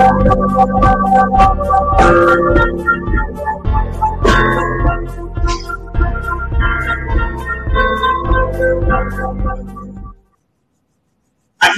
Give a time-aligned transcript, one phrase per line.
[0.00, 0.12] Aquí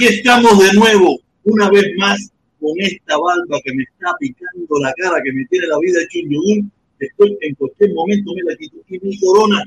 [0.05, 2.31] estamos de nuevo, una vez más,
[2.61, 6.19] con esta barba que me está picando la cara, que me tiene la vida hecho
[6.23, 6.63] un yogur.
[6.99, 8.77] Después, en cualquier momento, me la quito.
[8.87, 9.61] Y mi corona,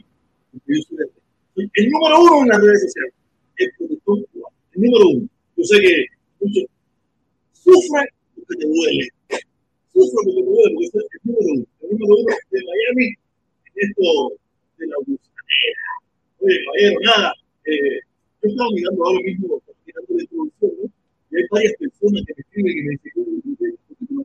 [0.66, 3.12] el número uno en las redes sociales.
[3.58, 5.28] El número uno.
[5.58, 6.06] Yo sé que
[6.40, 6.64] muchos
[7.52, 8.15] sufre
[8.46, 9.08] porque te duele.
[9.92, 12.36] Sufre porque te duele, porque es el número uno.
[12.50, 14.32] De Miami en esto
[14.78, 15.84] de la gusanera.
[16.40, 17.32] Oye, caballero, nada.
[17.64, 18.00] Eh,
[18.42, 20.90] yo estaba mirando ahora mismo de producción, ¿no?
[21.30, 23.24] Y hay varias personas que me escriben y me dicen, yo
[24.10, 24.24] no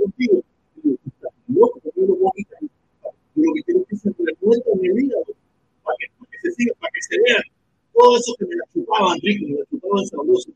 [0.00, 0.44] contigo.
[1.48, 2.60] loco, porque yo voy a quitar.
[2.62, 5.24] Yo lo que quiero es que se en el hígado,
[5.82, 7.42] para que, para que se siga, para que se vean
[7.94, 10.50] todo eso que me la chupaban rico, me la chupaban sabroso,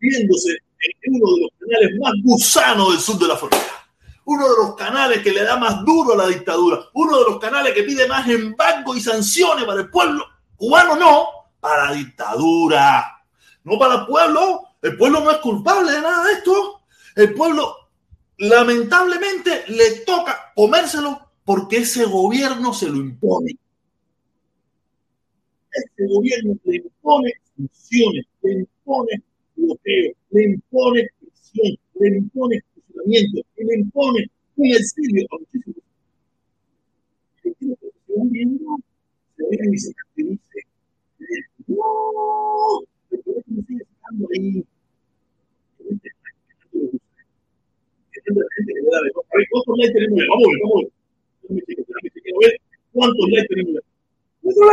[0.00, 0.58] viéndose
[1.02, 3.80] en uno de los canales más gusanos del sur de la Florida.
[4.24, 6.78] Uno de los canales que le da más duro a la dictadura.
[6.94, 10.24] Uno de los canales que pide más embargo y sanciones para el pueblo
[10.56, 11.26] cubano, no,
[11.58, 13.24] para la dictadura.
[13.64, 14.62] No para el pueblo.
[14.82, 16.82] El pueblo no es culpable de nada de esto.
[17.16, 17.74] El pueblo,
[18.38, 23.56] lamentablemente, le toca comérselo porque ese gobierno se lo impone.
[25.72, 29.22] Ese gobierno le impone sanciones, le impone
[29.60, 35.82] bloqueo, le impone presión, le impone funcionamiento, le impone un exilio a muchísimos.
[39.36, 39.92] se ven y se.
[41.66, 44.64] No, pero que me sigue estando ahí.
[49.50, 50.22] ¿Cuántos likes tenemos?
[50.28, 50.78] Vamos vamos a
[52.40, 52.52] ver.
[52.92, 53.82] ¿Cuántos likes tenemos?
[54.42, 54.66] ¿Cuántos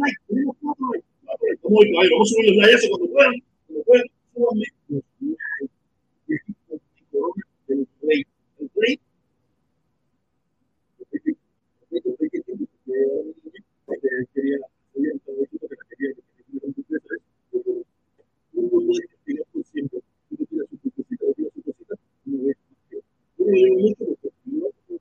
[0.00, 2.56] likes, tenemos cuatro likes a, vamos a subir el
[7.68, 9.00] el rey.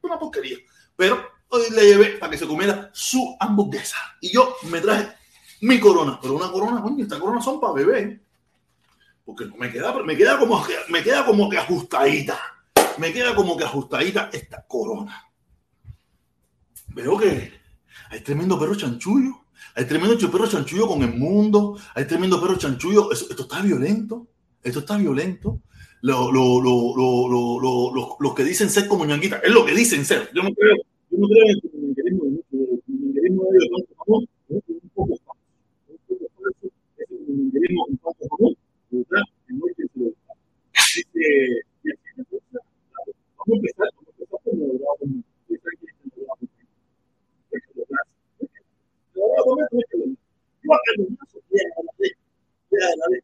[0.01, 0.57] Una porquería,
[0.95, 5.20] pero hoy le llevé para que se comiera su hamburguesa y yo me traje
[5.61, 8.19] mi corona, pero una corona, coño, esta corona son para bebé.
[9.23, 12.39] Porque me queda, me queda como me queda como que ajustadita.
[12.97, 15.23] Me queda como que ajustadita esta corona.
[16.87, 17.51] Veo que
[18.09, 19.45] hay tremendo perro chanchullo.
[19.75, 21.77] Hay tremendo perro chanchullo con el mundo.
[21.93, 23.11] Hay tremendo perro chanchullo.
[23.11, 24.27] Esto, está violento.
[24.63, 25.61] Esto está violento.
[26.01, 29.37] Lo, lo, lo, los que dicen ser como ñanguita.
[29.37, 30.31] Es lo que dicen ser.
[30.33, 30.75] Yo no creo,
[31.11, 31.61] yo no creo en el
[37.31, 38.57] de tenemos un paso común,
[38.89, 39.23] ¿verdad?
[40.73, 41.61] Así que,
[43.37, 46.45] vamos a empezar, vamos a empezar con vamos a empezar que es el trabajo.
[49.15, 49.97] Ahora vamos a ver que
[50.63, 52.13] yo acá no más ya a la vez,
[52.71, 53.23] ya a la vez.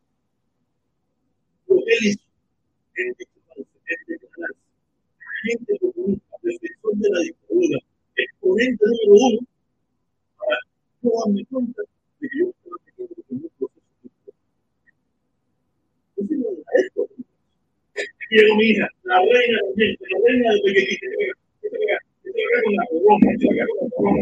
[1.67, 2.19] Lo que él
[2.97, 3.13] en
[4.31, 4.55] canal,
[5.43, 7.79] gente comunista, defensor de la dictadura,
[8.15, 9.39] exponente número uno,
[10.37, 10.57] para
[11.01, 11.41] no darme
[12.19, 12.53] que yo
[18.29, 21.07] Llegó mi hija, la reina de la reina de pequeñita,
[22.63, 24.21] con la corona, con la corona.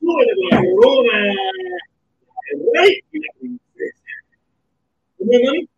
[0.00, 1.16] Súbele con la corona,
[2.50, 4.12] el rey y la princesa.
[5.18, 5.68] ¿Cómo es, mami?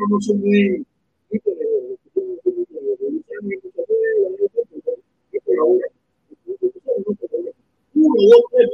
[0.00, 0.86] ejemplo, no soy muy...
[7.92, 8.68] Uno, dos, tres,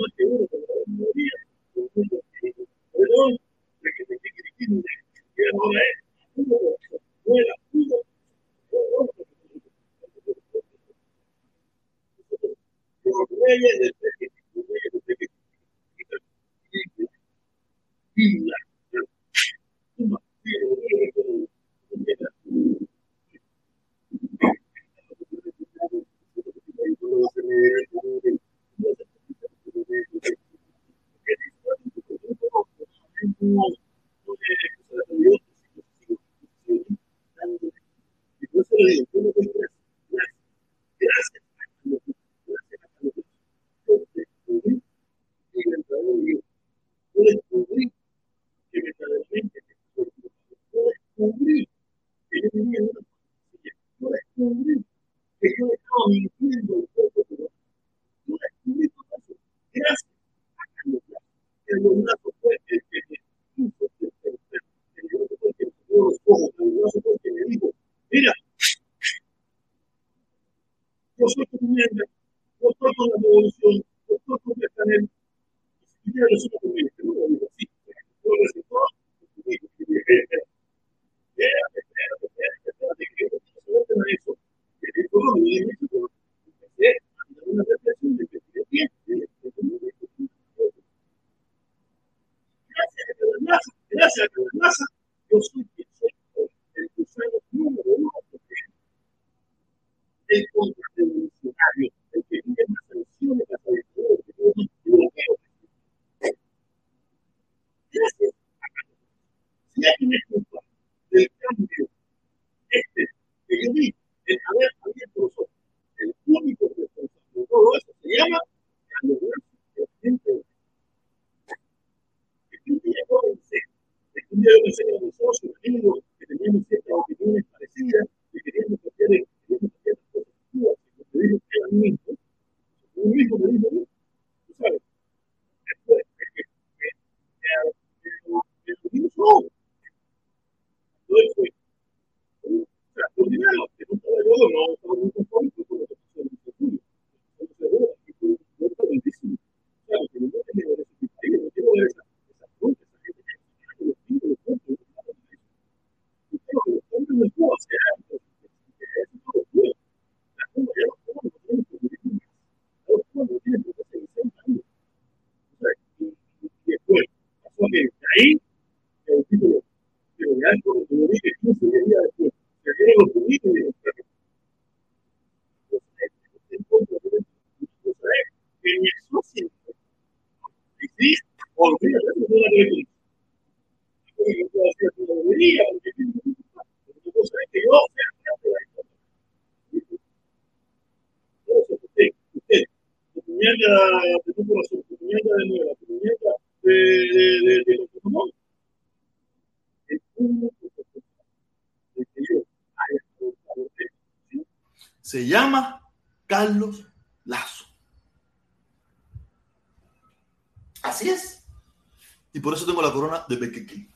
[212.87, 213.89] la corona de Pequequín.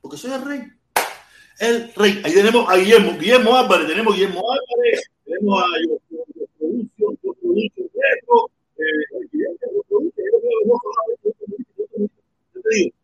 [0.00, 0.62] Porque soy el rey.
[1.58, 2.20] El rey.
[2.24, 6.46] Ahí tenemos a Guillermo, Guillermo Álvarez, tenemos a Guillermo Álvarez, tenemos a yo, yo, yo
[6.58, 11.88] producio, yo producio retro, eh, Guillermo, yo producio, yo creo que no yo producio, yo
[11.88, 12.12] producio.
[12.54, 12.94] Yo te digo,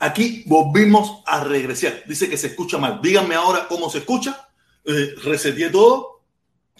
[0.00, 2.02] Aquí volvimos a regresar.
[2.06, 3.00] Dice que se escucha mal.
[3.02, 4.48] Díganme ahora cómo se escucha.
[4.84, 6.22] Eh, reseteé todo.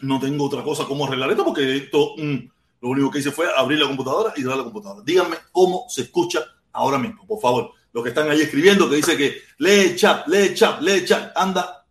[0.01, 2.37] No tengo otra cosa como arreglar esto porque esto mm,
[2.81, 5.03] lo único que hice fue abrir la computadora y cerrar la computadora.
[5.05, 6.41] Díganme cómo se escucha
[6.73, 7.73] ahora mismo, por favor.
[7.93, 11.33] Los que están ahí escribiendo que dice que lee chat, lee chat, lee chat.
[11.37, 11.87] Anda.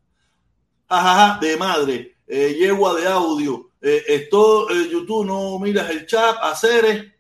[0.90, 2.18] Jajaja, de madre.
[2.26, 3.70] Eh, yegua de audio.
[3.80, 6.38] Eh, esto, eh, YouTube, no miras el chat.
[6.42, 7.19] Hacer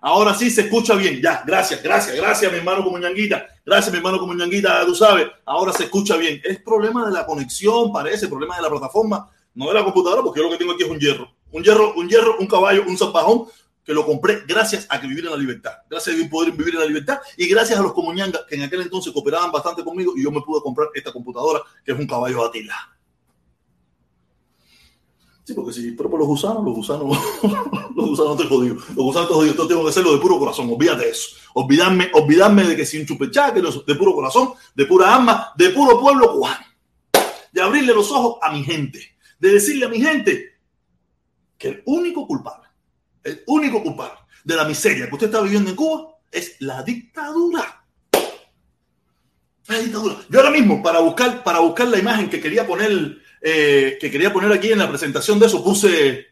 [0.00, 1.20] Ahora sí se escucha bien.
[1.20, 3.46] Ya, gracias, gracias, gracias, mi hermano como ñanguita.
[3.64, 5.28] Gracias, mi hermano como ñanguita, tú sabes.
[5.44, 6.40] Ahora se escucha bien.
[6.44, 10.40] Es problema de la conexión, parece, problema de la plataforma, no de la computadora, porque
[10.40, 11.30] yo lo que tengo aquí es un hierro.
[11.50, 13.46] Un hierro, un hierro, un caballo, un zapajón
[13.88, 15.72] que lo compré gracias a que vivir en la libertad.
[15.88, 18.82] Gracias a poder vivir en la libertad y gracias a los comuñangas que en aquel
[18.82, 22.44] entonces cooperaban bastante conmigo y yo me pude comprar esta computadora que es un caballo
[22.44, 22.97] Atila.
[25.48, 27.08] Sí, porque si pero por los gusanos, los gusanos,
[27.96, 28.74] los gusanos te jodido.
[28.74, 29.52] Los gusanos te jodido.
[29.52, 30.68] Entonces tengo que hacerlo de puro corazón.
[30.70, 31.36] Olvídate de eso.
[31.54, 36.34] Olvidarme, olvidarme de que chupechá, que de puro corazón, de pura alma, de puro pueblo
[36.34, 36.66] cubano.
[37.50, 39.00] De abrirle los ojos a mi gente.
[39.38, 40.58] De decirle a mi gente
[41.56, 42.68] que el único culpable,
[43.24, 47.86] el único culpable de la miseria que usted está viviendo en Cuba es la dictadura.
[49.66, 50.16] La dictadura.
[50.28, 54.32] Yo ahora mismo, para buscar, para buscar la imagen que quería poner eh, que quería
[54.32, 56.26] poner aquí en la presentación de eso, puse.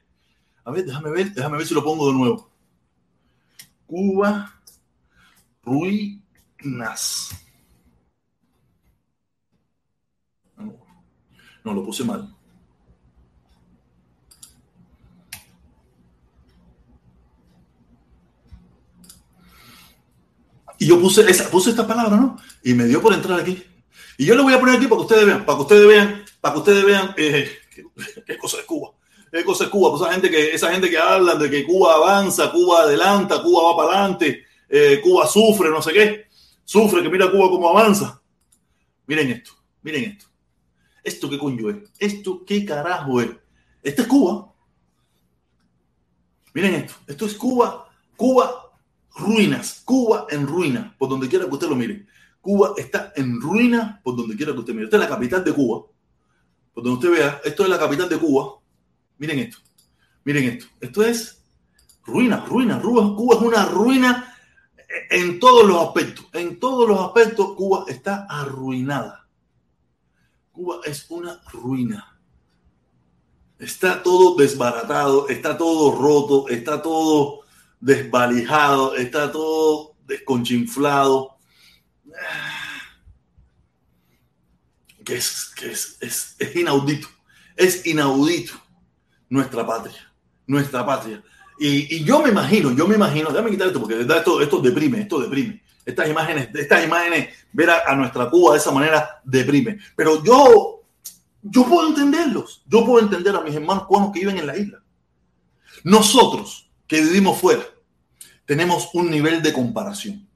[0.64, 2.50] A ver, déjame ver, déjame ver si lo pongo de nuevo.
[3.86, 4.60] Cuba
[5.62, 7.30] ruinas.
[11.64, 12.32] No, lo puse mal.
[20.78, 22.36] Y yo puse, esa, puse esta palabra, ¿no?
[22.62, 23.64] Y me dio por entrar aquí.
[24.18, 26.24] Y yo le voy a poner aquí para que ustedes vean, para que ustedes vean,
[26.40, 27.50] para que ustedes vean eh,
[28.26, 28.92] qué, cosa es Cuba.
[29.30, 29.96] Qué cosa es Cuba.
[29.96, 33.76] Esa gente que, esa gente que habla de que Cuba avanza, Cuba adelanta, Cuba va
[33.76, 36.26] para adelante, eh, Cuba sufre, no sé qué.
[36.64, 38.20] Sufre, que mira Cuba cómo avanza.
[39.06, 39.52] Miren esto,
[39.82, 40.26] miren esto.
[41.02, 41.76] ¿Esto qué coño es?
[41.98, 43.30] ¿Esto qué carajo es?
[43.82, 44.52] Esta es Cuba.
[46.52, 46.94] Miren esto.
[47.06, 47.88] Esto es Cuba.
[48.16, 48.72] Cuba,
[49.14, 49.82] ruinas.
[49.84, 50.96] Cuba en ruina.
[50.98, 52.06] Por donde quiera que usted lo mire.
[52.40, 54.86] Cuba está en ruina por donde quiera que usted mire.
[54.86, 55.86] Esta es la capital de cuba.
[56.76, 58.60] Por donde usted vea, esto es la capital de Cuba.
[59.16, 59.56] Miren esto.
[60.24, 60.66] Miren esto.
[60.78, 61.42] Esto es
[62.04, 62.78] ruina, ruina.
[62.82, 64.36] Cuba es una ruina
[65.08, 66.26] en todos los aspectos.
[66.34, 69.26] En todos los aspectos, Cuba está arruinada.
[70.52, 72.20] Cuba es una ruina.
[73.58, 77.40] Está todo desbaratado, está todo roto, está todo
[77.80, 81.38] desvalijado, está todo desconchinflado.
[85.06, 87.08] Que es, que es, es, inaudito.
[87.56, 88.52] Es inaudito
[89.30, 90.12] nuestra patria.
[90.46, 91.22] Nuestra patria.
[91.58, 95.00] Y, y, yo me imagino, yo me imagino, déjame quitar esto porque esto, esto deprime,
[95.00, 99.78] esto deprime estas imágenes, estas imágenes, ver a, nuestra Cuba de esa manera deprime.
[99.94, 100.82] Pero yo,
[101.42, 102.64] yo puedo entenderlos.
[102.66, 104.82] Yo puedo entender a mis hermanos cubanos que viven en la isla.
[105.84, 107.62] Nosotros que vivimos fuera,
[108.44, 110.28] tenemos un nivel de comparación.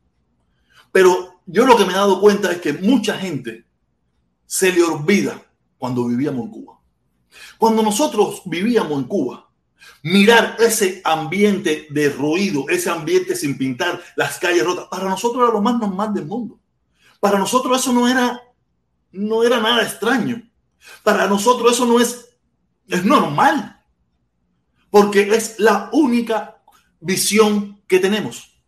[0.93, 3.65] Pero yo lo que me he dado cuenta es que mucha gente
[4.51, 5.41] se le olvida
[5.79, 6.81] cuando vivíamos en Cuba.
[7.57, 9.49] Cuando nosotros vivíamos en Cuba,
[10.03, 15.53] mirar ese ambiente de ruido, ese ambiente sin pintar, las calles rotas, para nosotros era
[15.53, 16.59] lo más normal del mundo.
[17.21, 18.43] Para nosotros eso no era,
[19.13, 20.43] no era nada extraño.
[21.05, 22.31] Para nosotros eso no es,
[22.89, 23.81] es normal.
[24.91, 26.61] Porque es la única
[26.99, 28.61] visión que tenemos.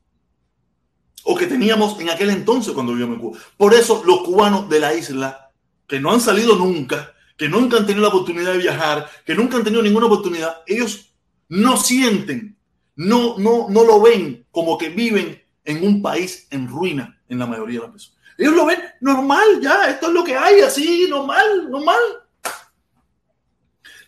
[1.24, 3.38] O que teníamos en aquel entonces cuando vivíamos en Cuba.
[3.56, 5.48] Por eso los cubanos de la isla,
[5.92, 9.58] que no han salido nunca, que nunca han tenido la oportunidad de viajar, que nunca
[9.58, 11.12] han tenido ninguna oportunidad, ellos
[11.50, 12.56] no sienten,
[12.96, 17.44] no, no, no lo ven como que viven en un país en ruina en la
[17.44, 18.18] mayoría de las personas.
[18.38, 22.00] Ellos lo ven normal, ya, esto es lo que hay, así, normal, normal.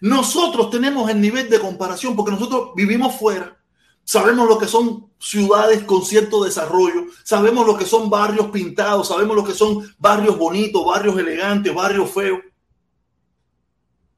[0.00, 3.58] Nosotros tenemos el nivel de comparación porque nosotros vivimos fuera,
[4.04, 9.36] sabemos lo que son ciudades con cierto desarrollo, sabemos lo que son barrios pintados, sabemos
[9.36, 12.40] lo que son barrios bonitos, barrios elegantes, barrios feos.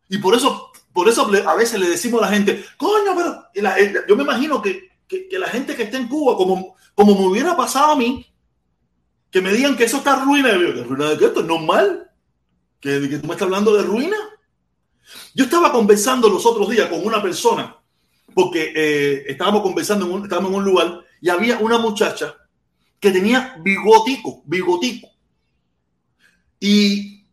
[0.09, 4.17] Y por eso por eso a veces le decimos a la gente, coño, pero yo
[4.17, 4.89] me imagino que,
[5.33, 8.25] la gente que está en Cuba, como, como me hubiera pasado a mí,
[9.31, 10.55] que me digan que eso está ruina.
[10.55, 11.27] ¿Ruina de qué?
[11.27, 12.11] Esto es normal.
[12.81, 14.17] ¿Que, que tú me estás hablando de ruina?
[15.35, 17.76] Yo estaba conversando los otros días con una persona,
[18.37, 22.37] porque eh, estábamos conversando, en un, estábamos en un lugar y había una muchacha
[23.01, 25.09] que tenía bigotico, bigotico.
[26.61, 27.25] Y,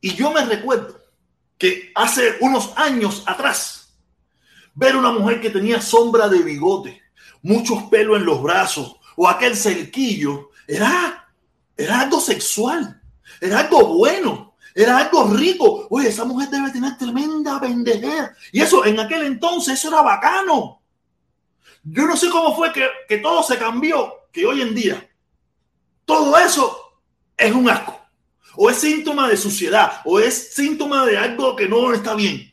[0.00, 0.98] y yo me recuerdo
[1.58, 3.94] que hace unos años atrás,
[4.74, 7.02] ver una mujer que tenía sombra de bigote,
[7.42, 11.28] muchos pelos en los brazos o aquel cerquillo, era,
[11.76, 12.98] era algo sexual,
[13.42, 15.88] era algo bueno, era algo rico.
[15.90, 18.36] Oye, esa mujer debe tener tremenda pendejera.
[18.52, 20.82] Y eso en aquel entonces, eso era bacano.
[21.82, 25.08] Yo no sé cómo fue que, que todo se cambió, que hoy en día
[26.04, 27.00] todo eso
[27.36, 28.00] es un asco
[28.56, 32.52] o es síntoma de suciedad, o es síntoma de algo que no está bien.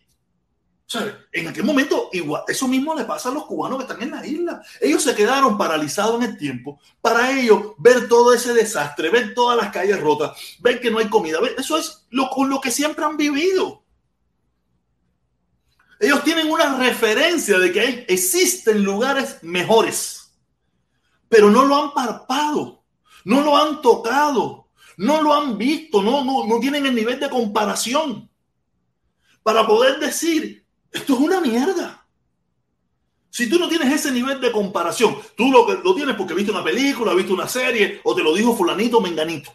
[1.32, 4.26] En aquel momento, igual, eso mismo le pasa a los cubanos que están en la
[4.26, 4.62] isla.
[4.80, 6.80] Ellos se quedaron paralizados en el tiempo.
[7.02, 11.10] Para ellos, ver todo ese desastre, ver todas las calles rotas, ver que no hay
[11.10, 13.84] comida, eso es lo, con lo que siempre han vivido.
[16.00, 20.36] Ellos tienen una referencia de que existen lugares mejores,
[21.30, 22.84] pero no lo han parpado,
[23.24, 27.30] no lo han tocado, no lo han visto, no, no, no tienen el nivel de
[27.30, 28.30] comparación
[29.43, 30.62] para poder decir,
[30.93, 32.06] esto es una mierda.
[33.29, 36.63] Si tú no tienes ese nivel de comparación, tú lo, lo tienes porque viste una
[36.63, 39.51] película, viste una serie, o te lo dijo fulanito menganito.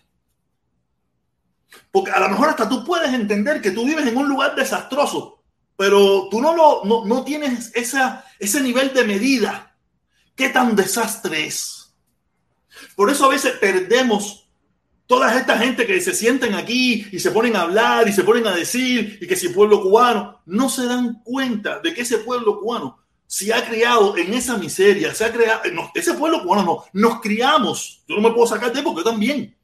[1.93, 5.43] Porque a lo mejor hasta tú puedes entender que tú vives en un lugar desastroso,
[5.77, 9.77] pero tú no, lo, no, no tienes esa, ese nivel de medida.
[10.35, 11.95] ¿Qué tan desastre es?
[12.97, 14.48] Por eso a veces perdemos
[15.09, 18.47] Toda esta gente que se sienten aquí y se ponen a hablar y se ponen
[18.47, 22.61] a decir y que si pueblo cubano, no se dan cuenta de que ese pueblo
[22.61, 25.63] cubano se ha criado en esa miseria, se ha creado,
[25.95, 29.57] ese pueblo cubano no, nos criamos, yo no me puedo sacar de porque yo también,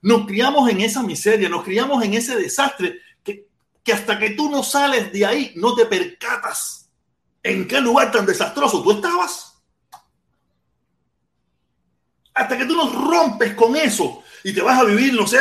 [0.00, 3.48] nos criamos en esa miseria, nos criamos en ese desastre que,
[3.82, 6.88] que hasta que tú no sales de ahí no te percatas
[7.42, 9.60] en qué lugar tan desastroso tú estabas.
[12.32, 15.38] Hasta que tú no rompes con eso y te vas a vivir, no sé,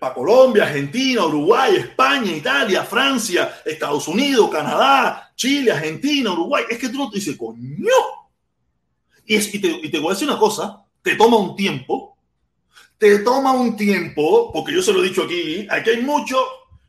[0.00, 6.64] para Colombia, Argentina, Uruguay, España, Italia, Francia, Estados Unidos, Canadá, Chile, Argentina, Uruguay.
[6.68, 7.86] Es que tú no te dices, coño.
[9.24, 12.18] Y, y, te, y te voy a decir una cosa, te toma un tiempo,
[12.98, 16.36] te toma un tiempo, porque yo se lo he dicho aquí, aquí hay mucho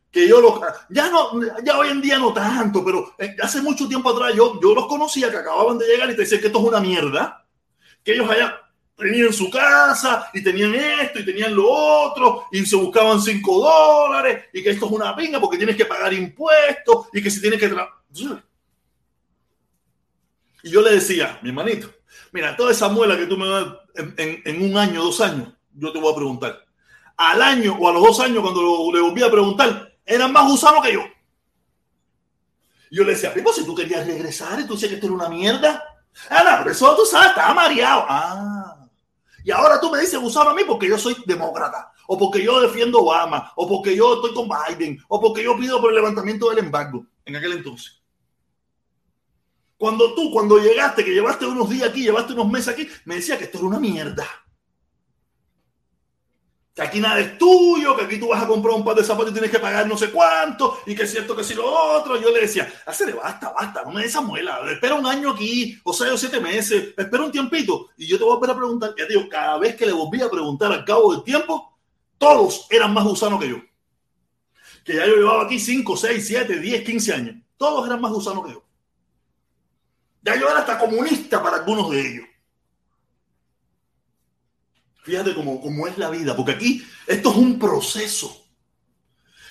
[0.09, 3.87] que yo los, ya no, ya hoy en día no tanto, pero eh, hace mucho
[3.87, 6.59] tiempo atrás yo, yo los conocía que acababan de llegar y te decían que esto
[6.59, 7.45] es una mierda,
[8.03, 8.62] que ellos allá
[8.95, 14.45] tenían su casa y tenían esto y tenían lo otro y se buscaban cinco dólares
[14.53, 17.59] y que esto es una pinga porque tienes que pagar impuestos y que si tienes
[17.59, 17.73] que...
[20.63, 21.91] Y yo le decía, mi hermanito,
[22.31, 25.91] mira, toda esa muela que tú me das en, en, un año, dos años, yo
[25.91, 26.65] te voy a preguntar.
[27.17, 28.61] Al año o a los dos años, cuando
[28.93, 31.01] le volví a preguntar, eran más gusanos que yo.
[32.89, 35.15] Y yo le decía, Pipo, si tú querías regresar y tú decías que esto era
[35.15, 35.83] una mierda.
[36.29, 38.05] Ah, no, pero eso tú sabes, estaba mareado.
[38.07, 38.82] Ah,
[39.43, 42.61] y ahora tú me dices usar a mí porque yo soy demócrata, o porque yo
[42.61, 46.49] defiendo Obama, o porque yo estoy con Biden, o porque yo pido por el levantamiento
[46.49, 48.01] del embargo en aquel entonces.
[49.77, 53.37] Cuando tú, cuando llegaste, que llevaste unos días aquí, llevaste unos meses aquí, me decía
[53.37, 54.25] que esto era una mierda
[56.73, 59.29] que aquí nada es tuyo, que aquí tú vas a comprar un par de zapatos
[59.29, 62.19] y tienes que pagar no sé cuánto, y que es cierto que si lo otro.
[62.19, 65.79] Yo le decía, hace basta, basta, no me des esa muela, espera un año aquí,
[65.83, 68.57] o seis o siete meses, espera un tiempito, y yo te voy a volver a
[68.57, 68.95] preguntar.
[68.97, 71.77] Ya digo, cada vez que le volví a preguntar al cabo del tiempo,
[72.17, 73.57] todos eran más gusanos que yo.
[74.83, 77.35] Que ya yo llevaba aquí 5, 6, 7, 10, 15 años.
[77.55, 78.63] Todos eran más gusanos que yo.
[80.23, 82.25] Ya yo era hasta comunista para algunos de ellos.
[85.03, 88.43] Fíjate cómo, cómo es la vida, porque aquí esto es un proceso.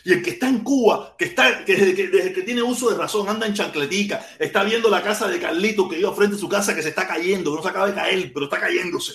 [0.04, 3.28] Y el que está en Cuba, que está, que desde, que tiene uso de razón,
[3.28, 6.74] anda en chancletica, está viendo la casa de Carlito que iba frente a su casa
[6.74, 9.12] que se está cayendo, que no se acaba de caer, pero está cayéndose.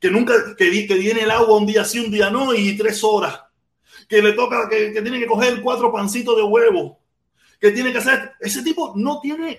[0.00, 3.02] Que nunca, que, que viene el agua un día sí, un día no, y tres
[3.04, 3.40] horas.
[4.08, 7.00] Que le toca, que, que tiene que coger cuatro pancitos de huevo.
[7.58, 8.32] Que tiene que hacer.
[8.40, 9.58] Ese tipo no tiene,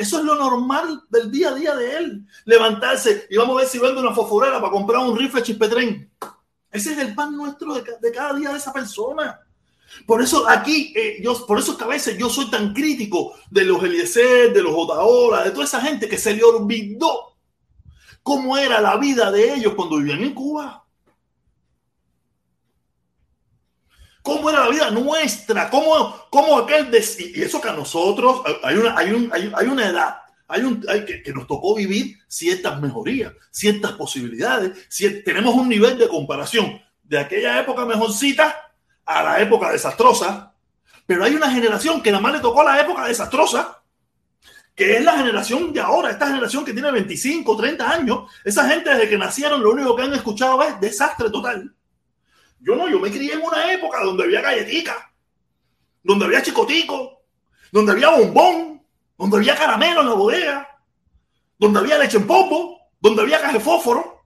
[0.00, 2.26] eso es lo normal del día a día de él.
[2.46, 6.10] Levantarse y vamos a ver si vende una fosforera para comprar un rifle chispetren.
[6.72, 9.38] Ese es el pan nuestro de, cada día de esa persona.
[10.06, 13.34] Por eso aquí, eh, yo, por eso es que a veces yo soy tan crítico
[13.50, 17.36] de los Eliezer, de los Otaola, de toda esa gente que se le olvidó
[18.22, 20.86] cómo era la vida de ellos cuando vivían en Cuba.
[24.22, 26.88] Cómo era la vida nuestra, cómo, cómo aquel...
[27.18, 30.16] y eso que a nosotros hay una, hay un, hay, una edad,
[30.48, 35.98] hay un, hay que, nos tocó vivir ciertas mejorías, ciertas posibilidades, si, tenemos un nivel
[35.98, 38.72] de comparación de aquella época mejorcita
[39.04, 40.54] a la época desastrosa,
[41.06, 43.82] pero hay una generación que nada más le tocó la época desastrosa,
[44.74, 48.90] que es la generación de ahora, esta generación que tiene 25, 30 años, esa gente
[48.90, 51.74] desde que nacieron lo único que han escuchado es desastre total.
[52.60, 55.12] Yo no, yo me crié en una época donde había galletica,
[56.02, 57.22] donde había chicotico,
[57.72, 58.82] donde había bombón,
[59.16, 60.68] donde había caramelo en la bodega,
[61.58, 64.22] donde había leche en polvo, donde había caja de fósforo.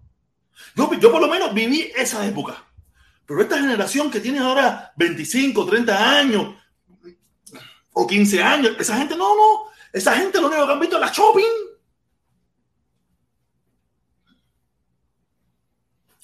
[0.75, 2.65] Yo, yo por lo menos viví esa época.
[3.27, 6.57] Pero esta generación que tiene ahora 25, 30 años
[7.93, 9.65] o 15 años, esa gente no, no.
[9.93, 11.74] Esa gente lo único que han visto es la shopping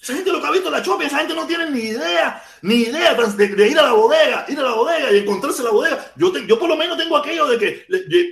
[0.03, 2.77] Esa gente lo que ha visto la chope, esa gente no tiene ni idea, ni
[2.77, 6.13] idea de, ir a la bodega, ir a la bodega y encontrarse la bodega.
[6.17, 7.87] Yo, yo por lo menos tengo aquello de que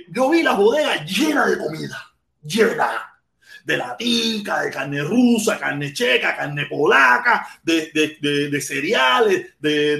[0.09, 3.09] yo vi la bodega llena de comida, llena
[3.63, 9.97] de latica, de carne rusa, carne checa, carne polaca, de, de, de cereales, de,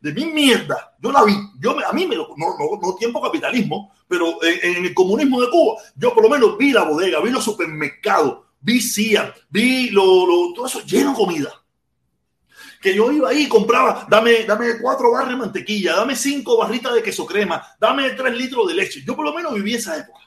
[0.00, 0.94] de, mi mierda.
[1.00, 4.76] Yo la vi, yo, a mí me lo, no, no, no tiempo capitalismo, pero en,
[4.76, 8.45] en, el comunismo de Cuba, yo por lo menos vi la bodega, vi los supermercados,
[8.60, 11.52] vi CIA, vi lo, lo, todo eso lleno de comida.
[12.80, 16.94] Que yo iba ahí y compraba, dame, dame cuatro barras de mantequilla, dame cinco barritas
[16.94, 19.02] de queso crema, dame tres litros de leche.
[19.04, 20.20] Yo por lo menos viví esa época.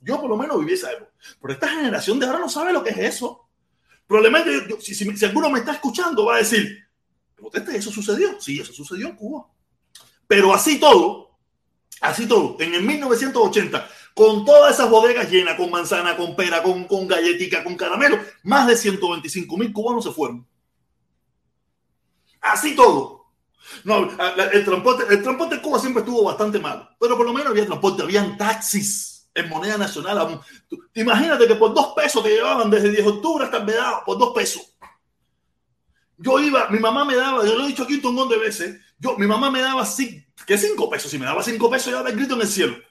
[0.00, 1.10] Yo por lo menos viví esa época.
[1.40, 3.48] Pero esta generación de ahora no sabe lo que es eso.
[4.06, 6.86] Probablemente, si, alguno me está escuchando, va a decir,
[7.72, 8.40] ¿eso sucedió?
[8.40, 9.46] Sí, eso sucedió en Cuba.
[10.28, 11.38] Pero así todo,
[12.00, 16.84] así todo, en el 1980, con todas esas bodegas llenas, con manzana, con pera, con,
[16.84, 20.48] con galletica, con caramelo, más de 125 mil cubanos se fueron.
[22.40, 23.26] Así todo.
[23.84, 24.08] No,
[24.52, 27.66] el transporte, el transporte en Cuba siempre estuvo bastante mal, pero por lo menos había
[27.66, 29.28] transporte, habían taxis.
[29.34, 30.40] en moneda nacional.
[30.94, 33.66] Imagínate que por dos pesos te llevaban desde 10 de octubre hasta el
[34.06, 34.62] por dos pesos.
[36.16, 38.80] Yo iba, mi mamá me daba, yo lo he dicho aquí un montón de veces,
[38.98, 41.10] yo, mi mamá me daba cinco, ¿qué cinco pesos?
[41.10, 42.85] Si me daba cinco pesos, yo daba el grito en el cielo.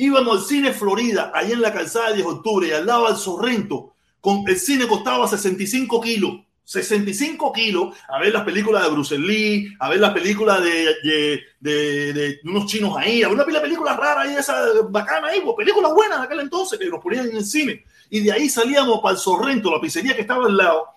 [0.00, 3.08] Íbamos al cine Florida, ahí en la calzada de 10 de octubre, y al lado
[3.08, 6.40] del Sorrento, con, el cine costaba 65 kilos.
[6.62, 12.38] 65 kilos a ver las películas de Bruce Lee, a ver las películas de, de,
[12.44, 14.54] unos chinos ahí, a ver una pila de películas raras ahí, esa
[14.88, 17.84] bacana ahí, pues, películas buenas de aquel entonces que nos ponían en el cine.
[18.08, 20.90] Y de ahí salíamos para el Sorrento, la pizzería que estaba al lado,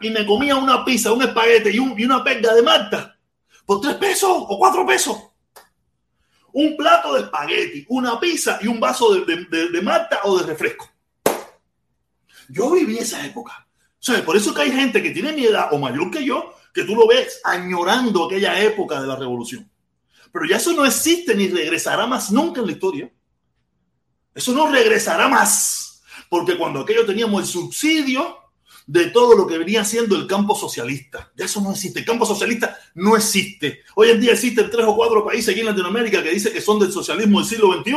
[0.00, 3.16] y me comía una pizza, un espaguete y, un, y una perga de Marta
[3.64, 5.31] por tres pesos o cuatro pesos.
[6.52, 10.46] Un plato de espagueti, una pizza y un vaso de, de, de Marta o de
[10.46, 10.90] refresco.
[12.48, 13.66] Yo viví esa época.
[13.98, 16.84] Sea, por eso que hay gente que tiene mi edad o mayor que yo, que
[16.84, 19.70] tú lo ves añorando aquella época de la revolución.
[20.32, 23.12] Pero ya eso no existe ni regresará más nunca en la historia.
[24.34, 26.02] Eso no regresará más.
[26.28, 28.38] Porque cuando aquello teníamos el subsidio,
[28.86, 31.30] de todo lo que venía siendo el campo socialista.
[31.36, 32.00] Ya eso no existe.
[32.00, 33.80] El campo socialista no existe.
[33.94, 36.78] Hoy en día existen tres o cuatro países aquí en Latinoamérica que dicen que son
[36.78, 37.92] del socialismo del siglo XXI,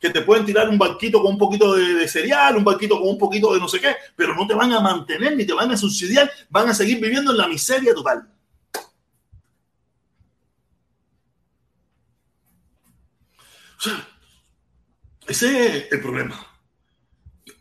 [0.00, 3.18] que te pueden tirar un barquito con un poquito de, cereal, un barquito con un
[3.18, 5.76] poquito de no sé qué, pero no te van a mantener ni te van a
[5.76, 8.28] subsidiar, van a seguir viviendo en la miseria total.
[15.26, 16.47] ese es el problema.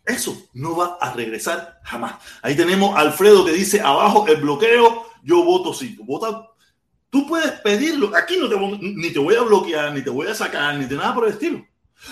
[0.07, 2.15] Eso no va a regresar jamás.
[2.41, 5.97] Ahí tenemos Alfredo que dice abajo el bloqueo, yo voto sí.
[5.99, 6.47] Vota.
[7.09, 8.15] Tú puedes pedirlo.
[8.15, 10.95] Aquí no te, ni te voy a bloquear, ni te voy a sacar, ni de
[10.95, 11.65] nada por el estilo.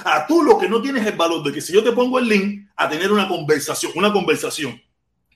[0.04, 2.28] A tú lo que no tienes el valor de que si yo te pongo el
[2.28, 4.82] link a tener una conversación, una conversación,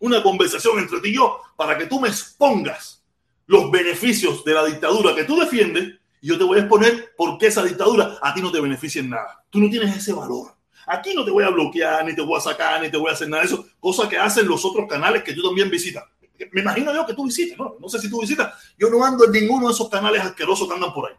[0.02, 3.06] una conversación entre ti y yo, para que tú me expongas
[3.48, 7.38] los beneficios de la dictadura que tú defiendes, y yo te voy a exponer por
[7.38, 9.46] qué esa dictadura a ti no te beneficia en nada.
[9.50, 10.59] Tú no tienes ese valor.
[10.92, 13.14] Aquí no te voy a bloquear, ni te voy a sacar, ni te voy a
[13.14, 16.04] hacer nada de eso, cosa que hacen los otros canales que tú también visitas.
[16.52, 17.76] Me imagino yo que tú visitas, ¿no?
[17.80, 18.52] No sé si tú visitas.
[18.76, 21.16] Yo no ando en ninguno de esos canales asquerosos que andan por ahí.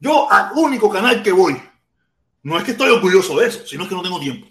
[0.00, 1.62] Yo al único canal que voy,
[2.42, 4.48] no es que estoy orgulloso de eso, sino que no tengo tiempo.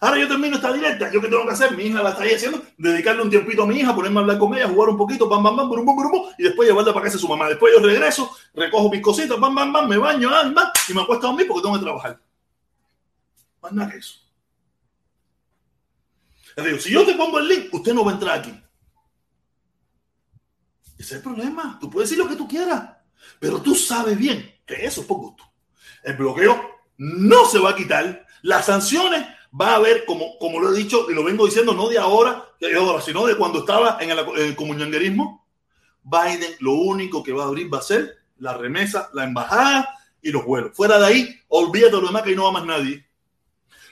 [0.00, 1.10] Ahora yo termino esta directa.
[1.12, 1.76] ¿Yo qué tengo que hacer?
[1.76, 2.62] Mi hija la está ahí haciendo.
[2.78, 5.42] Dedicarle un tiempito a mi hija, ponerme a hablar con ella, jugar un poquito, bam,
[5.42, 7.48] bam, bam, brum, brum, y después llevarla para casa de su mamá.
[7.48, 11.02] Después yo regreso, recojo mis cositas, bam, bam, bam, me baño, bam, bam, y me
[11.02, 12.20] acuesto a dormir porque tengo que trabajar.
[13.62, 14.14] Más nada que eso.
[16.56, 18.50] Es si yo te pongo el link, usted no va a entrar aquí.
[20.98, 21.78] Ese es el problema.
[21.80, 22.90] Tú puedes decir lo que tú quieras,
[23.38, 25.44] pero tú sabes bien que eso es por gusto.
[26.02, 28.26] El bloqueo no se va a quitar.
[28.42, 29.26] Las sanciones
[29.58, 32.44] va a haber, como, como lo he dicho y lo vengo diciendo, no de ahora,
[32.60, 34.56] de ahora sino de cuando estaba en el, el
[36.02, 39.88] Biden lo único que va a abrir va a ser la remesa, la embajada
[40.22, 40.72] y los vuelos.
[40.74, 43.06] Fuera de ahí, olvídate de lo demás que no va más nadie.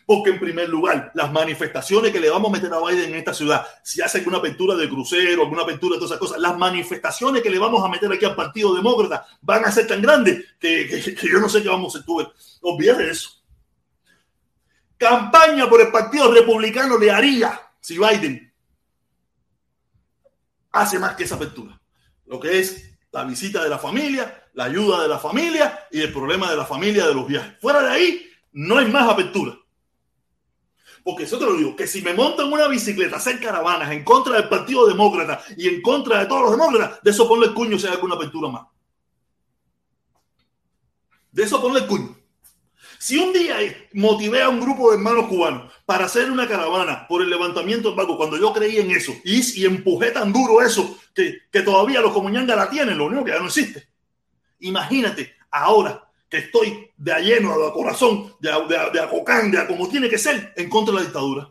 [0.06, 3.34] Porque en primer lugar, las manifestaciones que le vamos a meter a Biden en esta
[3.34, 7.42] ciudad, si hace alguna apertura de crucero, alguna apertura de todas esas cosas, las manifestaciones
[7.42, 11.14] que le vamos a meter aquí al Partido Demócrata van a ser tan grandes que,
[11.30, 12.10] yo no sé qué vamos a hacer.
[12.62, 13.37] Olvídate de eso
[14.98, 18.52] campaña por el Partido Republicano le haría si Biden
[20.72, 21.80] hace más que esa apertura.
[22.26, 26.12] Lo que es la visita de la familia, la ayuda de la familia y el
[26.12, 27.54] problema de la familia de los viajes.
[27.60, 29.56] Fuera de ahí, no hay más apertura.
[31.02, 34.04] Porque eso te lo digo, que si me monto en una bicicleta hacer caravanas en
[34.04, 37.54] contra del Partido Demócrata y en contra de todos los demócratas, de eso ponle el
[37.54, 38.66] cuño si hay alguna apertura más.
[41.32, 42.17] De eso ponle el cuño.
[42.98, 43.56] Si un día
[43.92, 47.96] motivé a un grupo de hermanos cubanos para hacer una caravana por el levantamiento del
[47.96, 52.56] barco, cuando yo creí en eso y, empujé tan duro eso que, todavía los comunyangas
[52.56, 53.88] la tienen, lo único que ya no existe.
[54.60, 60.18] Imagínate ahora que estoy de lleno, a corazón, de a, de, de como tiene que
[60.18, 61.48] ser en contra de la dictadura.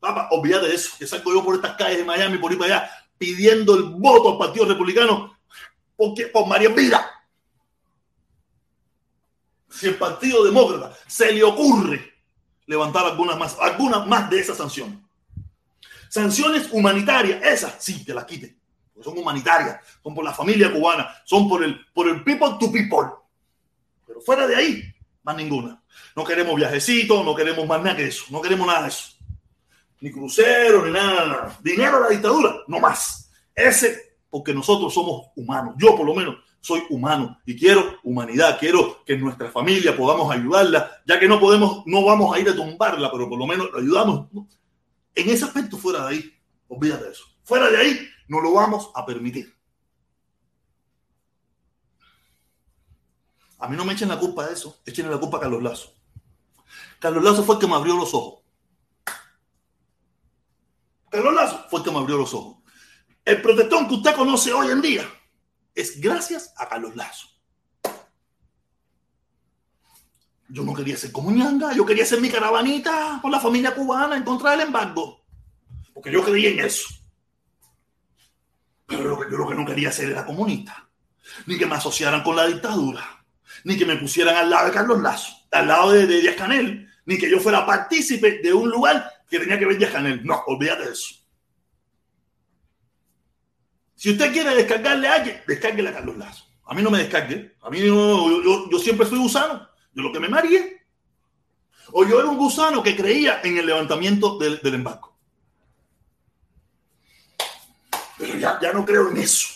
[0.00, 2.76] Papá, olvídate de eso, que salgo yo por estas calles de Miami, por ir para
[2.76, 5.34] allá, pidiendo el voto al Partido Republicano
[5.96, 7.13] porque, por María Vida
[9.74, 12.14] si el Partido Demócrata se le ocurre
[12.66, 14.98] levantar algunas más, algunas más de esas sanciones.
[16.08, 18.56] Sanciones humanitarias, esas sí, te las quiten.
[19.02, 23.10] son humanitarias, son por la familia cubana, son por el, por el people to people.
[24.06, 25.82] Pero fuera de ahí, más ninguna.
[26.14, 29.08] No queremos viajecitos, no queremos más nada que eso, no queremos nada de eso.
[30.00, 31.58] Ni crucero, ni nada, nada.
[31.60, 33.30] Dinero a la dictadura, no más.
[33.54, 35.74] Ese, porque nosotros somos humanos.
[35.78, 41.02] Yo, por lo menos, soy humano y quiero humanidad, quiero que nuestra familia podamos ayudarla,
[41.06, 44.28] ya que no podemos, no vamos a ir a tumbarla, pero por lo menos ayudamos.
[45.14, 46.34] En ese aspecto, fuera de ahí,
[46.68, 47.24] olvídate de eso.
[47.42, 49.54] Fuera de ahí, no lo vamos a permitir.
[53.58, 55.92] A mí no me echen la culpa de eso, echen la culpa a Carlos Lazo.
[56.98, 58.42] Carlos Lazo fue el que me abrió los ojos.
[61.10, 62.56] Carlos Lazo fue el que me abrió los ojos.
[63.22, 65.06] El protestón que usted conoce hoy en día
[65.74, 67.28] es gracias a Carlos Lazo.
[70.48, 74.16] Yo no quería ser como Ñanga, yo quería ser mi caravanita con la familia cubana
[74.16, 75.24] en contra del embargo.
[75.92, 76.88] Porque yo creía en eso.
[78.86, 80.88] Pero lo que, yo lo que no quería ser era comunista.
[81.46, 83.24] Ni que me asociaran con la dictadura.
[83.64, 86.88] Ni que me pusieran al lado de Carlos Lazo, al lado de, de Díaz Canel.
[87.06, 90.24] Ni que yo fuera partícipe de un lugar que tenía que ver Díaz Canel.
[90.24, 91.23] No, olvídate de eso.
[94.04, 96.44] Si usted quiere descargarle a alguien, descárguele a Carlos Lazo.
[96.66, 97.56] A mí no me descargue.
[97.62, 99.66] A mí no, yo, yo, siempre fui gusano.
[99.94, 100.86] Yo lo que me mareé.
[101.90, 105.16] O yo era un gusano que creía en el levantamiento del, del embarco.
[108.18, 109.48] Pero ya, ya no creo en eso.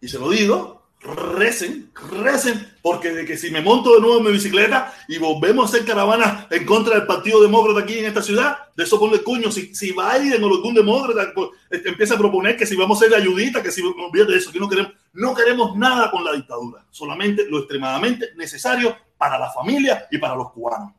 [0.00, 4.24] Y se lo digo, recen, recen, porque de que si me monto de nuevo en
[4.24, 8.22] mi bicicleta y volvemos a hacer caravana en contra del Partido Demócrata aquí en esta
[8.22, 12.18] ciudad, de eso ponle cuño, si, si Biden o algún demócrata pues, este, empieza a
[12.18, 14.92] proponer que si vamos a ser ayudita, que si olvídate de eso, que no queremos,
[15.14, 20.36] no queremos nada con la dictadura, solamente lo extremadamente necesario para la familia y para
[20.36, 20.92] los cubanos.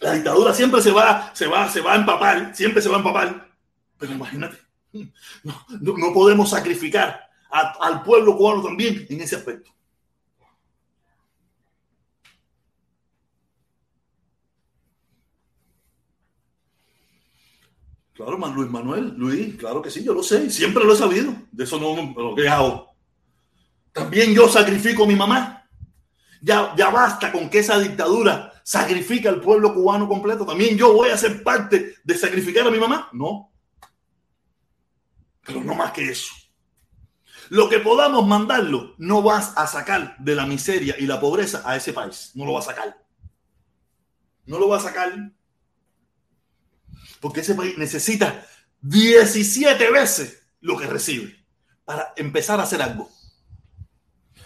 [0.00, 2.98] La dictadura siempre se va, se va, se va a empapar, siempre se va a
[2.98, 3.48] empapar.
[3.98, 4.56] Pero imagínate,
[5.44, 9.70] no, no, no podemos sacrificar al pueblo cubano también en ese aspecto.
[18.20, 21.32] Claro, Luis Manuel, Luis, claro que sí, yo lo sé, siempre lo he sabido.
[21.50, 22.94] De eso no lo que hago.
[23.92, 25.66] También yo sacrifico a mi mamá.
[26.42, 30.44] Ya, ya basta con que esa dictadura sacrifique al pueblo cubano completo.
[30.44, 33.08] También yo voy a ser parte de sacrificar a mi mamá.
[33.14, 33.50] No.
[35.40, 36.34] Pero no más que eso.
[37.50, 41.74] Lo que podamos mandarlo, no vas a sacar de la miseria y la pobreza a
[41.74, 42.30] ese país.
[42.34, 42.96] No lo va a sacar.
[44.46, 45.32] No lo va a sacar.
[47.20, 48.46] Porque ese país necesita
[48.82, 51.44] 17 veces lo que recibe
[51.84, 53.10] para empezar a hacer algo.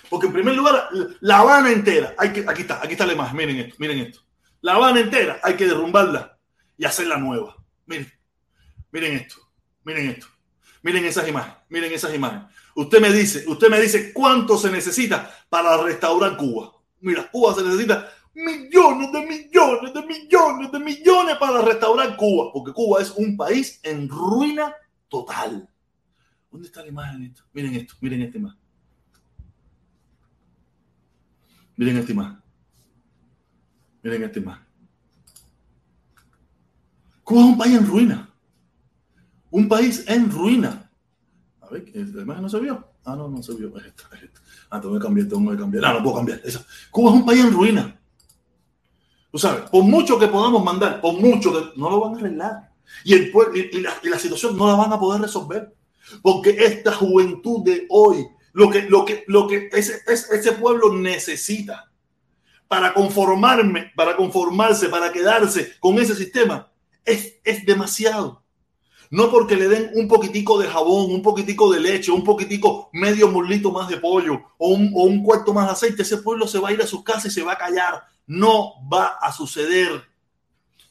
[0.09, 0.89] Porque en primer lugar,
[1.21, 4.21] la Habana entera, hay que, aquí está, aquí está la imagen, miren esto, miren esto.
[4.63, 6.39] La Habana entera hay que derrumbarla
[6.79, 7.55] y hacerla nueva.
[7.85, 8.11] Miren,
[8.91, 9.37] miren esto,
[9.85, 10.27] miren esto.
[10.85, 12.54] Miren esas imágenes, miren esas imágenes.
[12.75, 16.73] Usted me dice, usted me dice cuánto se necesita para restaurar Cuba.
[17.01, 22.73] Mira, Cuba se necesita millones de millones de millones de millones para restaurar Cuba, porque
[22.73, 24.75] Cuba es un país en ruina
[25.09, 25.69] total.
[26.51, 27.43] ¿Dónde está la imagen esto?
[27.53, 28.61] Miren esto, miren esta imagen.
[31.77, 32.43] Miren esta imagen.
[34.03, 34.65] Miren esta imagen.
[37.23, 38.35] Cuba es un país en ruina.
[39.51, 40.84] Un país en ruina.
[41.83, 42.87] Ver, imagen no se vio.
[43.05, 43.77] Ah, no, no se vio.
[43.77, 44.41] Es esta, es esta.
[44.71, 45.85] Ah, tengo que cambiar, tengo que cambiar.
[45.85, 46.41] Ah, no puedo cambiar.
[46.45, 46.65] Esa.
[46.91, 48.01] Cuba es un país en ruina.
[49.31, 52.71] Tú sabes, por mucho que podamos mandar, por mucho que no lo van a arreglar.
[53.05, 53.33] Y, el,
[53.73, 55.75] y, la, y la situación no la van a poder resolver.
[56.23, 61.91] Porque esta juventud de hoy, lo que, lo que, lo que ese, ese pueblo necesita
[62.69, 66.71] para conformarme, para conformarse, para quedarse con ese sistema,
[67.05, 68.44] es, es demasiado.
[69.15, 73.29] No porque le den un poquitico de jabón, un poquitico de leche, un poquitico, medio
[73.29, 76.59] mulito más de pollo o un, o un cuarto más de aceite, ese pueblo se
[76.59, 78.03] va a ir a sus casas y se va a callar.
[78.27, 80.03] No va a suceder.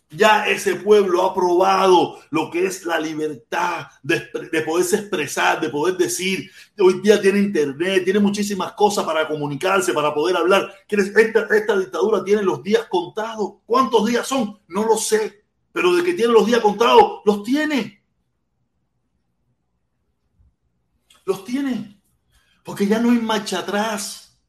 [0.09, 5.67] Ya ese pueblo ha probado lo que es la libertad de, de, poderse expresar, de
[5.67, 6.49] poder decir.
[6.79, 10.73] Hoy día tiene internet, tiene muchísimas cosas para comunicarse, para poder hablar.
[10.87, 13.55] Esta, esta dictadura tiene los días contados.
[13.65, 14.61] ¿Cuántos días son?
[14.69, 15.43] No lo sé.
[15.73, 18.02] Pero de que tiene los días contados, los tiene.
[21.25, 22.01] Los tiene.
[22.63, 24.39] Porque ya no hay marcha atrás.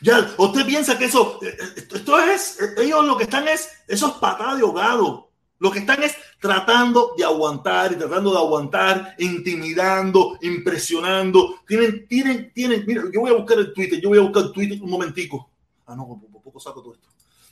[0.00, 1.38] Ya, usted piensa que eso,
[1.76, 5.30] esto es, ellos lo que están es, eso es patada de ahogado.
[5.58, 11.60] Lo que están es tratando de aguantar y tratando de aguantar, intimidando, impresionando.
[11.66, 14.52] Tienen, tienen, tienen, mira, yo voy a buscar el Twitter, yo voy a buscar el
[14.52, 15.50] Twitter un momentico.
[15.86, 17.08] Ah, no, poco saco todo esto.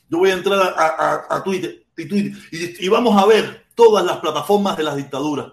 [0.09, 3.66] Yo voy a entrar a, a, a Twitter, y, Twitter y, y vamos a ver
[3.75, 5.47] todas las plataformas de las dictaduras.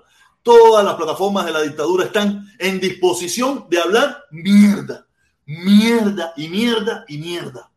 [0.44, 5.08] Todas las plataformas de la dictadura están en disposición de hablar mierda
[5.46, 7.72] mierda y mierda y mierda.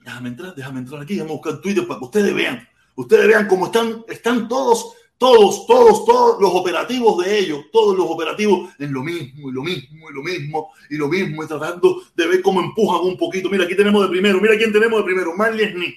[0.00, 3.46] Déjame entrar, déjame entrar aquí, vamos a buscar Twitter para que ustedes vean, ustedes vean
[3.46, 8.92] cómo están, están todos, todos, todos, todos los operativos de ellos, todos los operativos en
[8.92, 12.42] lo mismo y lo mismo y lo mismo y lo mismo y tratando de ver
[12.42, 13.48] cómo empujan un poquito.
[13.48, 15.94] Mira, aquí tenemos de primero, mira quién tenemos de primero, Marley Smith.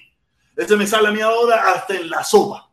[0.54, 2.65] Este me sale a mí ahora hasta en la sopa.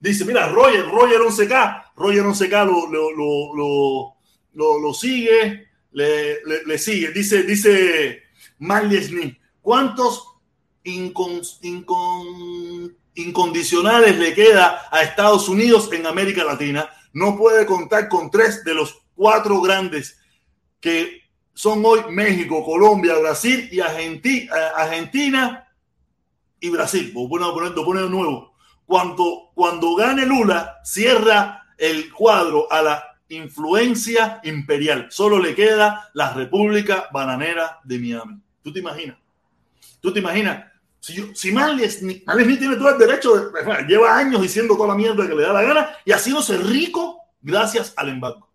[0.00, 3.12] Dice, mira, Roger, Roger 11K, Roger 11K lo, lo,
[3.54, 4.16] lo,
[4.54, 7.12] lo, lo sigue, le, sigue.
[7.12, 8.22] Dice, dice
[8.58, 10.26] Marley ¿cuántos
[13.14, 16.88] incondicionales le queda a Estados Unidos en América Latina?
[17.12, 20.18] No puede contar con tres de los cuatro grandes
[20.80, 21.20] que
[21.52, 25.68] son hoy México, Colombia, Brasil y Argentina, Argentina
[26.58, 27.10] y Brasil.
[27.12, 28.49] Voy a poner, de nuevo.
[28.90, 35.06] Cuando, cuando gane Lula, cierra el cuadro a la influencia imperial.
[35.12, 38.42] Solo le queda la República Bananera de Miami.
[38.64, 39.16] ¿Tú te imaginas?
[40.00, 40.72] ¿Tú te imaginas?
[40.98, 45.36] Si, yo, si tiene todo el derecho, de, lleva años diciendo toda la mierda que
[45.36, 48.50] le da la gana y ha sido ser rico gracias al embargo.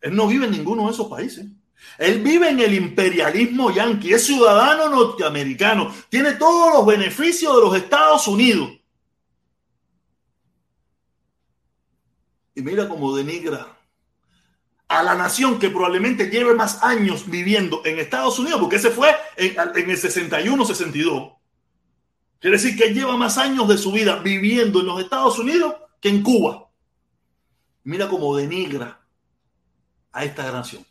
[0.00, 1.46] Él no vive en ninguno de esos países.
[1.98, 7.76] Él vive en el imperialismo yanqui, es ciudadano norteamericano, tiene todos los beneficios de los
[7.76, 8.70] Estados Unidos.
[12.54, 13.74] Y mira cómo denigra
[14.88, 19.14] a la nación que probablemente lleve más años viviendo en Estados Unidos, porque ese fue
[19.36, 21.36] en, el 61-62.
[22.38, 26.10] Quiere decir que lleva más años de su vida viviendo en los Estados Unidos que
[26.10, 26.68] en Cuba.
[27.84, 29.00] Mira cómo denigra
[30.12, 30.84] a esta nación.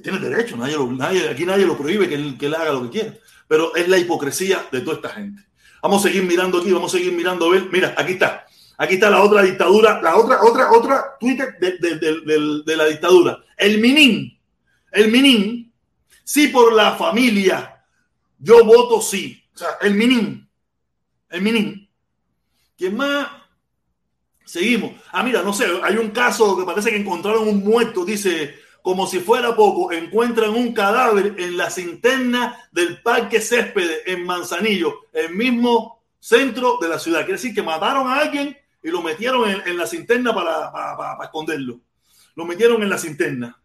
[0.00, 3.00] Tiene derecho, nadie, nadie aquí nadie lo prohíbe que él, que él haga lo que
[3.00, 3.14] quiera,
[3.46, 5.42] pero es la hipocresía de toda esta gente.
[5.82, 7.68] Vamos a seguir mirando aquí, vamos a seguir mirando a ver.
[7.70, 8.46] Mira, aquí está.
[8.78, 13.38] Aquí está la otra dictadura, la otra, otra, otra Twitter de, la dictadura.
[13.56, 14.38] El Minin.
[14.92, 15.72] El Minin.
[16.24, 17.84] Sí por la familia.
[18.38, 19.44] Yo voto sí.
[19.54, 20.48] O sea, el Minin.
[21.28, 21.88] El Minin.
[22.76, 23.28] ¿Quién más?
[24.44, 24.92] Seguimos.
[25.10, 29.06] Ah, mira, no sé, hay un caso que parece que encontraron un muerto, dice, como
[29.06, 35.34] si fuera poco, encuentran un cadáver en la cinterna del Parque Céspedes en Manzanillo, el
[35.34, 37.20] mismo centro de la ciudad.
[37.20, 41.80] Quiere decir que mataron a alguien y lo metieron en, la cinterna para, esconderlo.
[42.34, 43.56] Lo metieron en la cinterna.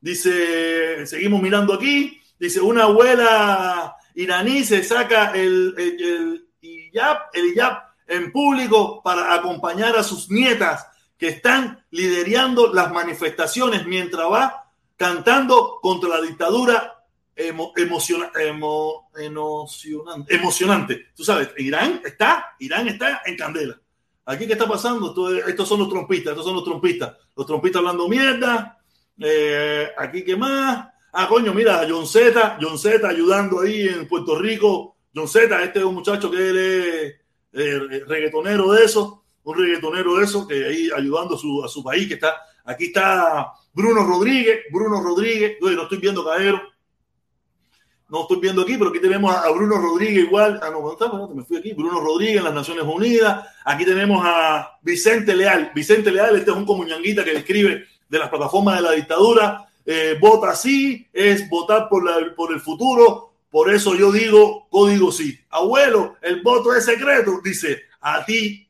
[0.00, 8.32] Dice, seguimos mirando aquí, dice, una abuela iraní se saca el, el, el hijab, en
[8.32, 10.86] público para acompañar a sus nietas
[11.18, 17.04] que están liderando las manifestaciones mientras va cantando contra la dictadura
[17.38, 18.48] emocionante,
[20.28, 21.06] emocionante.
[21.14, 23.80] Tú sabes, Irán está, Irán está en candela.
[24.26, 25.14] Aquí, ¿qué está pasando?
[25.46, 27.16] estos son los trompistas, estos son los trompistas.
[27.34, 28.78] Los trompistas hablando mierda.
[29.18, 30.88] Eh, aquí, ¿qué más?
[31.12, 34.96] Ah, coño, mira, John Z, John Z ayudando ahí en Puerto Rico.
[35.14, 37.14] John Z, este es un muchacho que es
[37.52, 42.14] eh, reggaetonero de eso, un reggaetonero de eso, que ahí ayudando a su, país, que
[42.14, 42.34] está,
[42.64, 46.60] aquí está Bruno Rodríguez, Bruno Rodríguez, no estoy viendo caer
[48.08, 50.58] no estoy viendo aquí, pero aquí tenemos a Bruno Rodríguez igual.
[50.62, 51.74] Ah, no, no, me fui aquí.
[51.74, 53.46] Bruno Rodríguez en las Naciones Unidas.
[53.64, 55.72] Aquí tenemos a Vicente Leal.
[55.74, 59.68] Vicente Leal, este es un comuñanguita que escribe de las plataformas de la dictadura.
[59.84, 63.34] Eh, vota sí, es votar por, la, por el futuro.
[63.50, 65.38] Por eso yo digo código sí.
[65.50, 67.40] Abuelo, el voto es secreto.
[67.44, 68.67] Dice, a ti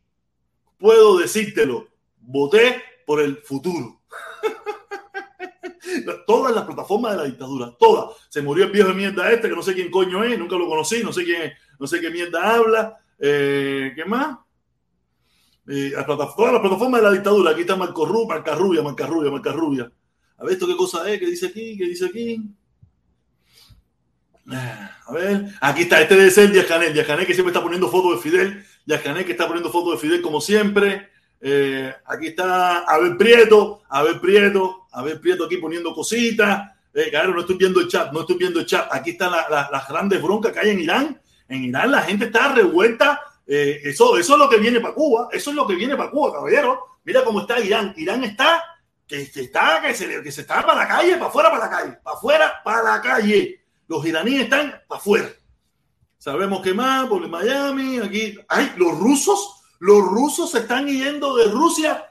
[0.79, 1.89] puedo decírtelo.
[2.21, 4.01] Voté por el futuro.
[6.27, 8.17] todas las plataformas de la dictadura, todas.
[8.29, 10.69] Se murió el viejo de mierda este, que no sé quién coño es, nunca lo
[10.69, 12.99] conocí, no sé quién, no sé qué mierda habla.
[13.19, 14.39] Eh, ¿Qué más?
[15.67, 17.51] Eh, todas las plataformas de la dictadura.
[17.51, 19.93] Aquí está Marco Rubia, Marca Rubia, Marca Rubia, Marca Rubia.
[20.39, 21.19] A ver, ¿esto qué cosa es?
[21.19, 21.77] ¿Qué dice aquí?
[21.77, 22.43] ¿Qué dice aquí?
[24.51, 27.63] Ah, a ver, aquí está, este debe ser Díaz Canel, Díaz Canel que siempre está
[27.63, 28.65] poniendo fotos de Fidel,
[28.97, 31.11] Canel que está poniendo fotos de Fidel como siempre.
[31.41, 36.73] Eh, aquí está Abel Prieto, Abel Prieto, Abel Prieto aquí poniendo cositas.
[36.95, 38.89] Eh, claro, no estoy viendo el chat, no estoy viendo el chat.
[38.91, 41.21] Aquí están las grandes broncas que hay en Irán.
[41.49, 43.21] En Irán la gente está revuelta.
[43.47, 45.29] Eh, eso, eso es lo que viene para Cuba.
[45.33, 46.99] Eso es lo que viene para Cuba, caballero.
[47.05, 47.95] Mira cómo está Irán.
[47.97, 48.65] Irán está
[49.07, 51.99] que, está que se, que se está para la calle, para afuera, para la calle,
[52.03, 53.61] para afuera, para la calle.
[53.87, 55.29] Los iraníes están para afuera.
[56.19, 58.37] Sabemos que más por Miami, aquí.
[58.49, 62.05] Ay, los rusos los rusos se están yendo de Rusia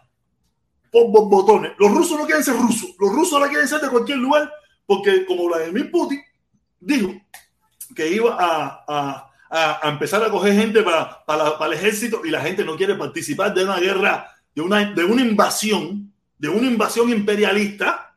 [0.92, 1.74] por botones.
[1.78, 2.96] Los rusos no quieren ser rusos.
[3.00, 4.52] Los rusos ahora quieren ser de cualquier lugar
[4.86, 6.22] porque como Vladimir Putin
[6.80, 7.14] dijo
[7.94, 9.24] que iba a,
[9.84, 13.64] empezar a coger gente para, para, el ejército y la gente no quiere participar de
[13.64, 18.16] una guerra, de una, de una invasión, de una invasión imperialista.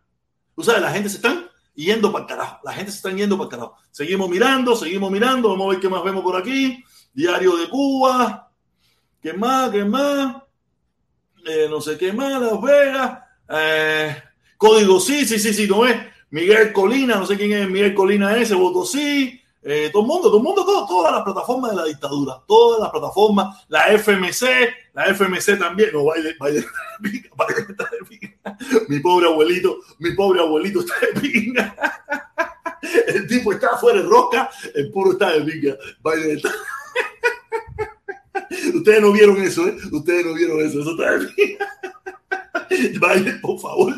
[0.55, 2.61] Tú sabes, la gente se están yendo para el carajo.
[2.65, 3.77] La gente se está yendo para el carajo.
[3.91, 5.51] Seguimos mirando, seguimos mirando.
[5.51, 6.83] Vamos a ver qué más vemos por aquí.
[7.13, 8.51] Diario de Cuba.
[9.23, 9.71] ¿Qué más?
[9.71, 10.43] ¿Qué más?
[11.47, 13.19] Eh, no sé qué más, Las Vegas.
[13.49, 14.23] Eh,
[14.57, 15.97] código sí, sí, sí, sí, no es.
[16.31, 19.40] Miguel Colina, no sé quién es Miguel Colina ese, voto sí.
[19.63, 22.81] Eh, todo el mundo, todo el mundo, todo, todas las plataformas de la dictadura, todas
[22.81, 24.47] las plataformas, la FMC,
[24.95, 26.65] la FMC también, no, baile, baile,
[27.37, 28.57] baile está de pinga.
[28.89, 31.77] Mi pobre abuelito, mi pobre abuelito está de pinga.
[33.07, 35.77] El tipo está fuera de rosca, el puro está de pinga.
[36.01, 36.51] Baile está...
[38.75, 39.77] Ustedes no vieron eso, ¿eh?
[39.93, 42.99] Ustedes no vieron eso, eso está de pinga.
[42.99, 43.95] Baile, por favor.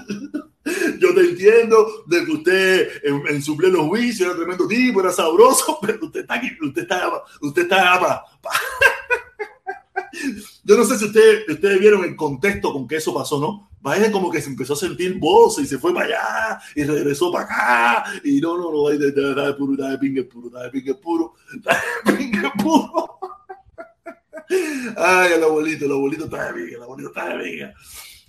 [0.99, 5.11] Yo te entiendo de que usted en, en su pleno juicio era tremendo tipo, era
[5.11, 7.11] sabroso, pero usted está aquí, usted está,
[7.41, 8.51] usted está pa, pa.
[10.65, 13.71] Yo no sé si ustedes, ustedes vieron el contexto con que eso pasó, ¿no?
[13.81, 17.33] Vaya como que se empezó a sentir voz y se fue para allá y regresó
[17.33, 18.05] para acá.
[18.23, 22.51] Y no, no, no, de, de, puro, de pingue puro, de pingue puro, de pingue
[22.63, 23.19] puro.
[24.97, 27.75] Ay, el abuelito, el abuelito está de pingue, el abuelito está de pingue.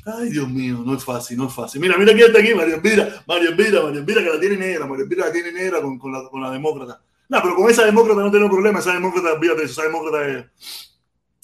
[0.05, 1.79] Ay, Dios mío, no es fácil, no es fácil.
[1.79, 4.85] Mira, mira quién está aquí, María Elvira, María Elvira, María Elvira, que la tiene negra,
[4.85, 7.01] María Elvira la tiene negra con, con, la, con la demócrata.
[7.29, 10.45] No, pero con esa demócrata no tengo problema, esa demócrata, fíjate, esa demócrata es...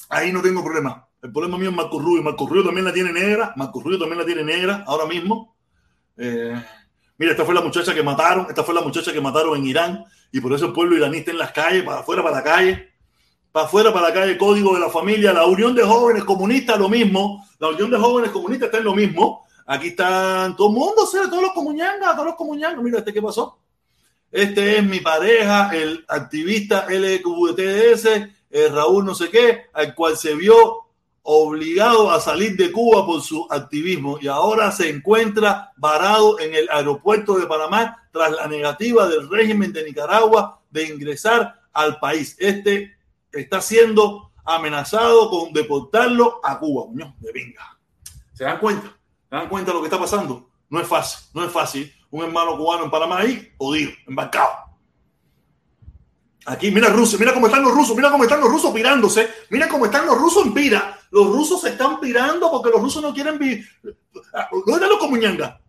[0.10, 1.08] Ahí no tengo problema.
[1.22, 2.24] El problema mío es Marco Rubio.
[2.24, 3.54] Marco Rubio también la tiene negra.
[3.56, 5.56] Marco Rubio también la tiene negra ahora mismo.
[6.18, 6.56] Eh,
[7.18, 8.48] mira, esta fue la muchacha que mataron.
[8.50, 10.06] Esta fue la muchacha que mataron en Irán.
[10.32, 12.90] Y por eso el pueblo iraní está en las calles, para afuera, para la calle.
[13.52, 15.34] Para afuera, para la calle, código de la familia.
[15.34, 17.46] La Unión de Jóvenes Comunistas, lo mismo.
[17.60, 19.46] La Unión de Jóvenes Comunistas está en lo mismo.
[19.66, 22.84] Aquí están todo el mundo, todos los comuñangas, todos los comuñangas.
[22.84, 23.60] Mira, este qué pasó.
[24.32, 30.36] Este es mi pareja, el activista LQTS eh, Raúl no sé qué, al cual se
[30.36, 30.86] vio
[31.22, 36.68] obligado a salir de Cuba por su activismo y ahora se encuentra varado en el
[36.72, 42.36] aeropuerto de Panamá tras la negativa del régimen de Nicaragua de ingresar al país.
[42.40, 42.98] Este
[43.32, 46.86] está siendo amenazado con deportarlo a Cuba.
[47.20, 47.80] de venga.
[48.34, 48.88] ¿Se dan cuenta?
[49.30, 50.50] ¿Se dan cuenta de lo que está pasando?
[50.70, 51.94] No es fácil, no es fácil.
[52.12, 54.50] Un hermano cubano en Panamá ahí, jodido, embarcado.
[56.46, 59.68] Aquí, mira Rusia, mira cómo están los rusos, mira cómo están los rusos pirándose, mira
[59.68, 60.98] cómo están los rusos en pira.
[61.12, 63.68] Los rusos se están pirando porque los rusos no quieren vivir.
[63.84, 65.60] ¿Dónde están los comuñangas?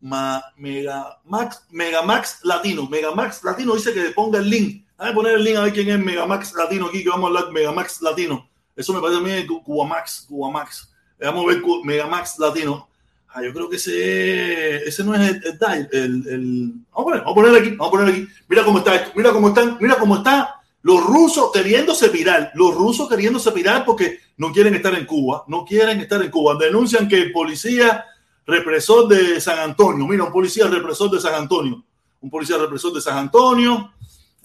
[0.00, 2.88] Ma, Mega, Max, Megamax Latino.
[2.88, 4.87] Megamax Latino dice que ponga el link.
[4.98, 7.46] A poner el link a ver quién es Megamax Latino aquí, que vamos a hablar
[7.46, 8.48] de Megamax Latino.
[8.74, 10.92] Eso me parece a mí Cubamax, Cubamax.
[11.20, 12.88] Vamos a ver Megamax Latino.
[13.28, 17.34] Ah, yo creo que ese, ese no es el, el, Vamos, a poner, vamos a
[17.34, 18.28] poner aquí, vamos a poner aquí.
[18.48, 22.74] Mira cómo está esto, mira cómo están, mira cómo está los rusos queriéndose viral, los
[22.74, 26.56] rusos queriéndose viral porque no quieren estar en Cuba, no quieren estar en Cuba.
[26.58, 28.04] Denuncian que el policía
[28.46, 31.84] represor de San Antonio, mira, un policía represor de San Antonio,
[32.20, 33.92] un policía represor de San Antonio.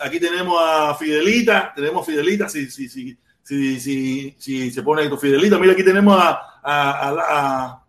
[0.03, 5.57] Aquí tenemos a Fidelita, tenemos Fidelita, si, si, si, si, si, se pone esto, Fidelita.
[5.57, 7.83] Mira, aquí tenemos a, a, a, a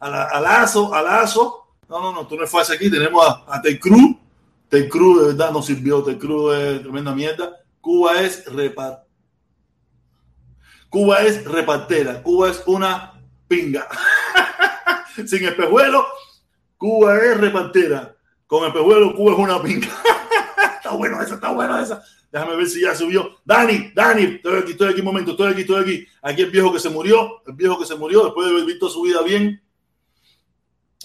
[0.00, 1.66] a, Lazo, a Lazo.
[1.88, 2.90] No, no, no, tú no es fácil aquí.
[2.90, 4.16] Tenemos a, a Cruz.
[4.68, 6.02] Ted Cruz de verdad no sirvió.
[6.02, 7.56] Ted Cruz es tremenda mierda.
[7.80, 9.04] Cuba es repart.
[10.88, 12.22] Cuba es repartera.
[12.22, 13.88] Cuba es una pinga.
[15.26, 16.06] Sin espejuelo,
[16.76, 18.14] Cuba es repartera.
[18.46, 19.88] Con espejuelo, Cuba es una pinga.
[20.88, 22.02] está bueno esa, está bueno esa.
[22.30, 23.36] Déjame ver si ya subió.
[23.44, 26.06] Dani, Dani, estoy aquí, estoy aquí un momento, estoy aquí, estoy aquí.
[26.22, 28.88] Aquí el viejo que se murió, el viejo que se murió después de haber visto
[28.88, 29.62] su vida bien.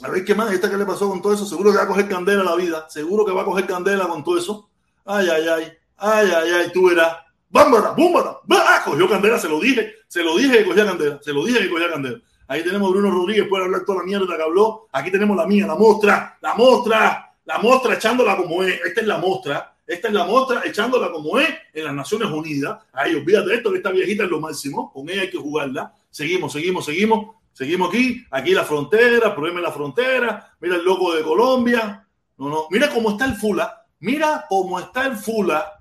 [0.01, 1.87] A ver qué más, esta que le pasó con todo eso, seguro que va a
[1.87, 4.69] coger candela la vida, seguro que va a coger candela con todo eso.
[5.05, 7.17] Ay, ay, ay, ay, ay, ay, tú verás.
[7.49, 8.39] ¡Bámbara, búmbara!
[8.49, 8.81] ¡Ah!
[8.83, 11.69] Cogió candela, se lo dije, se lo dije que cogía candela, se lo dije que
[11.69, 12.19] cogía candela.
[12.47, 14.87] Ahí tenemos a Bruno Rodríguez, puede hablar toda la mierda que habló.
[14.91, 18.81] Aquí tenemos la mía, la mostra, la mostra, la mostra echándola como es.
[18.83, 22.79] Esta es la mostra, esta es la mostra echándola como es en las Naciones Unidas.
[22.93, 25.93] Ay, olvídate esto, que esta viejita es lo máximo, con ella hay que jugarla.
[26.09, 27.35] Seguimos, seguimos, seguimos.
[27.53, 32.03] Seguimos aquí, aquí la frontera, problema la frontera, mira el loco de Colombia,
[32.37, 35.79] no, no, mira cómo está el Fula, mira cómo está el Fula,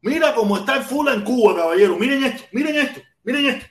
[0.00, 3.66] mira cómo está el Fula en Cuba, caballero, miren esto, miren esto, miren esto,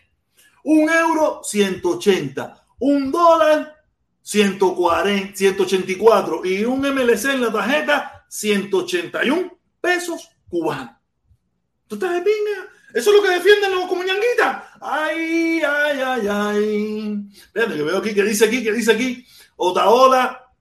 [0.63, 3.75] un euro 180, un dólar
[4.21, 10.95] 140, 184 y un MLC en la tarjeta 181 pesos cubanos.
[11.87, 12.69] ¿Tú estás de pinga?
[12.93, 14.63] Eso es lo que defienden los comuñanguitas.
[14.79, 17.19] Ay, ay, ay, ay.
[17.33, 19.25] Espérate, que veo aquí, que dice aquí, que dice aquí.
[19.55, 20.51] Otaola,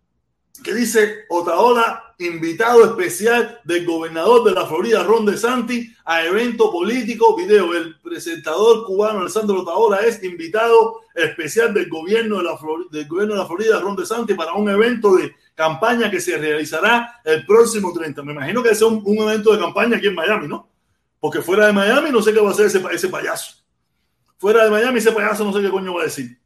[0.63, 7.37] que dice Otaola, invitado especial del gobernador de la Florida, Ron DeSantis, a evento político.
[7.37, 13.09] Video, el presentador cubano Alessandro Otaola es invitado especial del gobierno de la Florida, del
[13.09, 17.45] gobierno de la Florida, Ron DeSantis, para un evento de campaña que se realizará el
[17.45, 18.23] próximo 30.
[18.23, 20.71] Me imagino que es un, un evento de campaña aquí en Miami, ¿no?
[21.21, 23.57] Porque fuera de Miami no sé qué va a hacer ese, payaso.
[24.39, 26.41] Fuera de Miami ese payaso no sé qué coño va a decir.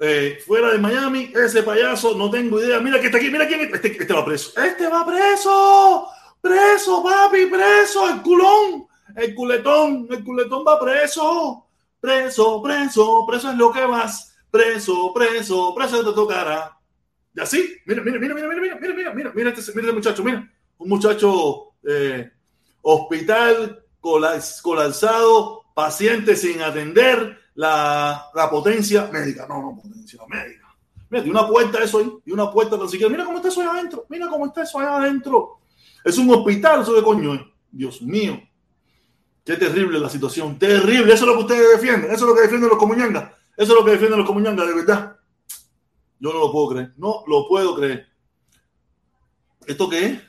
[0.00, 2.80] eh, fuera de Miami, ese payaso, no tengo idea.
[2.80, 4.60] Mira que está aquí, mira quién este, este va preso.
[4.60, 6.08] Este va preso.
[6.40, 8.08] Preso, papi, preso.
[8.10, 11.66] El culón, el culetón, el culetón va preso.
[12.00, 14.36] Preso, preso, preso es lo que vas.
[14.50, 16.75] Preso, preso, preso te tocará.
[17.36, 19.92] Y así, mira, mira, mira, mira, mira, mira, mira, mira, mira, mira este, mira este
[19.92, 20.50] muchacho, mira.
[20.78, 22.30] Un muchacho eh,
[22.80, 29.46] hospital colapsado, paciente sin atender, la, la potencia médica.
[29.46, 30.66] No, no, potencia médica.
[31.10, 33.10] Mira, de una puerta eso ahí, de una puerta tan siquiera.
[33.10, 35.58] Mira cómo está eso ahí adentro, mira cómo está eso ahí adentro.
[36.04, 37.52] Es un hospital, eso de coño.
[37.70, 38.40] Dios mío.
[39.44, 41.12] Qué terrible la situación, terrible.
[41.12, 43.30] Eso es lo que ustedes defienden, eso es lo que defienden los comuñangas.
[43.56, 45.15] Eso es lo que defienden los comuñangas, de verdad.
[46.18, 48.06] Yo no lo puedo creer, no lo puedo creer.
[49.66, 50.20] ¿Esto qué es?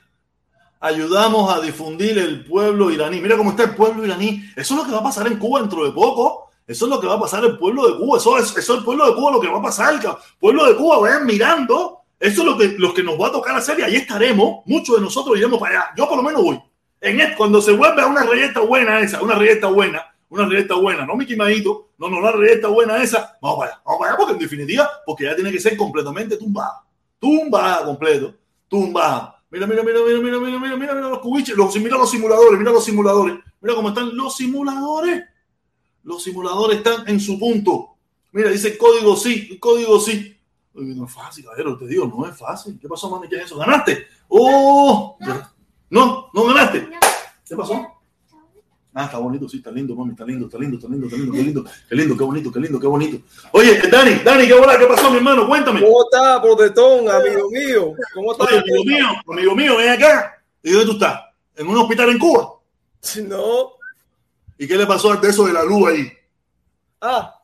[0.79, 3.19] Ayudamos a difundir el pueblo iraní.
[3.21, 4.43] Mira cómo está el pueblo iraní.
[4.55, 6.49] Eso es lo que va a pasar en Cuba dentro de poco.
[6.67, 8.17] Eso es lo que va a pasar el pueblo de Cuba.
[8.17, 9.93] Eso es, eso es el pueblo de Cuba lo que va a pasar.
[9.93, 10.01] El
[10.39, 12.01] pueblo de Cuba, vayan mirando.
[12.19, 14.63] Eso es lo que, lo que nos va a tocar hacer y ahí estaremos.
[14.65, 15.89] Muchos de nosotros iremos para allá.
[15.95, 16.61] Yo por lo menos voy.
[16.99, 20.75] En el, cuando se vuelve a una reyeta buena esa, una reyeta buena, una ruleta
[20.75, 24.11] buena, no mi quimadito, no, no, una ruleta buena esa, vamos para allá, vamos para
[24.11, 26.84] allá, porque en definitiva, porque ya tiene que ser completamente tumbada,
[27.19, 28.34] tumbada completo,
[28.67, 29.41] tumbada.
[29.49, 32.71] Mira, mira, mira, mira, mira, mira, mira, mira, los cubiches, los, mira los simuladores, mira
[32.71, 35.23] los simuladores, mira cómo están los simuladores.
[36.07, 37.97] Los simuladores están en su punto.
[38.32, 40.38] Mira, dice código sí, código sí.
[40.73, 42.78] No es fácil, cabrón, te digo, no es fácil.
[42.80, 43.28] ¿Qué pasó, mami?
[43.28, 43.57] ¿Qué es eso?
[43.57, 44.07] ¿Ganaste?
[44.30, 45.17] ¡Oh!
[45.19, 45.49] No,
[45.89, 46.88] no, no ganaste.
[47.45, 47.97] ¿Qué pasó?
[49.00, 51.32] Ah, está bonito, sí, está lindo, mami, está lindo, está lindo, está lindo, está lindo,
[51.32, 53.20] qué lindo, qué lindo, qué bonito, qué lindo, qué bonito.
[53.52, 54.80] Oye, Dani, Dani, ¿qué hola?
[54.80, 55.48] ¿Qué pasó, mi hermano?
[55.48, 55.82] Cuéntame.
[55.82, 57.93] ¿Cómo está, protestón, amigo mío?
[58.16, 58.45] ¿Cómo está?
[58.45, 60.41] Oye, amigo mío, amigo mío, ven acá.
[60.64, 61.26] ¿Y dónde tú estás?
[61.56, 62.54] ¿En un hospital en Cuba?
[63.28, 63.74] No,
[64.58, 66.12] ¿Y qué le pasó al eso de la luz ahí?
[67.00, 67.36] Ah.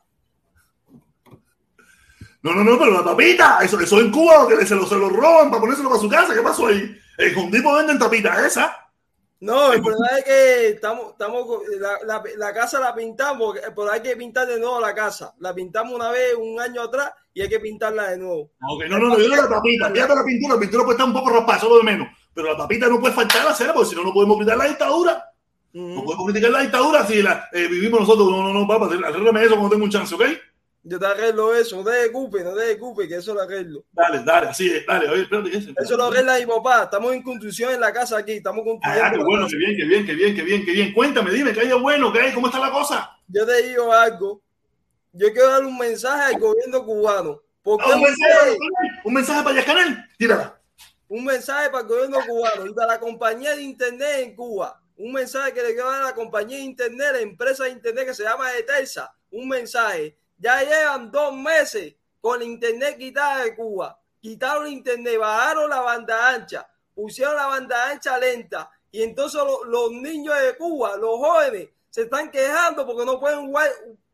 [2.42, 5.08] No, no, no, pero la tapita, eso, eso en Cuba, que se lo, se lo
[5.08, 6.34] roban para ponérselo para su casa.
[6.34, 6.98] ¿Qué pasó ahí?
[7.16, 8.83] En un tipo venden tapitas esa.
[9.44, 11.46] No, el problema es que estamos, estamos
[11.78, 15.34] la, la, la, casa la pintamos, pero hay que pintar de nuevo la casa.
[15.40, 18.52] La pintamos una vez un año atrás y hay que pintarla de nuevo.
[18.58, 21.12] Okay, no, no, no, yo la tapita, fíjate la pintura, la pintura puede estar un
[21.12, 22.08] poco raspada, eso lo de menos.
[22.32, 24.64] Pero la tapita no puede faltar la cera, porque si no, no podemos pintar la
[24.64, 25.30] dictadura.
[25.74, 28.30] No podemos criticar la dictadura si la eh, vivimos nosotros.
[28.30, 30.22] No, no, no, papá, arréglame eso cuando tengo un chance, ¿ok?
[30.86, 33.84] Yo te arreglo eso, no te preocupes, no te preocupes, que eso lo arreglo.
[33.90, 35.56] Dale, dale, así es, dale, oye, espérate.
[35.56, 39.04] Ese, eso lo arregla mi papá, estamos en construcción en la casa aquí, estamos construyendo.
[39.04, 40.92] Ah, qué bueno, qué bien, qué bien, qué bien, qué bien, qué bien.
[40.92, 42.12] Cuéntame, dime, ¿qué hay de bueno?
[42.12, 42.32] ¿Qué hay?
[42.32, 43.16] ¿Cómo está la cosa?
[43.28, 44.42] Yo te digo algo,
[45.12, 47.40] yo quiero dar un mensaje al gobierno cubano.
[47.62, 48.58] Porque ah, un, mensaje,
[49.04, 50.60] un mensaje para Yascanel, tírala.
[51.08, 55.12] Un mensaje para el gobierno cubano y para la compañía de internet en Cuba un
[55.12, 58.14] mensaje que le quiero dar a la compañía de internet, la empresa de internet que
[58.14, 60.16] se llama Etersa, un mensaje.
[60.38, 63.98] Ya llevan dos meses con internet quitada de Cuba.
[64.20, 68.70] Quitaron internet, bajaron la banda ancha, pusieron la banda ancha lenta.
[68.90, 73.70] Y entonces los, niños de Cuba, los jóvenes, se están quejando porque no pueden jugar,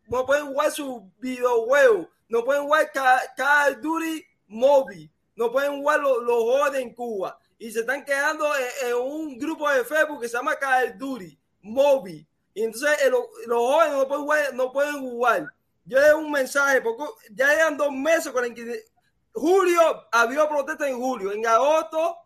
[0.08, 2.90] no pueden jugar sus videojuegos, no pueden jugar
[3.36, 8.04] Call of Duty móvil, no pueden jugar los, los jóvenes en Cuba y se están
[8.06, 8.50] quedando
[8.86, 12.26] en, un grupo de Facebook que se llama Call Duty, Moby.
[12.54, 15.54] Y entonces eh, los, jóvenes no pueden, jugar, no pueden jugar.
[15.90, 18.54] Yo le un mensaje, porque ya llevan dos meses con el
[19.32, 22.16] Julio, había protesta en julio, en agosto,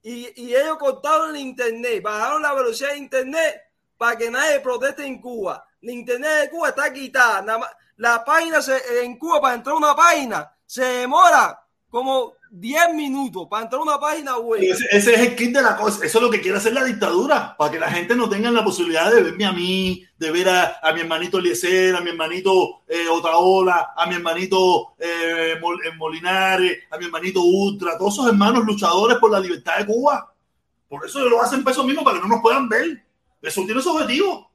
[0.00, 3.60] y, y ellos cortaron el internet, bajaron la velocidad de internet
[3.96, 5.66] para que nadie proteste en Cuba.
[5.82, 7.58] El internet de Cuba está quitada.
[7.96, 11.60] La página se, en Cuba, para entrar a una página, se demora
[11.90, 14.62] como 10 minutos para entrar a una página web.
[14.62, 16.04] Ese, ese, es el kit de la cosa.
[16.04, 18.64] Eso es lo que quiere hacer la dictadura, para que la gente no tenga la
[18.64, 22.82] posibilidad de verme a mí, de ver a, a mi hermanito Eliezer, a mi hermanito
[22.88, 28.64] eh, Otaola, a mi hermanito eh, eh, Molinares, a mi hermanito Ultra, todos esos hermanos
[28.64, 30.32] luchadores por la libertad de Cuba.
[30.88, 33.04] Por eso lo hacen peso mismo, para que no nos puedan ver.
[33.42, 34.48] Eso tiene su objetivo.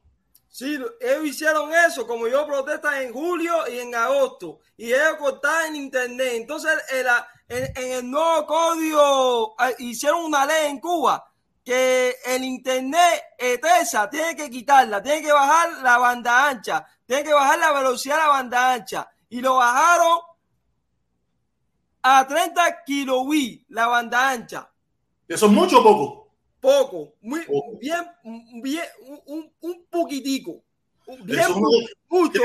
[0.48, 5.70] Sí, ellos hicieron eso, como yo protesta en julio y en agosto, y ellos cortaron
[5.70, 6.32] en internet.
[6.34, 11.24] Entonces, era en, el nuevo código ah, hicieron una ley en Cuba
[11.64, 17.32] que el internet ETESA tiene que quitarla, tiene que bajar la banda ancha, tiene que
[17.32, 19.10] bajar la velocidad de la banda ancha.
[19.30, 20.18] Y lo bajaron
[22.02, 24.70] a 30 kilobits la banda ancha.
[25.26, 26.28] ¿Eso es mucho o poco?
[26.60, 27.46] Poco, muy
[27.80, 28.06] bien,
[28.62, 28.84] bien,
[29.26, 30.62] un, un poquitico.
[31.06, 31.46] Bien,
[32.08, 32.40] mucho,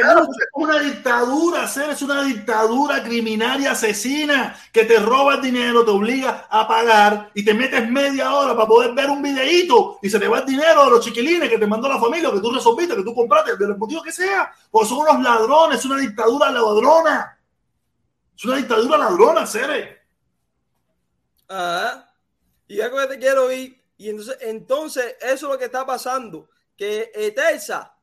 [0.53, 6.45] una dictadura, es una dictadura criminal y asesina que te roba el dinero, te obliga
[6.49, 10.27] a pagar y te metes media hora para poder ver un videíto y se te
[10.27, 13.03] va el dinero de los chiquilines que te mandó la familia, que tú resolviste, que
[13.03, 14.51] tú compraste, del motivo que sea.
[14.69, 17.39] Porque son unos ladrones, es una dictadura ladrona.
[18.35, 20.01] Es una dictadura ladrona, Cere.
[21.47, 22.13] Ajá.
[22.67, 23.81] Y algo que te quiero ir.
[23.97, 26.49] Y entonces, entonces, eso es lo que está pasando.
[26.75, 27.98] Que Eterza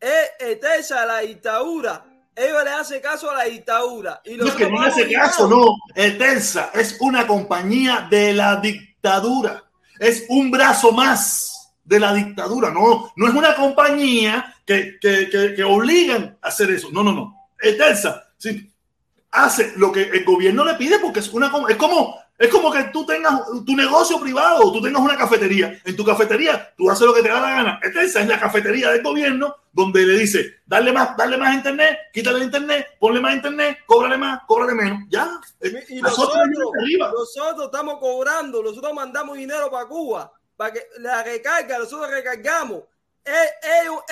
[0.00, 2.04] es Eterza la dictadura.
[2.34, 4.22] Ellos le hacen caso a la dictadura.
[4.24, 5.76] Y no es que no le hace caso, no.
[5.94, 9.64] Eterza es una compañía de la dictadura.
[9.98, 12.70] Es un brazo más de la dictadura.
[12.70, 16.88] No, no es una compañía que, que, que, que obligan a hacer eso.
[16.90, 17.48] No, no, no.
[17.60, 18.72] Eterza sí,
[19.30, 22.84] hace lo que el gobierno le pide porque es una es como es como que
[22.84, 25.78] tú tengas tu negocio privado, tú tengas una cafetería.
[25.84, 27.80] En tu cafetería, tú haces lo que te da la gana.
[27.82, 32.42] Esa es la cafetería del gobierno donde le dice, dale más, dale más internet, quítale
[32.42, 35.00] internet, ponle más internet, cóbrale más, cóbrale menos.
[35.10, 35.38] Ya.
[35.90, 36.38] Y nosotros,
[37.12, 42.84] nosotros estamos cobrando, nosotros mandamos dinero para Cuba, para que la recarga, nosotros recargamos.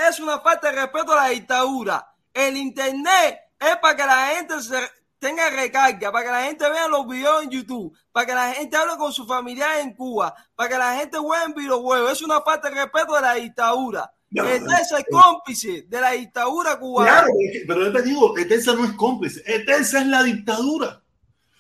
[0.07, 2.13] Es una falta de respeto a la dictadura.
[2.35, 4.77] El internet es para que la gente se,
[5.19, 8.77] tenga recarga, para que la gente vea los videos en YouTube, para que la gente
[8.77, 12.13] hable con su familia en Cuba, para que la gente juegue en videojuegos.
[12.13, 14.11] Es una parte de respeto de la dictadura.
[14.31, 17.11] No, Etensa es cómplice de la dictadura cubana.
[17.11, 17.29] Claro,
[17.67, 19.43] pero yo te digo, Etensa no es cómplice.
[19.47, 21.03] Etensa es la dictadura.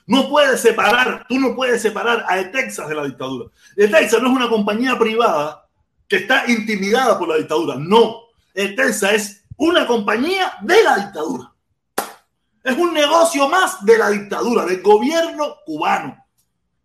[0.06, 3.50] No puedes separar, tú no puedes separar a Etensa de la dictadura.
[3.76, 5.66] Etensa no es una compañía privada
[6.06, 7.76] que está intimidada por la dictadura.
[7.78, 8.22] No,
[8.54, 11.52] Etensa es una compañía de la dictadura.
[12.68, 16.24] Es un negocio más de la dictadura, del gobierno cubano.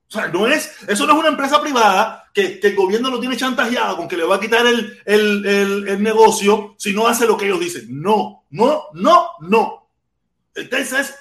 [0.08, 3.20] O sea, no es, eso no es una empresa privada que, que el gobierno lo
[3.20, 7.26] tiene chantajeado con que le va a quitar el, el, el, negocio si no hace
[7.26, 7.88] lo que ellos dicen.
[7.90, 9.90] No, no, no, no.
[10.54, 11.16] Entonces es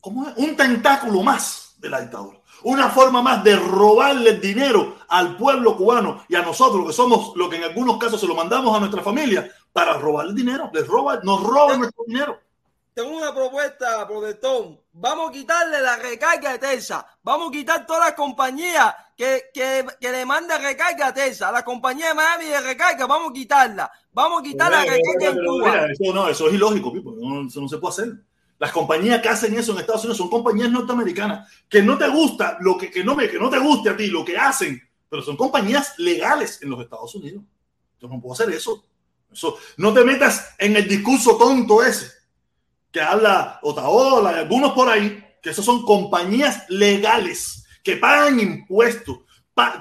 [0.00, 0.36] ¿cómo es?
[0.36, 2.38] un tentáculo más de la dictadura.
[2.62, 7.50] Una forma más de robarle dinero al pueblo cubano y a nosotros, que somos lo
[7.50, 10.70] que en algunos casos se lo mandamos a nuestra familia, para robar el dinero.
[10.72, 12.38] Les roban, nos roban nuestro dinero.
[12.94, 14.78] Tengo una propuesta, Protestón.
[14.92, 17.06] Vamos a quitarle la recarga de Telsa.
[17.22, 21.50] Vamos a quitar todas las compañías que, que, que le mandan recarga a Telsa.
[21.50, 23.90] La compañía de Miami de recarga, vamos a quitarla.
[24.12, 25.70] Vamos a quitar la recarga en Cuba.
[25.70, 27.14] Mira, eso no, eso es ilógico, Pipo.
[27.16, 28.12] No, eso no se puede hacer.
[28.58, 31.50] Las compañías que hacen eso en Estados Unidos son compañías norteamericanas.
[31.70, 34.08] Que no te gusta, lo que, que, no, me, que no te guste a ti,
[34.08, 37.42] lo que hacen, pero son compañías legales en los Estados Unidos.
[37.98, 38.84] Yo no puedo hacer eso.
[39.76, 42.10] No te metas en el discurso tonto ese
[42.90, 49.20] que habla Otaola y algunos por ahí, que esos son compañías legales que pagan impuestos,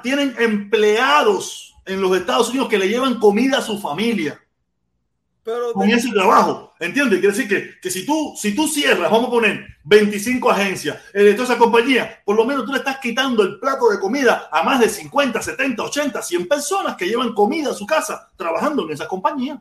[0.02, 4.42] tienen empleados en los Estados Unidos que le llevan comida a su familia.
[5.44, 7.20] Pero con ese trabajo, ¿entiendes?
[7.20, 11.34] Quiere decir que, que, si, tú, si tú cierras, vamos a poner 25 agencias eh,
[11.34, 14.62] toda esa compañía, por lo menos tú le estás quitando el plato de comida a
[14.62, 18.92] más de 50, 70, 80, 100 personas que llevan comida a su casa trabajando en
[18.92, 19.60] esa compañía.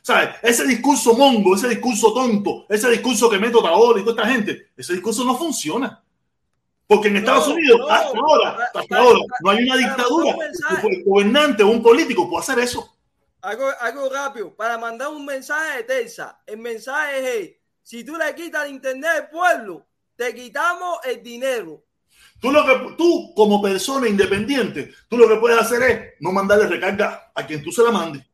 [0.00, 0.36] ¿Sabes?
[0.40, 4.68] Ese discurso mongo, ese discurso tonto, ese discurso que meto Taola y toda esta gente,
[4.76, 6.00] ese discurso no funciona.
[6.86, 10.36] Porque en Estados no, Unidos, no, hasta ahora, hasta ahora, no hay una dictadura.
[10.84, 12.95] Un gobernante o un político puede hacer eso.
[13.46, 16.42] Algo, algo rápido, para mandar un mensaje de Terza.
[16.44, 19.86] El mensaje es, si tú le quitas el internet al pueblo,
[20.16, 21.84] te quitamos el dinero.
[22.40, 26.66] Tú, lo que, tú como persona independiente, tú lo que puedes hacer es no mandarle
[26.66, 28.24] recarga a quien tú se la mandes.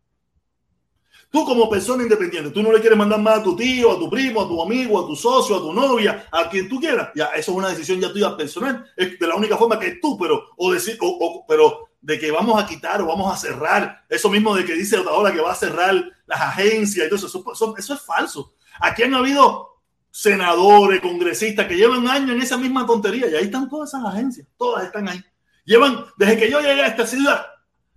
[1.30, 4.08] Tú como persona independiente, tú no le quieres mandar más a tu tío, a tu
[4.08, 7.10] primo, a tu amigo, a tu socio, a tu novia, a quien tú quieras.
[7.14, 8.90] Ya, eso es una decisión ya tuya personal.
[8.96, 12.62] Es de la única forma que tú, pero, o decir, o, pero de que vamos
[12.62, 14.04] a quitar o vamos a cerrar.
[14.08, 15.94] Eso mismo de que dice ahora que va a cerrar
[16.26, 18.54] las agencias eso, eso, eso, eso es falso.
[18.80, 19.80] Aquí han habido
[20.10, 24.46] senadores, congresistas que llevan años en esa misma tontería y ahí están todas esas agencias,
[24.58, 25.24] todas están ahí.
[25.64, 27.46] Llevan, desde que yo llegué a esta ciudad,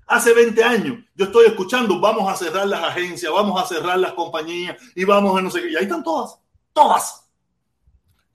[0.07, 4.13] hace 20 años, yo estoy escuchando, vamos a cerrar las agencias, vamos a cerrar las
[4.13, 5.71] compañías y vamos a no sé qué.
[5.71, 6.39] Y ahí están todas,
[6.71, 7.24] todas.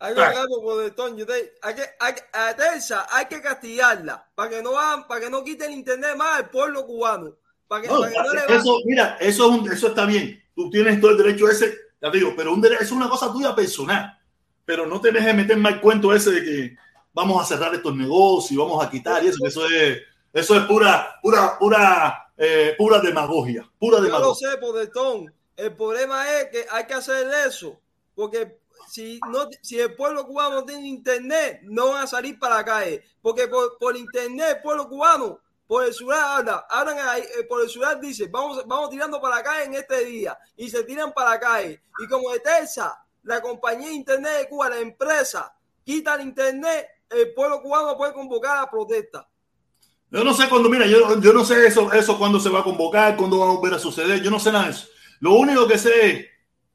[0.02, 5.20] Hay que, hay que, hay, a Terza hay que castigarla para que no hagan, para
[5.20, 7.36] que no quiten internet más al pueblo cubano.
[7.68, 10.42] Para que, no, para que no le eso, mira, eso, es un, eso está bien.
[10.54, 13.30] Tú tienes todo el derecho ese, ya te digo, pero un derecho, es una cosa
[13.30, 14.18] tuya personal.
[14.64, 16.76] Pero no te dejes meter mal cuento ese de que
[17.12, 20.00] vamos a cerrar estos negocios, vamos a quitar y eso, eso es,
[20.32, 23.70] eso es pura, pura, pura, eh, pura demagogia.
[23.78, 24.48] Pura demagogia.
[24.48, 25.34] Yo lo sé, Podetón.
[25.58, 27.78] El problema es que hay que hacer eso,
[28.14, 28.59] porque
[28.90, 32.64] si, no, si el pueblo cubano no tiene internet, no van a salir para la
[32.64, 33.04] calle.
[33.22, 37.62] Porque por, por internet, el pueblo cubano, por el celular habla, hablan ahí, eh, por
[37.62, 40.36] el celular dice, vamos, vamos tirando para la calle en este día.
[40.56, 41.82] Y se tiran para la calle.
[42.00, 46.88] Y como de Terza, la compañía de internet de Cuba, la empresa, quita el internet,
[47.08, 49.28] el pueblo cubano puede convocar a protesta.
[50.10, 52.64] Yo no sé cuándo, mira, yo, yo no sé eso, eso cuándo se va a
[52.64, 54.88] convocar, cuándo va a volver a suceder, yo no sé nada de eso.
[55.20, 56.26] Lo único que sé es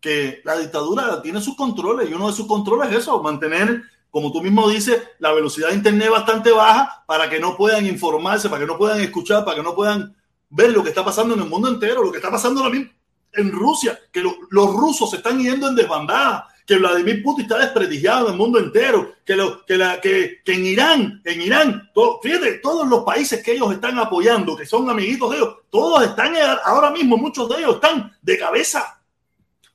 [0.05, 3.81] que la dictadura tiene sus controles y uno de sus controles es eso, mantener,
[4.11, 8.47] como tú mismo dices, la velocidad de Internet bastante baja para que no puedan informarse,
[8.47, 10.15] para que no puedan escuchar, para que no puedan
[10.51, 13.99] ver lo que está pasando en el mundo entero, lo que está pasando en Rusia,
[14.11, 18.33] que lo, los rusos se están yendo en desbandada, que Vladimir Putin está desprestigiado en
[18.33, 21.89] el mundo entero, que, lo, que, la, que, que en Irán, en Irán,
[22.21, 26.35] fíjate, todos los países que ellos están apoyando, que son amiguitos de ellos, todos están
[26.63, 28.94] ahora mismo, muchos de ellos están de cabeza.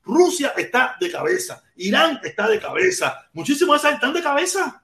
[0.04, 4.82] Rusia está de cabeza, Irán está de cabeza, muchísimos de esas están de cabeza.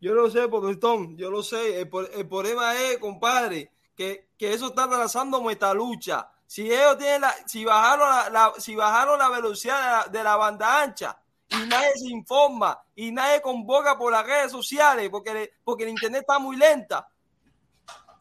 [0.00, 0.46] Yo lo sé,
[0.80, 1.80] Tom, yo lo sé.
[1.80, 7.34] El, problema es, compadre, que, que eso está atrasando nuestra lucha si ellos tienen la,
[7.46, 11.90] si bajaron la, si bajaron la velocidad de la, de la, banda ancha y nadie
[11.96, 16.56] se informa y nadie convoca por las redes sociales porque, porque el internet está muy
[16.56, 17.08] lenta,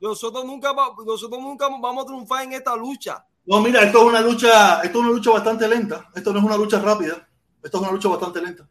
[0.01, 0.73] nosotros nunca,
[1.05, 3.25] nosotros nunca vamos a triunfar en esta lucha.
[3.46, 6.10] No, mira, esto es una lucha, esto es una lucha bastante lenta.
[6.16, 7.28] Esto no es una lucha rápida.
[7.62, 8.70] Esto es una lucha bastante lenta.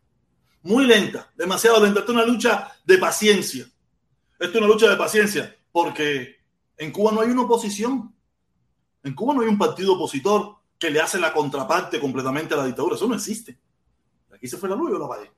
[0.63, 2.01] Muy lenta, demasiado lenta.
[2.01, 3.67] Esto es una lucha de paciencia.
[4.39, 6.37] Esto es una lucha de paciencia, porque
[6.77, 8.15] en Cuba no hay una oposición.
[9.03, 12.67] En Cuba no hay un partido opositor que le hace la contraparte completamente a la
[12.67, 12.97] dictadura.
[12.97, 13.59] Eso no existe.
[14.33, 15.31] Aquí se fue la luz la pagué.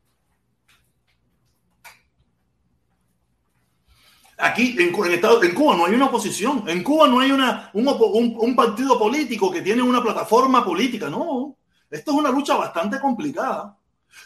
[4.37, 6.65] Aquí en, en, Estado, en, Cuba no hay una oposición.
[6.67, 11.09] En Cuba no hay una, un, partido político que tiene una plataforma política.
[11.09, 11.57] No.
[11.91, 13.77] Esto es una lucha bastante complicada.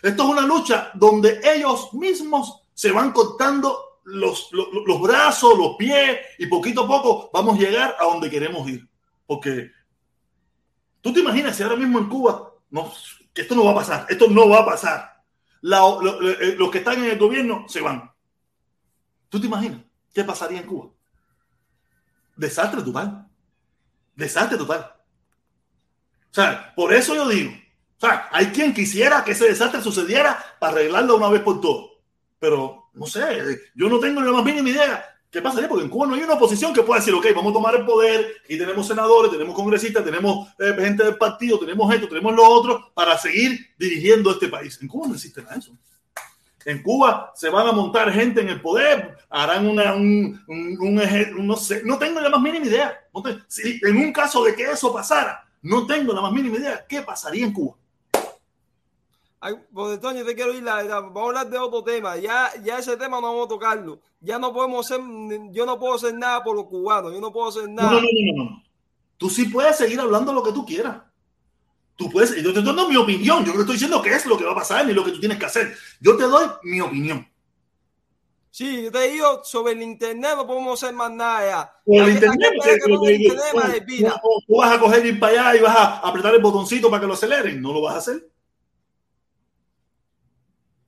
[0.02, 6.18] Esto es una lucha donde ellos mismos se van cortando los, los, brazos, los pies
[6.38, 8.88] y poquito a poco vamos a llegar a donde queremos ir.
[9.26, 9.70] Porque
[11.02, 12.90] tú te imaginas si ahora mismo en Cuba, no,
[13.34, 15.22] esto no va a pasar, esto no va a pasar.
[15.60, 18.10] La, lo, eh, los que están en el gobierno se van.
[19.28, 19.87] ¿Tú te imaginas
[20.18, 20.90] qué pasaría en Cuba?
[22.34, 23.24] Desastre total.
[24.16, 24.92] Desastre total.
[26.30, 30.36] O sea, por eso yo digo, o sea, hay quien quisiera que ese desastre sucediera
[30.58, 31.92] para arreglarlo una vez por todas.
[32.40, 35.68] Pero, no sé, yo no tengo ni la más mínima idea ¿Qué pasaría?
[35.68, 37.84] Porque en Cuba no hay una oposición que pueda decir, ok, vamos a tomar el
[37.84, 42.48] poder y tenemos senadores, tenemos congresistas, tenemos eh, gente del partido, tenemos esto, tenemos lo
[42.48, 44.78] otro para seguir dirigiendo este país.
[44.80, 45.72] En Cuba no existe nada de eso.
[46.68, 51.46] En Cuba se van a montar gente en el poder, harán una, un, un, un,
[51.46, 52.94] no sé, no tengo la más mínima idea.
[53.14, 56.58] No te, si en un caso de que eso pasara, no tengo la más mínima
[56.58, 57.74] idea qué pasaría en Cuba.
[59.40, 62.18] Ay, pues Toño, te quiero ir, la, la, vamos a hablar de otro tema.
[62.18, 64.00] Ya, ya ese tema no vamos a tocarlo.
[64.20, 65.00] Ya no podemos hacer,
[65.52, 67.92] yo no puedo hacer nada por los cubanos, yo no puedo hacer nada.
[67.92, 68.62] No, no, no, no, no.
[69.16, 70.98] Tú sí puedes seguir hablando lo que tú quieras.
[71.98, 74.24] Tú puedes, yo te estoy dando mi opinión, yo no te estoy diciendo qué es
[74.24, 75.76] lo que va a pasar ni lo que tú tienes que hacer.
[76.00, 77.28] Yo te doy mi opinión.
[78.52, 81.82] Sí, yo te digo, sobre el internet no podemos hacer más nada.
[81.84, 82.52] Por el internet,
[84.46, 87.08] tú vas a coger ir para allá y vas a apretar el botoncito para que
[87.08, 87.60] lo aceleren.
[87.60, 88.30] No lo vas a hacer.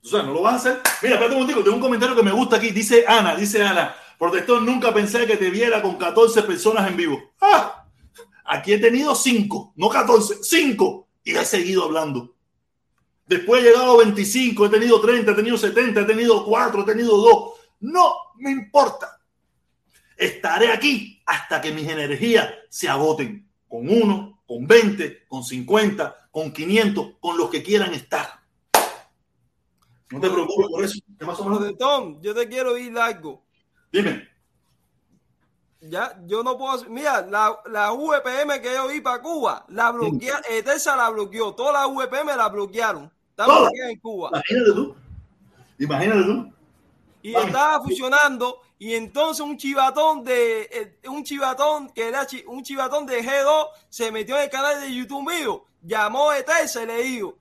[0.01, 0.81] O sea, no lo vas a hacer.
[1.01, 2.69] Mira, espérate un momento, tengo un comentario que me gusta aquí.
[2.69, 7.21] Dice Ana, dice Ana, protector, nunca pensé que te viera con 14 personas en vivo.
[7.41, 7.80] ¡Ah!
[8.53, 11.07] Aquí he tenido 5, no 14, 5.
[11.23, 12.35] Y he seguido hablando.
[13.25, 16.85] Después he llegado a 25, he tenido 30, he tenido 70, he tenido 4, he
[16.85, 17.51] tenido 2.
[17.79, 19.21] No me importa.
[20.17, 23.49] Estaré aquí hasta que mis energías se agoten.
[23.69, 28.41] Con 1, con 20, con 50, con 500, con los que quieran estar.
[30.09, 30.99] No te preocupes por eso.
[31.17, 31.77] ¿Qué más o menos?
[31.77, 33.45] Tom, yo te quiero ir algo.
[33.93, 34.30] Dime.
[35.81, 36.85] Ya, yo no puedo.
[36.89, 40.43] Mira, la, la VPM que yo vi para Cuba, la bloquearon.
[40.49, 41.55] Etesa la bloqueó.
[41.55, 43.11] Todas las VPM la bloquearon.
[43.31, 44.29] Está bloqueada en Cuba.
[44.29, 44.95] Imagínate tú.
[45.79, 46.53] Imagínate tú.
[47.23, 48.61] Y estaba funcionando.
[48.77, 53.67] Y entonces un chivatón de eh, un chivatón que era chi, un chivatón de G2
[53.89, 57.37] se metió en el canal de YouTube mío, llamó a Etesa y le dijo,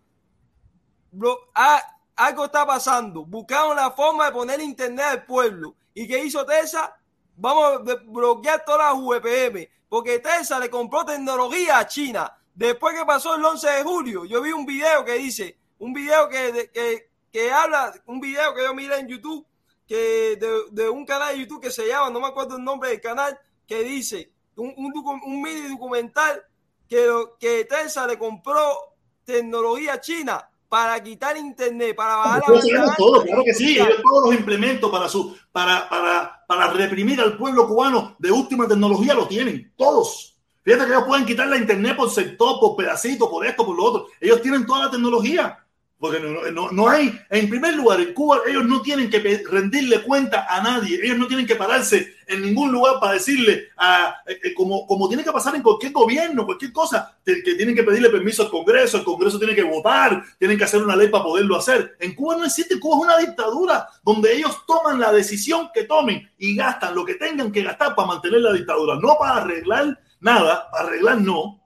[1.55, 1.82] ah,
[2.16, 3.24] algo está pasando.
[3.24, 5.74] Buscaron la forma de poner internet al pueblo.
[5.95, 6.99] ¿Y qué hizo Tesa?
[7.41, 9.66] Vamos a bloquear todas las VPN.
[9.88, 12.30] Porque Tesa le compró tecnología a China.
[12.55, 16.28] Después que pasó el 11 de julio, yo vi un video que dice, un video
[16.28, 19.47] que, que, que habla, un video que yo miré en YouTube,
[19.86, 20.38] que
[20.70, 23.38] de, un canal de YouTube que se llama, no me acuerdo el nombre del canal,
[23.66, 26.45] que dice, un, un, mini documental
[26.86, 33.42] que, que Tesa le compró tecnología china para quitar internet, para bajar la todo, claro
[33.44, 38.14] que sí, ellos todos los implementos para su para, para, para reprimir al pueblo cubano
[38.20, 40.38] de última tecnología lo tienen, todos.
[40.62, 43.82] Fíjate que ellos pueden quitar la internet por sector, por pedacito, por esto, por lo
[43.82, 44.06] otro.
[44.20, 45.58] Ellos tienen toda la tecnología.
[45.98, 50.02] Porque no, no, no, hay, en primer lugar, en Cuba ellos no tienen que rendirle
[50.02, 54.41] cuenta a nadie, ellos no tienen que pararse en ningún lugar para decirle, a, eh,
[54.45, 58.09] eh, como, como tiene que pasar en cualquier gobierno, cualquier cosa, que tienen que pedirle
[58.09, 61.57] permiso al Congreso, el Congreso tiene que votar, tienen que hacer una ley para poderlo
[61.57, 61.97] hacer.
[61.99, 66.31] En Cuba no existe, Cuba es una dictadura donde ellos toman la decisión que tomen
[66.39, 70.70] y gastan lo que tengan que gastar para mantener la dictadura, no para arreglar nada,
[70.70, 71.61] para arreglar no,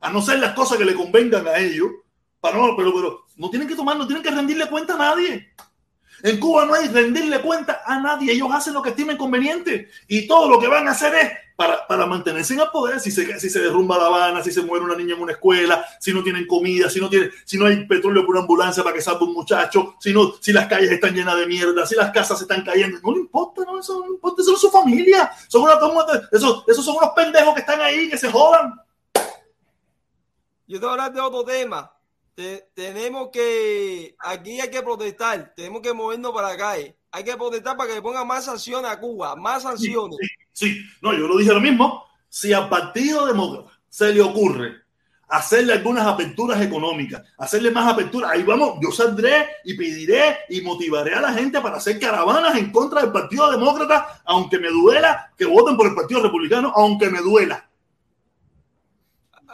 [0.00, 1.90] a no ser las cosas que le convengan a ellos
[2.52, 5.52] no, pero, pero no tienen que tomar, no tienen que rendirle cuenta a nadie.
[6.22, 8.32] En Cuba no hay rendirle cuenta a nadie.
[8.32, 9.90] Ellos hacen lo que estimen conveniente.
[10.08, 13.00] Y todo lo que van a hacer es para, para mantenerse en el poder.
[13.00, 15.84] Si se, si se derrumba La Habana, si se muere una niña en una escuela,
[16.00, 18.94] si no tienen comida, si no, tienen, si no hay petróleo por una ambulancia para
[18.94, 22.10] que salga un muchacho, si, no, si las calles están llenas de mierda, si las
[22.10, 22.98] casas se están cayendo.
[23.02, 24.42] No le importa, no, eso no importa.
[24.42, 25.30] Eso es su familia.
[25.48, 25.74] Son una,
[26.32, 28.74] esos, esos son unos pendejos que están ahí, que se jodan.
[30.68, 31.95] Yo a hablar de otro tema
[32.74, 36.96] tenemos que, aquí hay que protestar, tenemos que movernos para la calle.
[37.10, 40.18] Hay que protestar para que le pongan más sanciones a Cuba, más sanciones.
[40.52, 42.04] Sí, no, yo lo dije lo mismo.
[42.28, 44.82] Si al Partido Demócrata se le ocurre
[45.28, 51.14] hacerle algunas aperturas económicas, hacerle más aperturas, ahí vamos, yo saldré y pediré y motivaré
[51.14, 55.46] a la gente para hacer caravanas en contra del Partido Demócrata, aunque me duela que
[55.46, 57.65] voten por el Partido Republicano, aunque me duela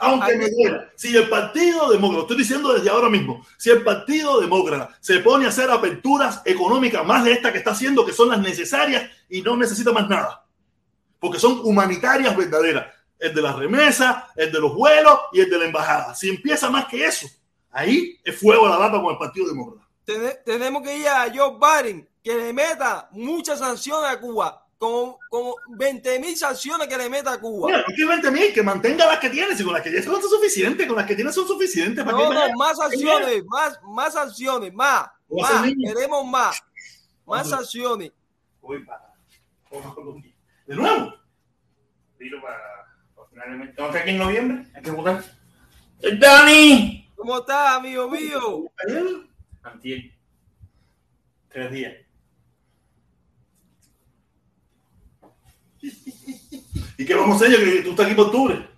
[0.02, 4.40] aunque me duela, si el Partido Demócrata, estoy diciendo desde ahora mismo, si el Partido
[4.40, 8.28] Demócrata se pone a hacer aperturas económicas más de esta que está haciendo, que son
[8.28, 10.44] las necesarias y no necesita más nada,
[11.20, 12.86] porque son humanitarias verdaderas,
[13.18, 16.14] el de las remesas, el de los vuelos y el de la embajada.
[16.16, 17.28] Si empieza más que eso,
[17.70, 19.88] ahí es fuego a la lata con el Partido Demócrata.
[20.44, 25.54] Tenemos que ir a Joe Biden, que le meta muchas sanciones a Cuba con, con
[25.78, 27.68] 20 mil sanciones que le meta a Cuba.
[27.68, 30.02] Mira, no que 20 mil, que mantenga las que tiene, si con las que ya
[30.02, 32.04] son suficientes, con las que tiene son suficientes.
[32.04, 36.60] Para no, no, más sanciones, más, más sanciones, más, más, queremos más,
[37.24, 38.10] más sanciones.
[38.60, 39.14] Voy para,
[40.66, 41.14] de nuevo.
[42.18, 42.58] Dilo para,
[43.30, 45.22] finalmente, entonces aquí en noviembre, hay que votar.
[46.18, 47.08] ¡Dani!
[47.14, 48.64] ¿Cómo estás, amigo mío?
[49.62, 50.10] Antier.
[51.50, 51.92] Tres días.
[55.82, 57.58] ¿Y qué vamos a hacer?
[57.58, 58.68] Que tú estás aquí por octubre.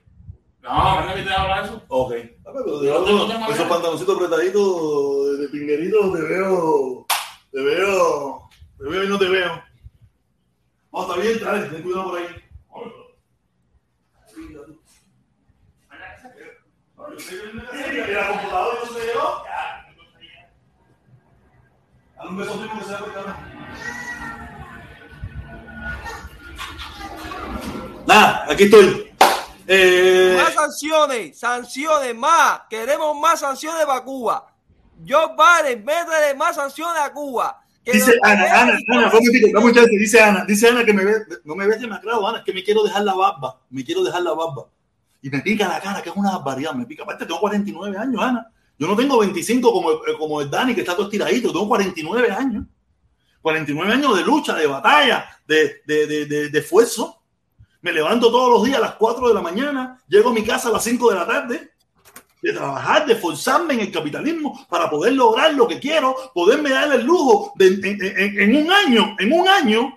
[0.63, 1.83] No, no que te hablar eso.
[1.89, 2.15] Ok.
[2.47, 2.89] Ah, pero de
[3.53, 7.07] esos pantaloncitos apretaditos de pingueritos te veo.
[7.53, 8.49] Te veo.
[8.79, 9.63] Te veo y no te veo.
[10.91, 12.27] Oh, está bien, dale, ten cuidado por ahí.
[18.13, 19.45] La computadora no se yo.
[22.17, 23.55] Dale un beso que se va
[28.07, 29.11] Nada, aquí estoy.
[29.67, 30.39] Eh...
[30.43, 32.63] Más sanciones, sanciones, más.
[32.69, 34.55] Queremos más sanciones para Cuba.
[35.07, 37.61] Joe Biden, métele más sanciones a Cuba.
[37.85, 41.81] dice Ana, Ana, Ana, un dice Ana, dice Ana que me ve, no me ves
[41.81, 44.67] demacrado, Ana, es que me quiero dejar la barba, me quiero dejar la barba.
[45.23, 47.03] Y me pica la cara, que es una barbaridad, me pica.
[47.03, 48.47] Aparte, tengo 49 años, Ana.
[48.79, 49.89] Yo no tengo 25 como,
[50.19, 52.65] como el Dani, que está todo estiradito, tengo 49 años.
[53.45, 57.21] 49 años de lucha, de batalla, de, de, de, de esfuerzo.
[57.83, 60.71] Me levanto todos los días a las 4 de la mañana, llego a mi casa
[60.71, 61.73] a las 5 de la tarde,
[62.41, 66.91] de trabajar, de esforzarme en el capitalismo para poder lograr lo que quiero, poderme dar
[66.95, 69.93] el lujo de en, un año, en un año,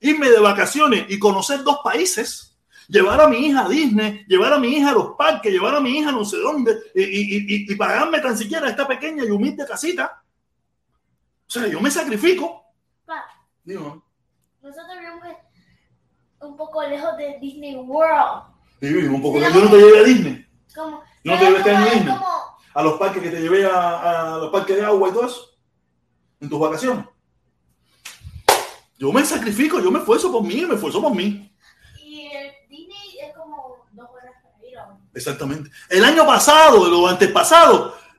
[0.00, 2.56] irme de vacaciones y conocer dos países,
[2.88, 5.80] llevar a mi hija a Disney, llevar a mi hija a los parques, llevar a
[5.80, 10.22] mi hija no sé dónde y, y pagarme tan siquiera esta pequeña y humilde casita.
[11.46, 12.67] O sea, yo me sacrifico.
[13.74, 15.36] Nosotros vivimos
[16.40, 18.44] un poco lejos de Disney World.
[18.80, 19.54] Sí, un poco lejos.
[19.54, 20.46] Yo no te llevé a Disney.
[20.74, 21.02] ¿Cómo?
[21.24, 22.16] Yo no te llevé a Disney.
[22.74, 25.58] A los parques que te llevé a, a, los parques de agua y todo eso.
[26.40, 27.04] En tus vacaciones.
[28.98, 31.52] Yo me sacrifico, yo me esfuerzo por mí, me esfuerzo por mí.
[32.02, 34.78] Y el Disney es como dos horas para ir
[35.14, 35.70] Exactamente.
[35.88, 36.94] El año pasado, el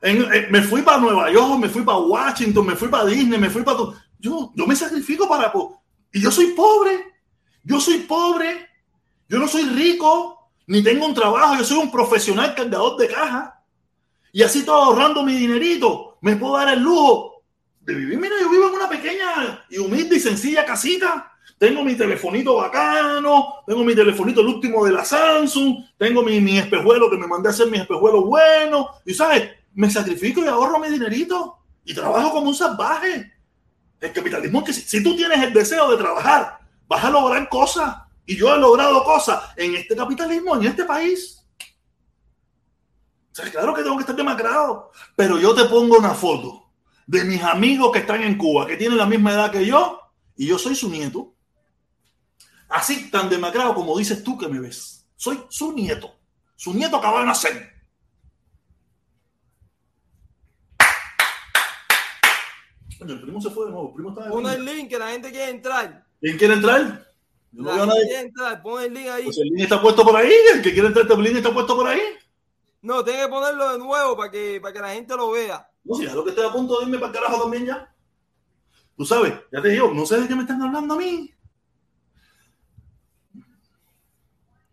[0.02, 3.38] antes pasado, me fui para Nueva York, me fui para Washington, me fui para Disney,
[3.38, 3.78] me fui para.
[4.18, 5.52] Yo, yo me sacrifico para.
[6.12, 7.10] Y yo soy pobre.
[7.62, 8.68] Yo soy pobre,
[9.28, 13.62] yo no soy rico, ni tengo un trabajo, yo soy un profesional cargador de caja.
[14.32, 17.42] Y así todo ahorrando mi dinerito, me puedo dar el lujo
[17.80, 18.18] de vivir.
[18.18, 21.32] Mira, yo vivo en una pequeña y humilde y sencilla casita.
[21.58, 26.58] Tengo mi telefonito bacano, tengo mi telefonito el último de la Samsung, tengo mi, mi
[26.58, 28.86] espejuelo que me mandé a hacer mis espejuelos buenos.
[29.04, 33.32] Y sabes, me sacrifico y ahorro mi dinerito y trabajo como un salvaje.
[33.98, 37.96] El capitalismo que si, tú tienes el deseo de trabajar vas a lograr cosas.
[38.26, 41.42] Y yo he logrado cosas en este capitalismo, en este país.
[43.50, 46.70] claro que tengo que estar demacrado, pero yo te pongo una foto
[47.06, 49.98] de mis amigos que están en Cuba, que tienen la misma edad que yo,
[50.36, 51.34] y yo soy su nieto.
[52.68, 55.06] Así tan demacrado como dices tú que me ves.
[55.16, 56.18] Soy su nieto.
[56.54, 57.79] Su nieto acaba de nacer.
[63.08, 63.88] El primo se fue de nuevo.
[63.88, 66.04] El primo Pon el link que la gente quiere entrar.
[66.20, 67.06] ¿Quién quiere entrar?
[67.52, 68.62] Yo no la gente quiere entrar.
[68.62, 69.24] Pon el link ahí.
[69.24, 70.32] Pues el link está puesto por ahí.
[70.54, 72.00] El que quiere entrar, el link está puesto por ahí.
[72.82, 75.68] No, tiene que ponerlo de nuevo para que, para que la gente lo vea.
[75.84, 77.94] No, si ya lo que estoy a punto de irme para el carajo también ya.
[78.96, 81.30] Tú sabes, ya te digo, no sé de qué me están hablando a mí.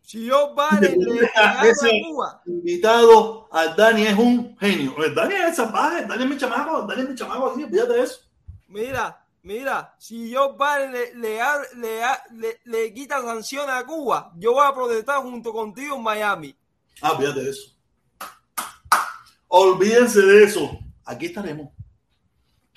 [0.07, 1.29] Si yo vale le
[1.69, 2.41] ese Cuba.
[2.45, 4.95] invitado a Dani es un genio.
[5.13, 8.21] Dani es salvaje, Dani es mi chamaco, Dani es mi chamaco, así, fíjate de eso.
[8.69, 11.41] Mira, mira, si yo vale le, le,
[12.31, 16.55] le, le, quita sanciones a Cuba, yo voy a protestar junto contigo en Miami.
[17.01, 17.75] Ah, fíjate de eso.
[19.49, 20.79] Olvídense de eso.
[21.03, 21.67] Aquí estaremos.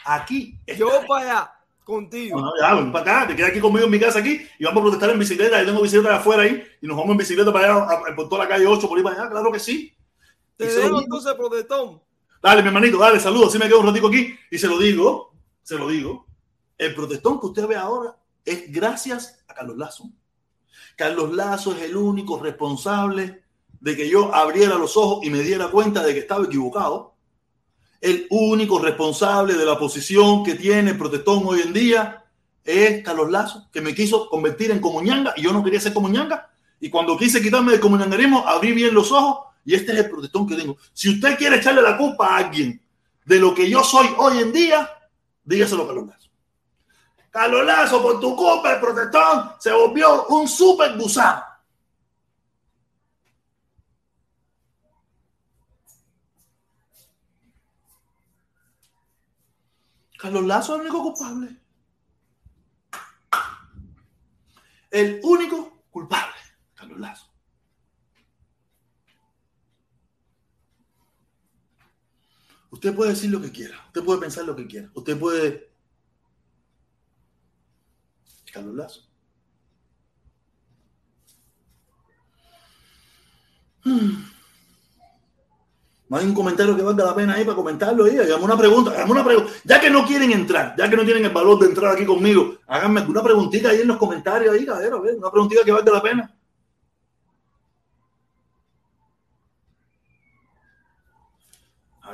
[0.05, 0.59] Aquí.
[0.77, 1.60] Yo para allá
[1.91, 2.41] contigo.
[2.41, 4.81] No, ya, ven para acá, te quedas aquí conmigo en mi casa aquí y vamos
[4.81, 5.61] a protestar en bicicleta.
[5.61, 8.49] Yo tengo bicicleta afuera ahí y nos vamos en bicicleta para allá, por toda la
[8.49, 9.31] calle 8, por ahí para allá.
[9.31, 9.95] Claro que sí.
[10.57, 12.01] Te dejo entonces protestón.
[12.43, 13.49] Dale, mi hermanito, dale, saludos.
[13.49, 16.27] Así me quedo un ratico aquí y se lo digo, se lo digo.
[16.79, 20.11] El protestón que usted ve ahora es gracias a Carlos Lazo.
[20.97, 23.43] Carlos Lazo es el único responsable
[23.81, 27.10] de que yo abriera los ojos y me diera cuenta de que estaba equivocado.
[28.01, 32.25] El único responsable de la posición que tiene el protestón hoy en día
[32.65, 36.51] es Carlos Lazo, que me quiso convertir en comuñanga y yo no quería ser comuñanga.
[36.81, 40.47] Y cuando quise quitarme del comuñangarismo, abrí bien los ojos y este es el protestón
[40.47, 40.79] que tengo.
[40.95, 42.81] Si usted quiere echarle la culpa a alguien
[43.25, 44.89] de lo que yo soy hoy en día,
[45.45, 46.31] dígaselo a Carlos Lazo.
[47.31, 51.43] Carlos Lazo, por tu culpa, el protestón se volvió un super gusano.
[60.21, 61.57] Carlos Lazo es el único culpable.
[64.91, 66.35] El único culpable,
[66.75, 67.27] Carlos Lazo.
[72.71, 75.73] Usted puede decir lo que quiera, usted puede pensar lo que quiera, usted puede...
[78.53, 79.11] Carlos Lazo.
[86.11, 88.19] No hay un comentario que valga la pena ahí para comentarlo ahí.
[88.19, 89.53] Hagamos una pregunta, hagamos una pregunta.
[89.63, 92.57] Ya que no quieren entrar, ya que no tienen el valor de entrar aquí conmigo,
[92.67, 96.35] háganme una preguntita ahí en los comentarios ahí, cadero, una preguntita que valga la pena.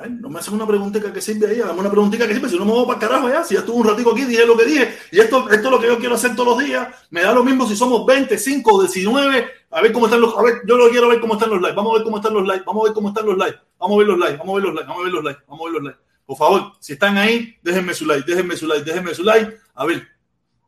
[0.08, 2.64] No me hacen una preguntita que sirve ahí, hagamos una preguntita que sirve, si no
[2.64, 4.98] me voy para carajo ya, si ya estuve un ratico aquí, dije lo que dije,
[5.12, 7.44] y esto, esto es lo que yo quiero hacer todos los días, me da lo
[7.44, 10.88] mismo si somos 20, 5, 19, a ver cómo están los, a ver, yo lo
[10.90, 12.84] quiero ver cómo están los likes, vamos a ver cómo están los likes, vamos a
[12.84, 13.66] ver cómo están los likes.
[13.78, 15.42] Vamos a ver los likes, vamos a ver los likes, vamos a ver los likes,
[15.46, 16.00] vamos a ver los likes.
[16.24, 19.56] Por favor, si están ahí, déjenme su like, déjenme su like, déjenme su like.
[19.74, 20.08] A ver,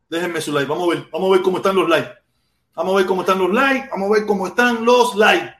[0.09, 0.69] déjenme su like.
[0.69, 2.11] Vamos a ver, vamos a ver cómo están los likes.
[2.75, 3.89] Vamos a ver cómo están los likes.
[3.91, 5.53] Vamos a ver cómo están los likes.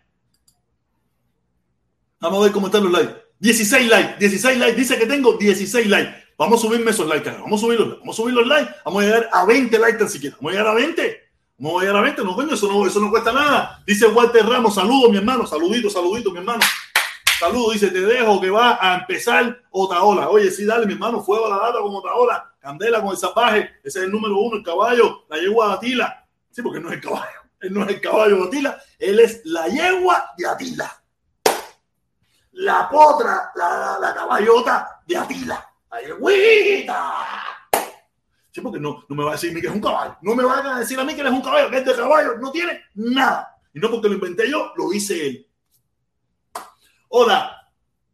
[2.22, 3.29] Vamos a ver cómo están los likes.
[3.40, 4.76] 16 likes, 16 likes.
[4.76, 6.14] Dice que tengo 16 likes.
[6.38, 8.00] Vamos a subirme esos likes, Vamos a subirlos.
[8.00, 8.74] Vamos a subir los likes.
[8.86, 10.36] Vamos a llegar a 20 likes tan siquiera.
[10.38, 11.30] Vamos a llegar a 20.
[11.58, 12.24] Vamos a llegar a 20.
[12.24, 13.84] No, coño, eso no, eso no cuesta nada.
[13.86, 14.76] Dice Walter Ramos.
[14.76, 15.46] Saludos, mi hermano.
[15.48, 16.62] Saludito, saludito, mi hermano.
[17.40, 20.28] Saludos, dice, te dejo que va a empezar Otaola.
[20.28, 22.54] Oye, sí, dale, mi hermano, fuego a la data con Otaola.
[22.60, 23.70] Candela con el zapaje.
[23.82, 26.28] Ese es el número uno, el caballo, la yegua de Atila.
[26.52, 27.40] Sí, porque no es el caballo.
[27.62, 28.82] Él no es el caballo de Atila.
[29.00, 30.99] Él es la yegua de Atila.
[32.60, 35.66] La potra, la, la, caballota de Atila.
[35.92, 37.14] La yeguita.
[38.52, 40.18] Sí, porque no, no me va a decir a mí que es un caballo.
[40.22, 42.52] No me van a decir a mí que es un caballo, que este caballo no
[42.52, 43.56] tiene nada.
[43.74, 45.48] Y no porque lo inventé yo, lo hice él.
[47.08, 47.72] Hola,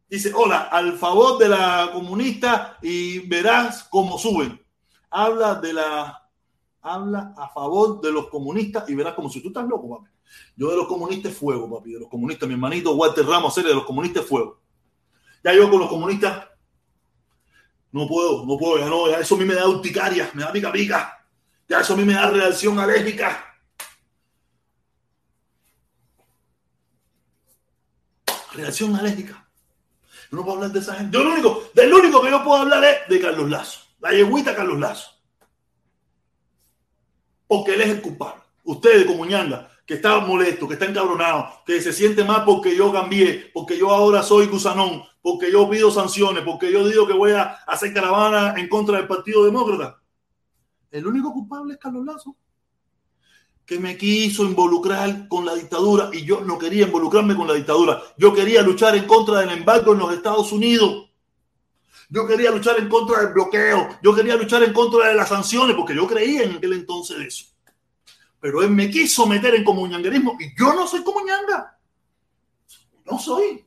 [0.08, 4.64] dice, hola, al favor de la comunista y verás cómo suben.
[5.10, 6.25] Habla de la,
[6.86, 10.10] habla a favor de los comunistas y verás como si tú estás loco, papi.
[10.56, 13.76] Yo de los comunistas fuego, papi, de los comunistas, mi hermanito Walter Ramos, serie de
[13.76, 14.60] los comunistas fuego.
[15.42, 16.48] Ya yo con los comunistas
[17.92, 20.52] no puedo, no puedo, ya no, ya eso a mí me da urticaria, me da
[20.52, 21.26] pica pica,
[21.68, 23.42] ya eso a mí me da reacción alérgica.
[28.56, 29.46] reacción alérgica.
[30.30, 31.16] Yo no puedo hablar de esa gente.
[31.16, 33.80] Yo lo único, del único que yo puedo hablar es de Carlos Lazo.
[34.00, 35.15] La yeguita Carlos Lazo.
[37.46, 38.42] Porque él es el culpable.
[38.64, 42.92] Ustedes como ñanga, que está molesto, que está encabronado, que se siente mal porque yo
[42.92, 47.32] cambié, porque yo ahora soy gusanón, porque yo pido sanciones, porque yo digo que voy
[47.32, 50.00] a hacer caravana en contra del Partido Demócrata.
[50.90, 52.36] El único culpable es Carlos Lazo.
[53.64, 58.00] que me quiso involucrar con la dictadura y yo no quería involucrarme con la dictadura.
[58.16, 61.05] Yo quería luchar en contra del embargo en los Estados Unidos.
[62.08, 63.88] Yo quería luchar en contra del bloqueo.
[64.02, 67.46] Yo quería luchar en contra de las sanciones porque yo creía en aquel entonces eso.
[68.40, 71.78] Pero él me quiso meter en comunanguerismo y yo no soy comuñanga.
[73.04, 73.64] No soy.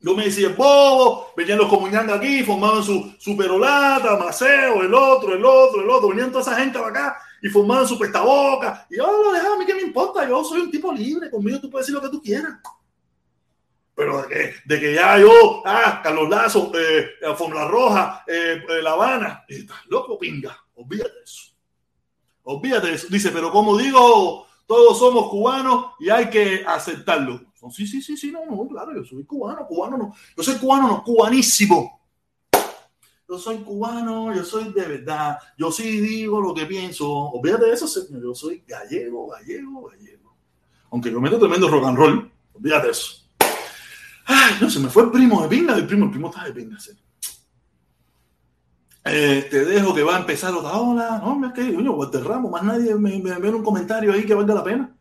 [0.00, 5.34] Yo me decía, bobo, venían los comuñangas aquí, formaban su, su perolata, Maceo, el otro,
[5.34, 8.84] el otro, el otro, venían toda esa gente para acá y formaban su pestaboca.
[8.90, 11.60] Y yo lo dejaba, a mí qué me importa, yo soy un tipo libre, conmigo
[11.60, 12.54] tú puedes decir lo que tú quieras.
[13.94, 18.82] Pero de que, de que ya yo, ah, Carlos Lazo, eh, Fórmula Roja, eh, eh,
[18.82, 21.52] La Habana, estás loco, pinga, olvídate de eso.
[22.44, 23.06] Olvídate de eso.
[23.10, 27.52] Dice, pero como digo, todos somos cubanos y hay que aceptarlo.
[27.70, 30.14] Sí, sí, sí, sí, no, no, claro, yo soy cubano, cubano no.
[30.36, 32.00] Yo soy cubano, no, cubanísimo.
[33.28, 35.38] Yo soy cubano, yo soy de verdad.
[35.56, 37.08] Yo sí digo lo que pienso.
[37.08, 38.22] Olvídate de eso, señor.
[38.22, 40.36] Yo soy gallego, gallego, gallego.
[40.90, 42.32] Aunque yo meto tremendo rock and roll.
[42.52, 43.21] Olvídate de eso.
[44.24, 45.76] Ay, no, se me fue el primo de pinga.
[45.76, 46.92] El primo, el primo está de pinga, sí.
[49.04, 51.20] Eh, te dejo que va a empezar otra ola.
[51.22, 54.34] No, me que coño, Walter Ramos, más nadie me, me, me un comentario ahí que
[54.34, 54.94] valga la pena.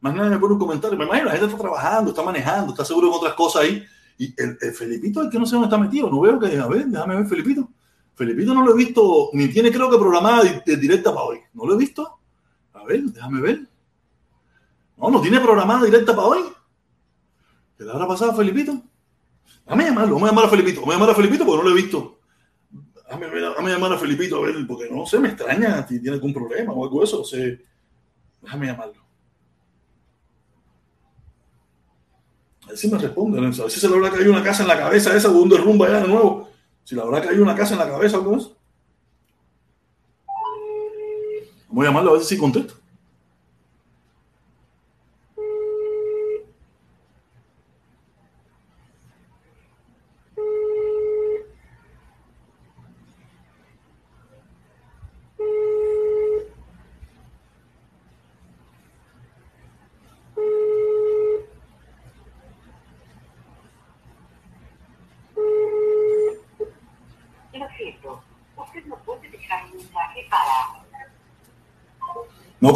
[0.00, 0.96] Más nadie me pone un comentario.
[0.96, 3.84] Me imagino, la gente está trabajando, está manejando, está seguro en otras cosas ahí.
[4.18, 6.66] Y el, el Felipito, el que no sé dónde está metido, no veo que, a
[6.66, 7.68] ver, déjame ver Felipito.
[8.14, 11.38] Felipito no lo he visto, ni tiene creo que programada directa para hoy.
[11.54, 12.18] No lo he visto.
[12.74, 13.60] A ver, déjame ver.
[14.96, 16.40] No, no tiene programada directa para hoy.
[17.78, 18.82] ¿Qué le habrá pasado a Felipito?
[19.64, 21.76] Déjame llamarlo, vamos a llamar a Felipito, vamos a llamar a Felipito porque no lo
[21.76, 22.18] he visto.
[23.08, 26.72] Déjame, llamar a Felipito a ver, porque no sé, me extraña si tiene algún problema
[26.72, 27.20] o algo de eso.
[27.20, 27.56] O sea,
[28.42, 29.00] déjame llamarlo.
[32.64, 33.44] A ver si me responden.
[33.44, 35.48] A ver si se le habrá caído una casa en la cabeza esa o un
[35.48, 36.50] derrumbe allá de nuevo.
[36.82, 38.56] Si le habrá caído una casa en la cabeza o algo de eso.
[41.68, 42.74] Voy a llamarlo a ver si contesta.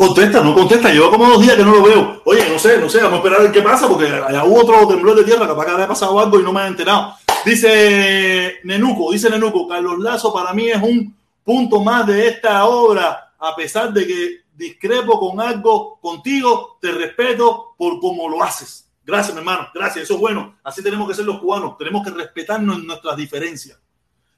[0.07, 0.91] Contesta, no contesta.
[0.91, 2.23] Llevo como dos días que no lo veo.
[2.25, 4.61] Oye, no sé, no sé, vamos a esperar a ver qué pasa, porque allá hubo
[4.61, 7.15] otro temblor de tierra, capaz que había pasado algo y no me han enterado.
[7.45, 11.15] Dice Nenuco, dice Nenuco, Carlos Lazo para mí es un
[11.45, 17.75] punto más de esta obra, a pesar de que discrepo con algo contigo, te respeto
[17.77, 18.89] por cómo lo haces.
[19.05, 20.57] Gracias, mi hermano, gracias, eso es bueno.
[20.63, 23.79] Así tenemos que ser los cubanos, tenemos que respetarnos en nuestras diferencias.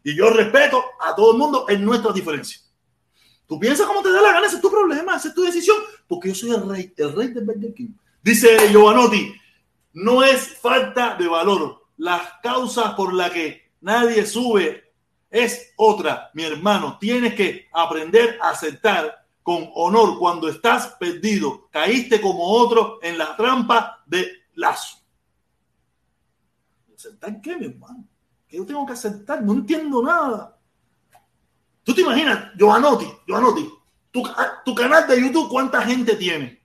[0.03, 2.64] Y yo respeto a todo el mundo en nuestras diferencias.
[3.47, 5.77] Tú piensas cómo te da la gana, ese es tu problema, esa es tu decisión,
[6.09, 7.91] porque yo soy el rey, el rey de Burger King.
[8.23, 9.35] Dice Giovanotti,
[9.93, 11.85] no es falta de valor.
[11.99, 14.93] Las causas por las que nadie sube
[15.31, 16.99] es otra, mi hermano.
[16.99, 21.69] Tienes que aprender a aceptar con honor cuando estás perdido.
[21.71, 24.99] Caíste como otro en la trampa de lazo.
[26.97, 28.07] ¿Aceptar qué, mi hermano?
[28.49, 29.43] ¿Qué yo tengo que aceptar?
[29.43, 30.54] No entiendo nada.
[31.85, 33.71] ¿Tú te imaginas, Giovanotti, Giovanotti,
[34.11, 34.23] tu,
[34.65, 36.63] tu canal de YouTube, cuánta gente tiene?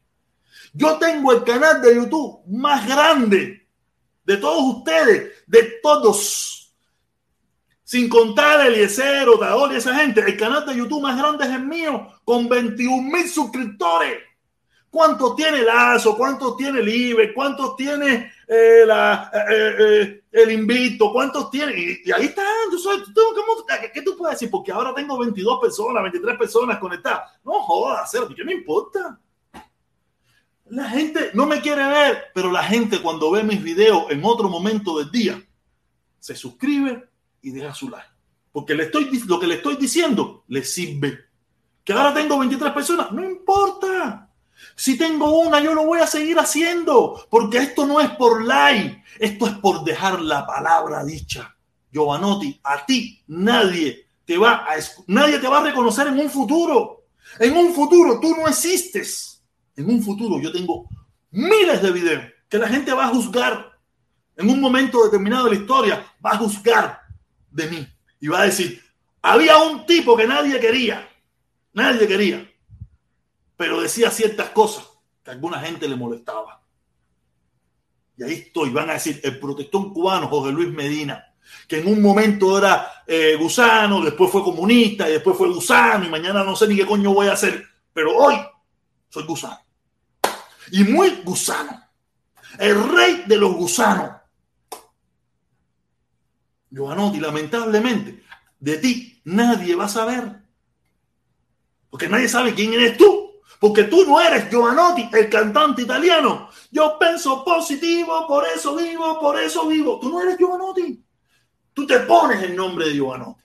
[0.73, 3.67] Yo tengo el canal de YouTube más grande
[4.23, 6.73] de todos ustedes, de todos.
[7.83, 10.21] Sin contar el Eliezer, Otador y esa gente.
[10.21, 14.19] El canal de YouTube más grande es el mío, con 21 mil suscriptores.
[14.89, 16.17] ¿Cuántos tiene Lazo?
[16.17, 17.33] ¿Cuántos tiene Libre?
[17.33, 21.11] ¿Cuántos tiene eh, la, eh, eh, el invito?
[21.11, 21.73] ¿Cuántos tiene?
[22.03, 22.43] Y, ahí está.
[23.93, 24.49] ¿qué, tú puedes decir?
[24.49, 27.31] Porque ahora tengo 22 personas, 23 personas conectadas.
[27.43, 29.19] No jodas, ¿qué me importa?
[30.65, 34.49] La gente no me quiere ver, pero la gente cuando ve mis videos en otro
[34.49, 35.41] momento del día,
[36.19, 37.09] se suscribe
[37.41, 38.07] y deja su like.
[38.51, 41.25] Porque le estoy, lo que le estoy diciendo le sirve.
[41.83, 44.28] Que ahora tengo 23 personas, no importa.
[44.79, 49.03] Si tengo una, yo lo voy a seguir haciendo, porque esto no es por like,
[49.19, 51.53] esto es por dejar la palabra dicha.
[51.91, 54.77] Giovanotti, a ti nadie te va a
[55.07, 57.07] nadie te va a reconocer en un futuro.
[57.39, 59.43] En un futuro tú no existes.
[59.75, 60.87] En un futuro yo tengo
[61.31, 63.77] miles de videos que la gente va a juzgar.
[64.37, 67.01] En un momento determinado de la historia va a juzgar
[67.51, 67.87] de mí
[68.21, 68.81] y va a decir,
[69.21, 71.05] había un tipo que nadie quería.
[71.73, 72.48] Nadie quería
[73.59, 74.87] pero decía ciertas cosas
[75.21, 76.63] que a alguna gente le molestaba.
[78.15, 81.35] Y ahí estoy, van a decir, el protector cubano José Luis Medina,
[81.67, 86.09] que en un momento era eh, gusano, después fue comunista y después fue gusano y
[86.09, 87.61] mañana no sé ni qué coño voy a hacer,
[87.91, 88.37] pero hoy
[89.09, 89.59] soy gusano.
[90.71, 91.83] y muy gusano.
[92.57, 94.21] El rey de los gusanos.
[96.71, 98.23] Giovanotti, lamentablemente,
[98.57, 100.43] de ti nadie va a saber.
[101.89, 103.28] Porque nadie sabe quién eres tú.
[103.59, 106.49] Porque tú no eres Giovanotti, el cantante italiano.
[106.71, 109.99] Yo pienso positivo, por eso vivo, por eso vivo.
[109.99, 111.03] Tú no eres Giovanotti.
[111.73, 113.43] Tú te pones el nombre de Giovanotti.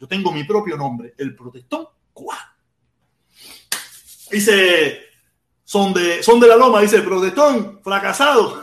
[0.00, 2.40] Yo tengo mi propio nombre, el protestón cubano.
[4.30, 5.00] Dice,
[5.64, 8.60] son de, son de la loma, dice protestón, fracasado.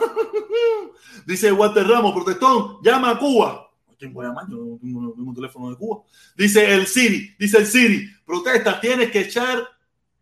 [1.26, 3.70] dice Walter Ramos, protestón, llama a Cuba.
[3.98, 6.02] Yo no tengo, un teléfono de Cuba.
[6.36, 9.62] Dice el Siri, dice el Siri, protesta, tienes que echar,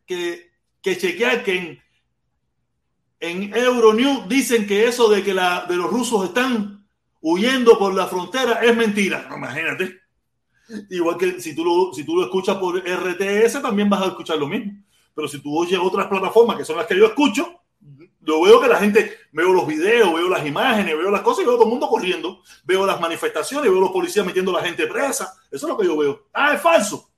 [0.07, 0.51] que,
[0.83, 1.83] que chequear que en,
[3.21, 6.87] en Euronews dicen que eso de que la, de los rusos están
[7.21, 9.27] huyendo por la frontera es mentira.
[9.29, 10.01] No, imagínate.
[10.91, 14.39] Igual que si tú, lo, si tú lo escuchas por RTS, también vas a escuchar
[14.39, 14.73] lo mismo.
[15.15, 17.61] Pero si tú oyes otras plataformas que son las que yo escucho,
[18.21, 21.47] yo veo que la gente, veo los videos, veo las imágenes, veo las cosas y
[21.47, 22.43] veo todo el mundo corriendo.
[22.65, 25.35] Veo las manifestaciones, veo los policías metiendo a la gente presa.
[25.51, 26.27] Eso es lo que yo veo.
[26.33, 27.11] Ah, es falso.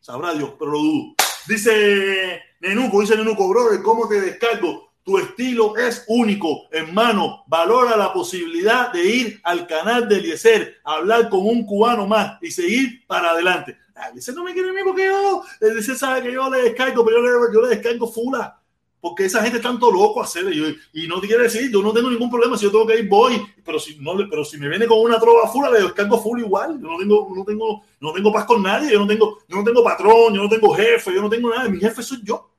[0.00, 1.17] Sabrá Dios, pero lo dudo.
[1.48, 4.92] Dice Nenuco, dice Nenuco, brother, ¿cómo te descargo?
[5.02, 7.44] Tu estilo es único, hermano.
[7.46, 12.50] Valora la posibilidad de ir al canal de Eliezer, hablar con un cubano más y
[12.50, 13.78] seguir para adelante.
[13.94, 17.16] Ah, Eliezer no me quiere mí porque yo, Eliezer sabe que yo le descargo, pero
[17.16, 18.60] yo le, yo le descargo fula
[19.00, 20.44] porque esa gente tanto loco hacer
[20.92, 23.40] y, no quiere decir, yo no tengo ningún problema, si yo tengo que ir voy,
[23.64, 26.80] pero si no pero si me viene con una trova fula, le descargo full igual,
[26.80, 29.64] yo no tengo, no tengo, no tengo paz con nadie, yo no tengo, yo no
[29.64, 32.50] tengo patrón, yo no tengo jefe, yo no tengo nada, mi jefe soy yo.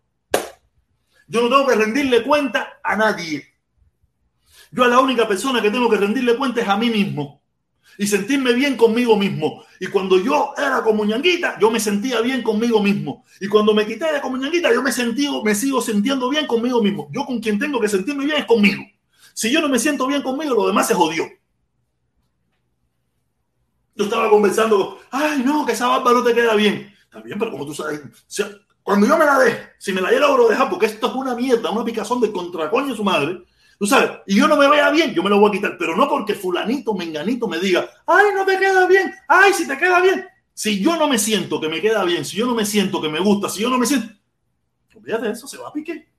[1.27, 3.45] Yo no tengo que rendirle cuenta a nadie.
[4.71, 7.38] Yo a la única persona que tengo que rendirle cuenta es a mí mismo
[7.99, 9.65] y sentirme bien conmigo mismo.
[9.77, 13.25] Y cuando yo era como ñanguita, yo me sentía bien conmigo mismo.
[13.41, 16.81] Y cuando me quité de como ñanguita, yo me, sentí, me sigo sintiendo bien conmigo
[16.81, 17.09] mismo.
[17.11, 18.81] Yo con quien tengo que sentirme bien es conmigo.
[19.33, 21.25] Si yo no me siento bien conmigo, lo demás se jodió.
[23.95, 26.93] Yo estaba conversando, ay, no, que esa barba no te queda bien.
[27.25, 28.01] Bien, pero como tú sabes,
[28.81, 31.69] cuando yo me la deje, si me la logro dejar, porque esto es una mierda,
[31.69, 33.43] una picazón de contracoño de su madre,
[33.79, 35.95] tú sabes, y yo no me vea bien, yo me lo voy a quitar, pero
[35.95, 40.01] no porque fulanito, menganito me diga, ay, no te queda bien, ay, si te queda
[40.01, 40.27] bien.
[40.53, 43.07] Si yo no me siento que me queda bien, si yo no me siento que
[43.07, 44.13] me gusta, si yo no me siento,
[44.93, 46.09] olvídate de eso, se va a pique.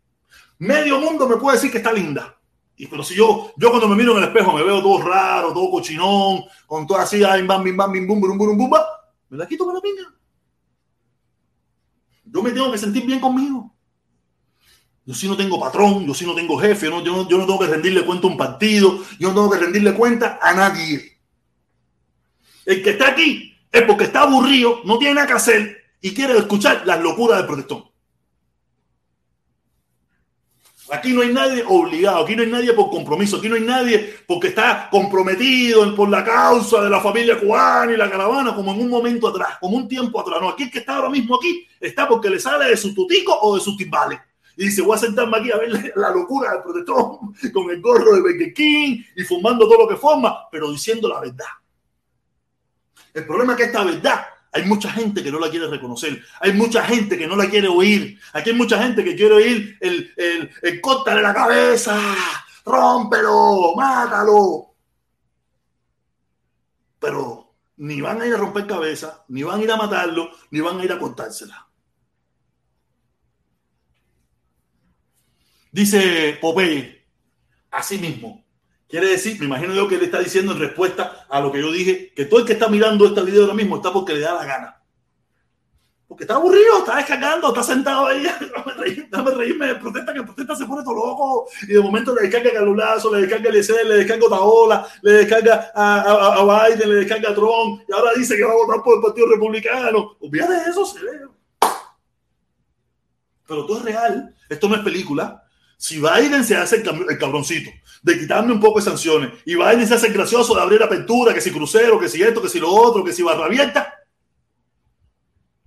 [0.58, 2.40] Medio mundo me puede decir que está linda.
[2.76, 5.52] Y pero si yo, yo cuando me miro en el espejo me veo todo raro,
[5.52, 8.70] todo cochinón, con todo así, ay, bam, bim, bam, bim, bum, bum, bum, bum,
[9.28, 10.14] me la quito con la pinga.
[12.24, 13.74] Yo me tengo que sentir bien conmigo.
[15.10, 18.04] Yo sí no tengo patrón, yo sí no tengo jefe, yo no, tengo que rendirle
[18.04, 21.18] cuenta a un partido, yo no tengo que rendirle cuenta a nadie.
[22.64, 26.38] El que está aquí es porque está aburrido, no tiene nada que hacer y quiere
[26.38, 27.90] escuchar las locuras del protestón.
[30.92, 34.14] Aquí no hay nadie obligado, aquí no hay nadie por compromiso, aquí no hay nadie
[34.28, 38.82] porque está comprometido por la causa de la familia cubana y la caravana, como en
[38.82, 40.40] un momento atrás, como un tiempo atrás.
[40.40, 43.36] No, aquí el que está ahora mismo aquí está porque le sale de su tutico
[43.42, 44.20] o de sus timbales.
[44.60, 48.14] Y dice, voy a sentarme aquí a ver la locura del protestón con el gorro
[48.14, 51.46] de Burger y fumando todo lo que forma, pero diciendo la verdad.
[53.14, 54.22] El problema es que esta verdad
[54.52, 56.22] hay mucha gente que no la quiere reconocer.
[56.40, 58.20] Hay mucha gente que no la quiere oír.
[58.34, 61.98] Aquí hay mucha gente que quiere oír el, el, el córtale la cabeza,
[62.62, 64.74] rómpelo, mátalo.
[66.98, 70.60] Pero ni van a ir a romper cabeza, ni van a ir a matarlo, ni
[70.60, 71.69] van a ir a cortársela.
[75.72, 77.04] Dice Popeye,
[77.70, 78.44] así mismo,
[78.90, 81.70] Quiere decir, me imagino yo que él está diciendo en respuesta a lo que yo
[81.70, 84.34] dije, que todo el que está mirando este video ahora mismo está porque le da
[84.34, 84.82] la gana.
[86.08, 88.26] Porque está aburrido, está descargando, está sentado ahí.
[89.10, 91.48] Dame, reírme, protesta, que protesta se pone todo loco.
[91.62, 95.70] Y de momento le descarga Calulazo, le descarga Eliezer, le descarga a Taola, le descarga
[95.72, 97.82] a, Biden, le descarga a Trump.
[97.88, 100.16] Y ahora dice que va a votar por el Partido Republicano.
[100.18, 101.28] Olvídate de eso, ve.
[103.46, 104.34] Pero todo es real.
[104.48, 105.44] Esto no es película.
[105.80, 107.70] Si Biden se hace el, cabroncito
[108.02, 111.32] de quitarme un poco de sanciones y Biden se hace el gracioso de abrir apertura,
[111.32, 113.94] que si crucero, que si esto, que si lo otro, que si barra abierta,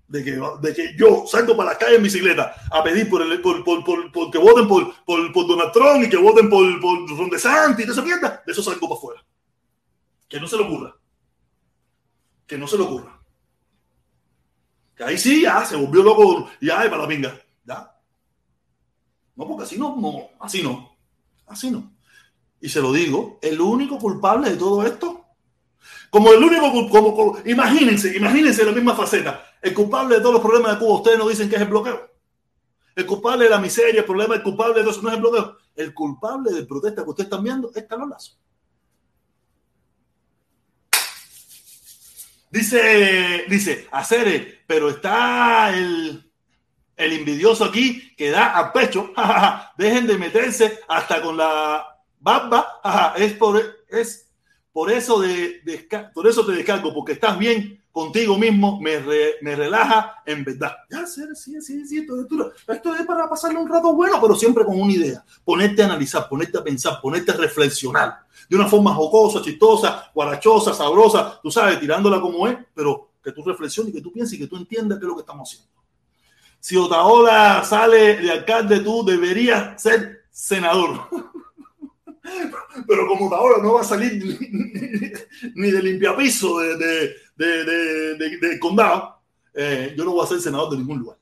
[0.08, 3.42] de que, de que yo salgo para la calle en bicicleta a pedir por, el,
[3.42, 7.32] por, por, por, que voten por, por, Donald Trump y que voten por, por Ron
[7.32, 9.26] DeSantis y esa mierda, de eso salgo para afuera.
[10.30, 10.96] Que no se le ocurra.
[12.46, 13.20] Que no se le ocurra.
[14.96, 17.36] Que ahí sí, ya se volvió loco, ya, para la pinga.
[17.66, 17.93] Ya,
[19.48, 20.96] porque así no, no, así no,
[21.48, 21.92] así no.
[22.60, 25.26] Y se lo digo, el único culpable de todo esto,
[26.10, 30.44] como el único, como, como, imagínense, imagínense la misma faceta, el culpable de todos los
[30.44, 32.10] problemas de Cuba, ustedes no dicen que es el bloqueo.
[32.96, 35.58] El culpable de la miseria, el problema, el culpable de eso no es el bloqueo.
[35.76, 38.40] El culpable de protesta que ustedes están viendo es Carlos.
[42.52, 46.32] Dice, dice, hacer, pero está el,
[46.96, 49.12] el envidioso aquí que da a pecho.
[49.78, 51.86] Dejen de meterse hasta con la
[52.20, 52.82] barba.
[53.18, 54.30] Es por, es
[54.72, 55.62] por eso, de,
[56.14, 59.00] por eso te descargo, porque estás bien contigo mismo, me,
[59.42, 60.72] me relaja en verdad.
[60.90, 64.66] Ya, sí, sí, sí, sí esto, esto, es para pasarle un rato bueno, pero siempre
[64.66, 65.24] con una idea.
[65.46, 70.74] Ponerte a analizar, ponerte a pensar, ponerte a reflexionar de una forma jocosa, chistosa, guarachosa,
[70.74, 74.48] sabrosa, tú sabes, tirándola como es, pero que tú reflexiones, que tú pienses y que
[74.48, 75.83] tú entiendas qué es lo que estamos haciendo.
[76.64, 81.10] Si Otaola sale de alcalde, tú deberías ser senador.
[82.88, 84.14] Pero como Otaola no va a salir
[85.56, 89.20] ni, de limpiapiso de, de, de, condado,
[89.54, 91.18] eh, yo no voy a ser senador de ningún lugar.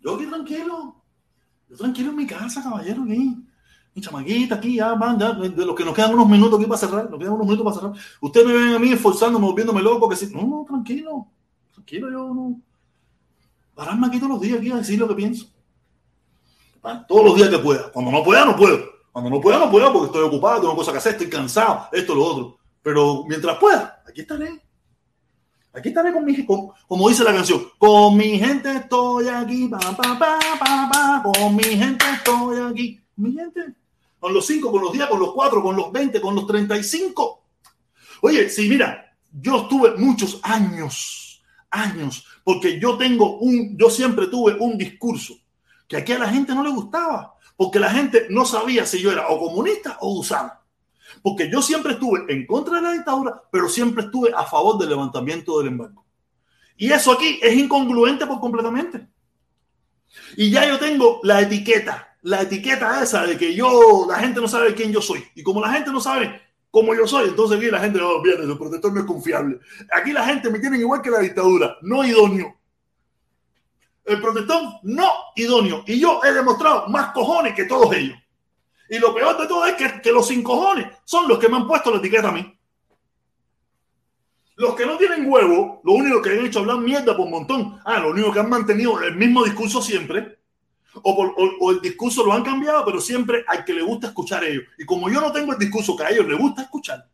[0.00, 1.04] Yo aquí tranquilo,
[1.68, 3.36] yo tranquilo en mi casa, caballero, aquí
[3.94, 6.78] mi chamaquita aquí, ya van, ya, de los que nos quedan unos minutos aquí para
[6.78, 8.06] cerrar, nos quedan unos minutos para cerrar.
[8.18, 11.28] Ustedes me ven a mí esforzándome, volviéndome loco, que si, no, no, tranquilo,
[11.74, 12.65] tranquilo, yo no.
[13.76, 15.46] Pararme aquí todos los días aquí a decir lo que pienso.
[17.06, 17.92] Todos los días que pueda.
[17.92, 18.78] Cuando no pueda, no puedo.
[19.12, 22.14] Cuando no pueda, no puedo porque estoy ocupado, tengo cosas que hacer, estoy cansado, esto,
[22.14, 22.58] lo otro.
[22.82, 24.60] Pero mientras pueda, aquí estaré.
[25.72, 29.78] Aquí estaré con mi, con, como dice la canción, con mi gente estoy aquí, pa,
[29.78, 33.76] pa, pa, pa, pa, con mi gente estoy aquí, mi gente
[34.26, 37.44] con los 5, con los 10, con los 4, con los 20, con los 35.
[38.22, 44.54] Oye, sí, mira, yo estuve muchos años, años, porque yo tengo un, yo siempre tuve
[44.54, 45.34] un discurso
[45.88, 49.10] que aquí a la gente no le gustaba, porque la gente no sabía si yo
[49.10, 50.52] era o comunista o gusano.
[51.22, 54.90] Porque yo siempre estuve en contra de la dictadura, pero siempre estuve a favor del
[54.90, 56.06] levantamiento del embargo.
[56.76, 59.08] Y eso aquí es incongruente por completamente.
[60.36, 64.48] Y ya yo tengo la etiqueta la etiqueta esa de que yo, la gente no
[64.48, 65.24] sabe quién yo soy.
[65.34, 66.42] Y como la gente no sabe
[66.76, 69.58] cómo yo soy, entonces aquí la gente, no, oh, viene, el protector no es confiable.
[69.90, 72.54] Aquí la gente me tiene igual que la dictadura, no idóneo.
[74.04, 75.84] El protector no idóneo.
[75.86, 78.18] Y yo he demostrado más cojones que todos ellos.
[78.90, 81.56] Y lo peor de todo es que, que los sin cojones son los que me
[81.56, 82.58] han puesto la etiqueta a mí.
[84.56, 87.30] Los que no tienen huevo, lo único que han hecho es hablar mierda por un
[87.30, 87.80] montón.
[87.86, 90.35] Ah, lo único que han mantenido el mismo discurso siempre
[91.02, 94.64] o, el discurso lo han cambiado, pero siempre al que le gusta escuchar a ellos.
[94.78, 97.08] Y como yo no tengo el discurso que a ellos les gusta escuchar,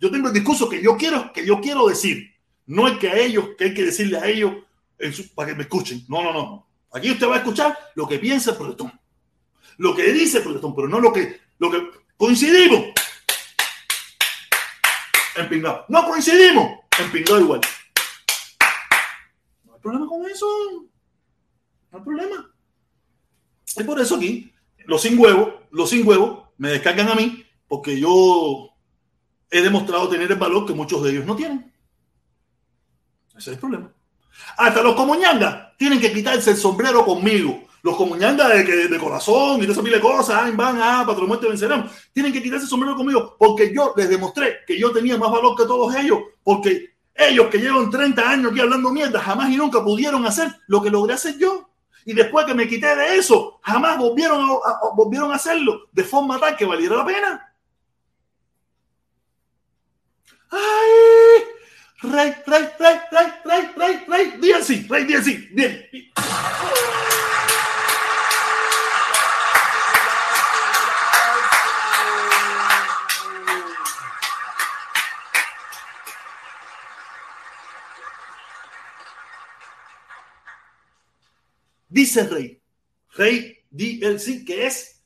[0.00, 2.34] yo tengo el discurso que yo quiero, que yo quiero decir,
[2.66, 4.52] no el que a ellos, que hay que decirle a ellos
[5.34, 6.04] para que me escuchen.
[6.08, 6.66] No, no, no.
[6.92, 8.92] Aquí usted va a escuchar lo que piensa el protestón,
[9.78, 12.86] lo que dice el protestón, pero no lo que, lo que coincidimos.
[15.36, 15.84] En pingado.
[15.88, 16.80] No coincidimos.
[16.98, 17.60] En pingado igual.
[19.64, 20.46] No hay problema con eso.
[21.92, 22.50] No hay problema.
[23.82, 24.52] Y por eso aquí,
[24.86, 28.70] los sin huevos, los sin huevos me descargan a mí porque yo
[29.50, 31.72] he demostrado tener el valor que muchos de ellos no tienen.
[33.30, 33.92] Ese es el problema.
[34.56, 37.64] Hasta los comuñangas tienen que quitarse el sombrero conmigo.
[37.82, 41.46] Los comuñangas de, de, corazón y de esa mil de cosas, van a patrón muerte
[41.46, 41.92] venceremos.
[42.12, 45.56] Tienen que quitarse el sombrero conmigo porque yo les demostré que yo tenía más valor
[45.56, 46.18] que todos ellos.
[46.42, 50.82] Porque ellos que llevan 30 años aquí hablando mierda jamás y nunca pudieron hacer lo
[50.82, 51.67] que logré hacer yo.
[52.08, 56.40] Y después que me quité de eso, jamás volvieron a, volvieron a hacerlo de forma
[56.40, 57.54] tal que valiera la pena.
[60.50, 61.44] ¡Ay!
[62.00, 65.86] Rey, rey, rey, rey, rey, rey, rey, rey, rey, rey, bien.
[81.88, 82.60] Dice Rey.
[83.14, 85.04] Rey DLC, que es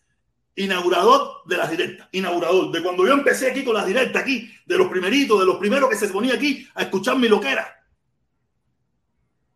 [0.55, 2.71] inaugurador de las directas, inaugurador.
[2.71, 5.89] De cuando yo empecé aquí con las directas, aquí, de los primeritos, de los primeros
[5.89, 7.67] que se ponía aquí a escuchar mi loquera.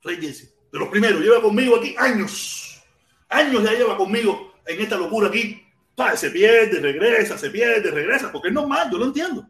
[0.03, 2.83] Rey DLC, de los primeros, lleva conmigo aquí años.
[3.29, 5.63] Años ya lleva conmigo en esta locura aquí.
[6.15, 9.49] Se pierde, regresa, se pierde, regresa, porque es normal, yo lo entiendo.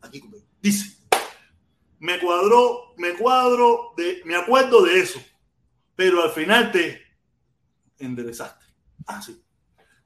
[0.00, 0.44] Aquí conmigo.
[0.62, 0.98] Dice,
[1.98, 5.20] me cuadró, me cuadro, de, me acuerdo de eso
[5.96, 7.02] pero al final te
[7.98, 8.66] enderezaste.
[9.06, 9.42] Ah, sí.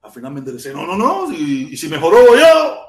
[0.02, 0.72] Al final me enderecé.
[0.72, 1.30] No, no, no.
[1.32, 2.86] Y, si mejoró voy yo.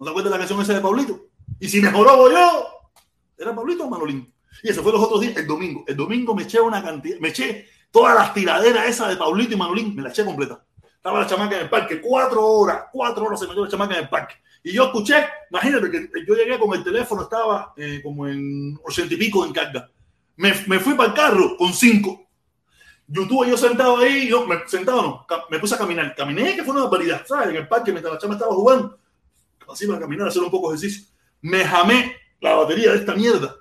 [0.00, 1.28] ¿No te acuerdas de la canción esa de Pablito?
[1.60, 2.92] Y si mejoró voy yo.
[3.38, 4.32] ¿Era Pablito o Manolín?
[4.62, 5.84] Y eso fue los otros días, el domingo.
[5.86, 9.56] El domingo me eché una cantidad, me eché todas las tiraderas esas de Pablito y
[9.56, 10.64] Manolín, me la eché completa.
[10.96, 14.02] Estaba la chamaca en el parque, cuatro horas, cuatro horas se metió la chamaca en
[14.02, 14.34] el parque.
[14.64, 19.14] Y yo escuché, imagínate que yo llegué con el teléfono, estaba eh, como en ochenta
[19.14, 19.88] y pico en carga
[20.38, 22.26] me, me fui para el carro con cinco.
[23.08, 26.14] YouTube yo sentado ahí, yo me, sentado no, me puse a caminar.
[26.14, 27.48] Caminé, que fue una barbaridad, ¿sabes?
[27.48, 28.98] En el parque mientras la chama estaba jugando.
[29.68, 31.06] Así para caminar, hacer un poco de ejercicio.
[31.40, 33.56] Me jamé la batería de esta mierda.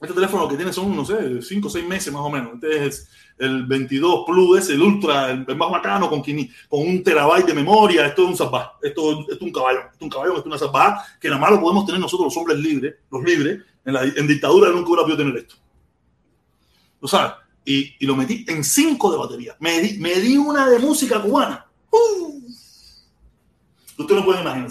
[0.00, 2.54] Este teléfono que tiene son, no sé, 5 o 6 meses más o menos.
[2.54, 3.08] Este es
[3.38, 8.06] el 22 Plus, es el Ultra, el, más bacano, con, con un terabyte de memoria.
[8.06, 10.46] Esto es un zapá, esto, esto, es un caballo, esto es un caballo, esto es
[10.46, 13.60] una zapá, que nada más lo podemos tener nosotros los hombres libres, los libres.
[13.84, 15.61] En, la, en dictadura nunca hubiera podido tener esto.
[17.02, 17.32] ¿Lo sabes?
[17.64, 19.56] Y, y, lo metí en 5 de batería.
[19.58, 21.66] Me di, me di una de música cubana.
[21.90, 22.40] ¡Uh!
[23.98, 24.70] Usted no puede imaginar.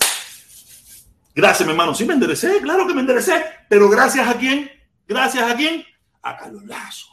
[1.36, 1.94] Gracias, mi hermano.
[1.94, 3.44] Sí, me enderecé, claro que me enderecé.
[3.70, 4.70] Pero gracias a quién?
[5.08, 5.84] Gracias a quién?
[6.22, 7.08] A Carlos Lazo.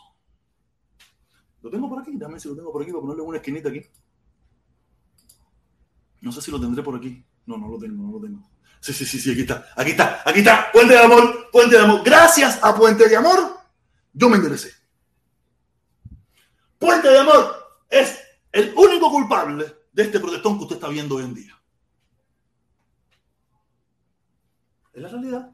[1.62, 3.82] Lo tengo por aquí, dame si lo tengo por aquí para ponerle una esquinita aquí.
[6.20, 7.24] No sé si lo tendré por aquí.
[7.46, 8.48] No, no lo tengo, no lo tengo.
[8.80, 10.70] Sí, sí, sí, sí, aquí está, aquí está, aquí está.
[10.72, 12.02] Puente de amor, puente de amor.
[12.04, 13.58] Gracias a Puente de Amor,
[14.12, 14.77] yo me enderecé.
[16.78, 17.56] Puente de Amor
[17.90, 18.18] es
[18.52, 21.58] el único culpable de este protestón que usted está viendo hoy en día.
[24.92, 25.50] Es la realidad.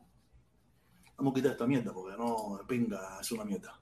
[1.17, 3.79] Vamos a quitar esta mierda porque no, pinga, es una mierda.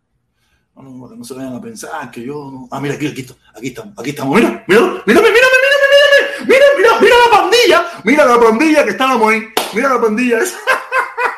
[0.75, 2.51] No, no, no se vayan a pensar que yo.
[2.51, 2.69] No.
[2.71, 4.37] Ah, mira, aquí, aquí, aquí estamos, aquí estamos.
[4.37, 8.91] Mira, mira, mírame, mírame, mírame, mírame, mira, mira, mira la pandilla, mira la pandilla que
[8.91, 9.43] estábamos ahí.
[9.75, 10.39] Mira la pandilla.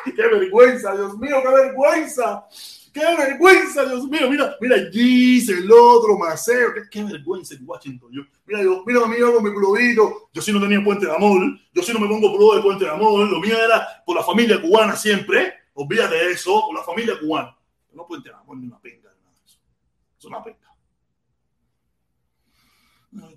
[0.05, 2.45] qué vergüenza, Dios mío, qué vergüenza.
[2.95, 4.29] ¡Qué vergüenza, Dios mío!
[4.29, 8.09] Mira, mira, Gis, el otro, Maceo, qué, vergüenza en Washington.
[8.09, 10.29] Yo, mira, yo, mira a mí con mi globito.
[10.31, 11.41] Yo sí no tenía puente de amor,
[11.73, 13.29] yo sí no me pongo pro de puente de amor.
[13.29, 15.55] Lo mío era por la familia cubana siempre.
[15.73, 17.53] Olvídate de eso, por la familia cubana.
[17.91, 19.09] No puente de amor ni una pinga.
[20.17, 20.73] Es una pinga.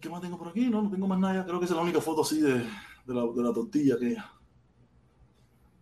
[0.01, 0.71] ¿Qué más tengo por aquí?
[0.71, 1.45] No, no tengo más nada.
[1.45, 2.65] Creo que esa es la única foto así de, de,
[3.13, 4.17] la, de la tortilla que.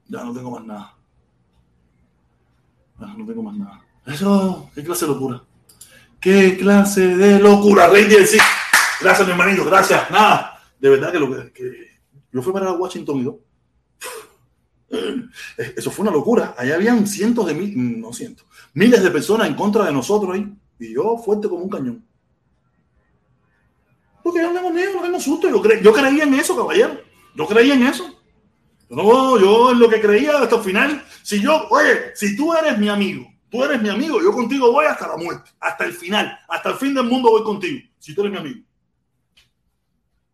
[0.06, 0.95] Ya no tengo más nada.
[2.98, 3.80] Ah, no tengo más nada.
[4.06, 5.42] Eso, qué clase de locura.
[6.20, 8.38] Qué clase de locura, Rey sí.
[9.00, 10.10] Gracias, mi hermanito, gracias.
[10.10, 12.00] Nada, de verdad que lo que,
[12.32, 13.38] yo fui para Washington y yo.
[15.76, 16.54] Eso fue una locura.
[16.56, 20.52] Allá habían cientos de mil, no cientos, miles de personas en contra de nosotros ahí.
[20.78, 22.04] Y yo fuerte como un cañón.
[24.22, 25.48] Porque yo no tengo miedo, no tengo susto.
[25.48, 27.00] Yo, cre yo creía en eso, caballero.
[27.34, 28.15] Yo creía en eso.
[28.88, 31.04] No, yo en lo que creía hasta el final.
[31.22, 34.86] Si yo, oye, si tú eres mi amigo, tú eres mi amigo, yo contigo voy
[34.86, 37.80] hasta la muerte, hasta el final, hasta el fin del mundo voy contigo.
[37.98, 38.60] Si tú eres mi amigo.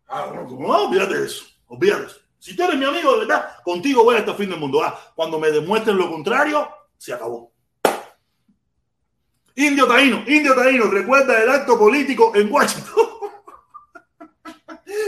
[0.07, 2.17] Ah, no, no, olvídate eso, olvídate eso.
[2.37, 4.83] Si tú eres mi amigo, de verdad, contigo voy hasta el fin del mundo.
[4.83, 7.51] Ah, cuando me demuestren lo contrario, se acabó.
[9.55, 13.12] Indio Taíno, Indio Taíno, recuerda el acto político en Washington.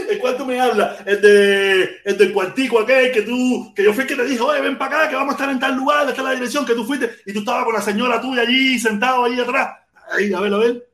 [0.08, 0.96] ¿En cuánto me habla?
[1.04, 4.60] El, de, el del cuartico aquel que tú, que yo fui que te dije, oye,
[4.60, 6.74] ven para acá, que vamos a estar en tal lugar, esta es la dirección que
[6.74, 9.76] tú fuiste, y tú estabas con la señora tuya allí, sentado ahí atrás.
[10.10, 10.90] Ahí, a ver, a ver.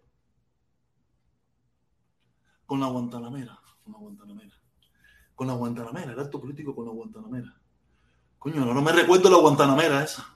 [2.67, 4.55] Con la Guantanamera, con la Guantanamera.
[5.35, 7.55] Con la Guantanamera, el acto político con la Guantanamera.
[8.39, 10.27] Coño, no, no me recuerdo la Guantanamera esa.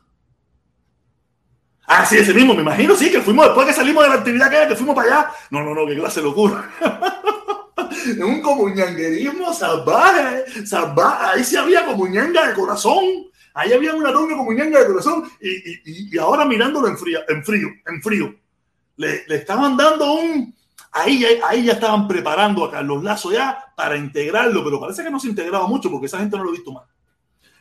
[1.86, 4.50] Ah, sí, ese mismo, me imagino, sí, que fuimos después que salimos de la actividad
[4.50, 5.30] que, que fuimos para allá.
[5.50, 6.68] No, no, no, qué clase de locura.
[8.24, 11.24] un comuñanguerismo salvaje, salvaje.
[11.26, 13.04] Ahí sí había comuñanga de corazón.
[13.54, 15.24] Ahí había una doble comuñanga de corazón.
[15.40, 18.34] Y, y, y, ahora mirándolo en frío, en frío, en frío.
[18.96, 20.54] Le, le estaban dando un.
[20.92, 25.20] Ahí, ahí ya estaban preparando a Carlos Lazo ya para integrarlo, pero parece que no
[25.20, 26.84] se integraba mucho porque esa gente no lo ha visto más.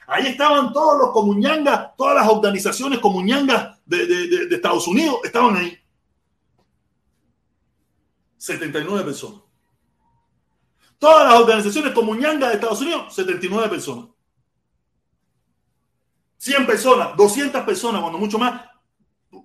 [0.08, 5.18] Ahí estaban todos los comuñangas, todas las organizaciones comuñangas de, de, de, de Estados Unidos,
[5.26, 5.78] estaban ahí.
[8.38, 9.45] 79 personas.
[11.00, 14.06] Todas las organizaciones como Ñanga de Estados Unidos, 79 personas.
[16.38, 18.62] 100 personas, 200 personas, cuando mucho más.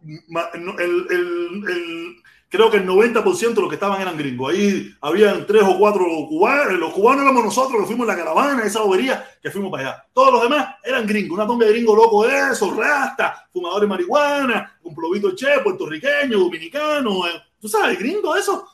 [0.04, 2.16] El, el, el,
[2.50, 4.52] creo que el 90% de los que estaban eran gringos.
[4.52, 6.74] Ahí habían tres o cuatro cubanos.
[6.74, 10.04] Los cubanos éramos nosotros que fuimos en la caravana, esa bobería, que fuimos para allá.
[10.12, 11.38] Todos los demás eran gringos.
[11.38, 16.38] Una tonga de gringo loco de eso, rasta, fumadores de marihuana, un plovito che, puertorriqueño,
[16.38, 17.26] dominicano.
[17.28, 17.42] Eh.
[17.60, 18.66] ¿Tú sabes, gringo eso?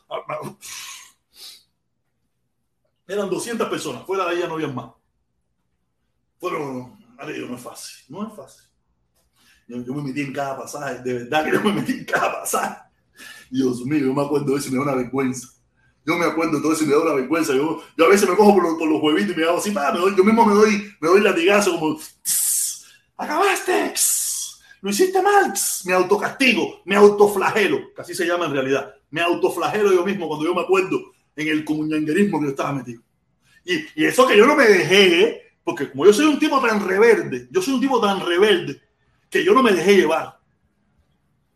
[3.09, 4.91] Eran 200 personas, fuera de ella no había más.
[6.41, 8.65] Fueron, no es fácil, no es fácil.
[9.69, 12.83] Yo, me metí en cada pasaje, de verdad que yo me metí en cada pasaje.
[13.51, 15.49] Dios mío, yo me acuerdo de eso y me da una vergüenza.
[16.05, 17.53] Yo me acuerdo de todo eso y me da una vergüenza.
[17.55, 20.15] Yo, a veces me cojo por los, huevitos y me hago así, pa, me doy,
[20.17, 21.99] yo mismo me doy, me doy latigazo como,
[23.17, 23.95] acabaste,
[24.83, 25.53] lo hiciste mal,
[25.85, 28.95] me autocastigo, me autoflagelo, que así se llama en realidad.
[29.11, 33.03] Me autoflagelo yo mismo cuando yo me acuerdo en el comunanguerismo que yo estaba metido.
[33.65, 36.87] Y, y, eso que yo no me dejé, porque como yo soy un tipo tan
[36.87, 38.81] rebelde, yo soy un tipo tan rebelde,
[39.29, 40.37] que yo no me dejé llevar.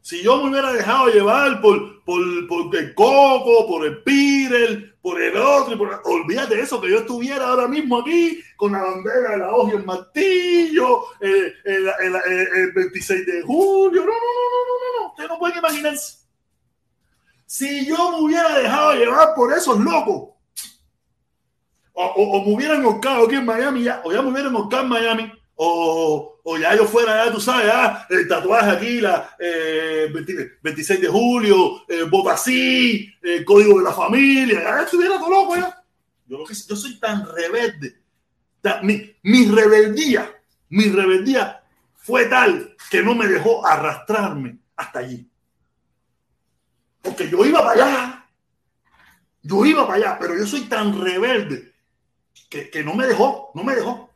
[0.02, 5.20] Si yo me hubiera dejado llevar por, por, por, el coco, por el pirel, por
[5.20, 5.76] el otro.
[5.76, 6.00] Por...
[6.04, 9.72] Olvídate de eso, que yo estuviera ahora mismo aquí con la bandera de la hoja
[9.72, 11.88] y el martillo, el, el,
[12.56, 14.00] el, 26 de julio.
[14.00, 15.08] No, no, no, no, no, no.
[15.10, 16.19] Ustedes no pueden imaginarse.
[17.50, 20.36] Si yo me hubiera dejado llevar por esos locos,
[21.92, 24.88] o, o, me hubieran ahorcado aquí en Miami, ya, o ya me hubieran ahorcado en
[24.88, 30.12] Miami, o, o, ya yo fuera, ya tú sabes, ya, el tatuaje aquí, la eh,
[30.62, 35.82] 26 de julio, eh, Botasí, el código de la familia, ya estuviera todo loco ya.
[36.28, 37.96] Yo, lo que, yo soy tan rebelde.
[38.84, 41.64] mi, mi rebeldía, mi rebeldía
[41.96, 45.29] fue tal que no me dejó arrastrarme hasta allí.
[47.02, 48.26] Porque yo iba para allá.
[49.42, 51.72] Yo iba para allá, pero yo soy tan rebelde
[52.48, 54.10] que, que no me dejó, no me dejó.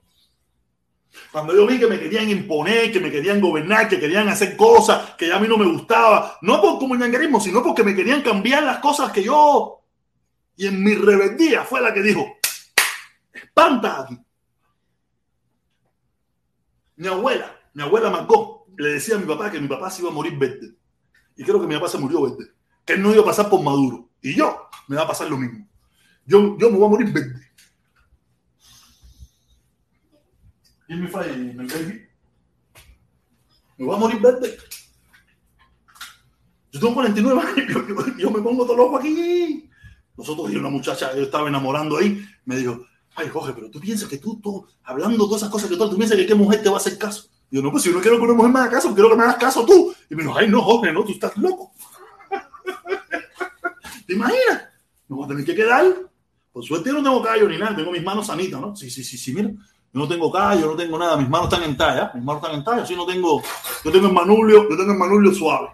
[1.30, 5.14] Cuando yo vi que me querían imponer, que me querían gobernar, que querían hacer cosas
[5.16, 8.62] que ya a mí no me gustaba, no por comunitarismo, sino porque me querían cambiar
[8.64, 9.80] las cosas que yo.
[10.56, 12.36] Y en mi rebeldía fue la que dijo:
[13.32, 14.08] espanta.
[16.96, 20.10] Mi abuela, mi abuela Margot, le decía a mi papá que mi papá se iba
[20.10, 20.74] a morir verde.
[21.36, 22.52] Y creo que mi papá se murió verde.
[22.84, 24.10] Que él no iba a pasar por Maduro.
[24.20, 25.66] Y yo me va a pasar lo mismo.
[26.26, 27.40] Yo, yo me voy a morir verde.
[30.88, 32.06] Give me five, my baby.
[33.76, 34.56] Me voy a morir verde.
[36.72, 39.70] Yo tengo 49 años, yo, yo me pongo todo loco aquí.
[40.16, 42.84] Nosotros y una muchacha, yo estaba enamorando ahí, me dijo,
[43.16, 45.96] ay Jorge, pero tú piensas que tú, tú hablando todas esas cosas que tú, tú
[45.96, 47.28] piensas que qué mujer te va a hacer caso.
[47.50, 49.10] Y yo, no, pues si yo no quiero que una mujer me haga caso, quiero
[49.10, 49.94] que me hagas caso tú.
[50.10, 51.72] Y me dijo, ay no, Jorge, no, tú estás loco.
[54.06, 54.68] ¿Te imaginas?
[55.08, 55.84] Me voy a tener que quedar.
[56.52, 58.76] Por suerte yo no tengo callo ni nada, tengo mis manos sanitas, ¿no?
[58.76, 59.48] Sí, sí, sí, sí, mira.
[59.48, 62.58] Yo no tengo callo, no tengo nada, mis manos están en talla, mis manos están
[62.58, 63.40] en talla, sí no tengo,
[63.84, 65.68] yo tengo el manubrio, yo tengo el manubrio suave.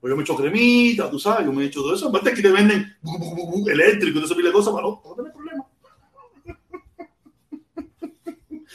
[0.00, 2.08] Pues yo me echo cremita, tú sabes, yo me he hecho todo eso.
[2.08, 2.96] Aparte que te venden
[3.66, 5.64] eléctrico y todo ese de cosas, para no, tener problema.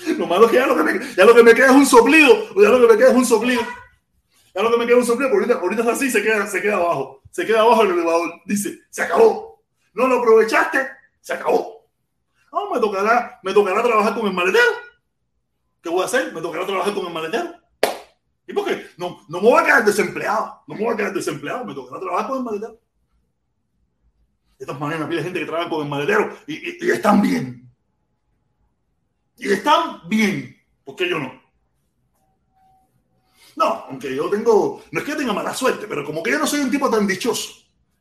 [0.18, 0.94] Lo malo es que ya lo que, me,
[1.50, 3.62] ya queda es un soplido, ya lo que me queda es un soplido.
[4.56, 6.48] Ya lo que me queda es un soplido, porque ahorita, ahorita es así, se queda,
[6.48, 7.22] se queda abajo.
[7.38, 8.42] Se queda abajo el elevador.
[8.46, 9.64] Dice, se acabó.
[9.94, 10.88] No lo aprovechaste,
[11.22, 11.88] se acabó.
[12.52, 14.72] No, me tocará, me tocará trabajar con el maletero.
[15.80, 16.34] ¿Qué voy a hacer?
[16.34, 17.54] Me tocará trabajar con el maletero.
[18.48, 18.88] ¿Y por qué?
[18.98, 20.64] No, no me voy a quedar desempleado.
[20.66, 21.64] No me voy a quedar desempleado.
[21.64, 22.82] Me tocará trabajar con el maletero.
[24.58, 27.72] De todas maneras, hay gente que trabaja con el maletero y, y, y están bien.
[29.36, 30.60] Y están bien.
[30.84, 31.40] ¿Por qué yo no?
[33.58, 36.38] No, aunque yo tengo, no es que yo tenga mala suerte, pero como que yo
[36.38, 37.54] no soy un tipo tan dichoso,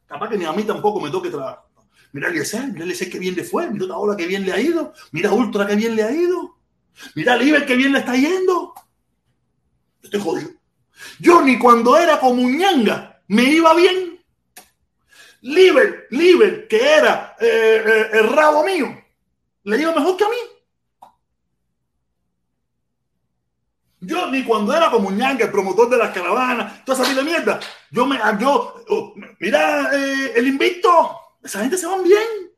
[0.07, 1.65] capaz que ni a mí tampoco me toque trabajar.
[2.13, 4.93] Mira Eliezer, mira Eliezer que bien le fue, mira ahora que bien le ha ido,
[5.13, 6.59] mira Ultra que bien le ha ido,
[7.15, 8.75] mira Liber que bien le está yendo.
[10.03, 10.51] Estoy jodido.
[11.21, 14.21] Yo ni cuando era comuñanga me iba bien.
[15.41, 18.89] Liber, Liber, que era eh, eh, el rabo mío,
[19.65, 20.37] le iba mejor que a mí.
[24.01, 27.61] Yo ni cuando era comuñanga, el promotor de las caravanas, toda esa vida de mierda,
[27.91, 32.53] yo me, yo, oh, mira eh, el invicto, esa gente se van bien.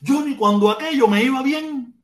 [0.00, 1.94] Yo ni cuando aquello me iba bien.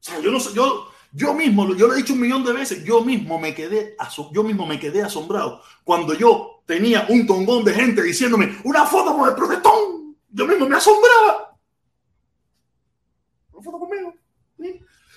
[0.00, 2.52] O sea, yo no sé, yo, yo mismo, yo lo he dicho un millón de
[2.52, 3.96] veces, yo mismo me quedé,
[4.32, 9.16] yo mismo me quedé asombrado cuando yo tenía un tongón de gente diciéndome una foto
[9.16, 10.16] con el protestón.
[10.28, 11.58] Yo mismo me asombraba.
[13.52, 14.14] Una foto conmigo.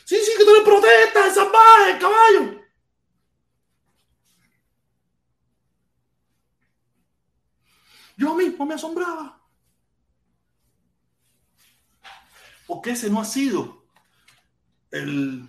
[0.10, 2.62] Sí, sí que tú eres protesta, salvaje, caballo.
[8.18, 9.40] Yo mismo me asombraba.
[12.66, 13.86] Porque ese no ha sido
[14.90, 15.48] el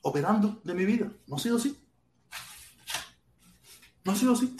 [0.00, 1.12] operando de mi vida.
[1.26, 1.78] No ha sido así.
[4.04, 4.56] No ha sido así.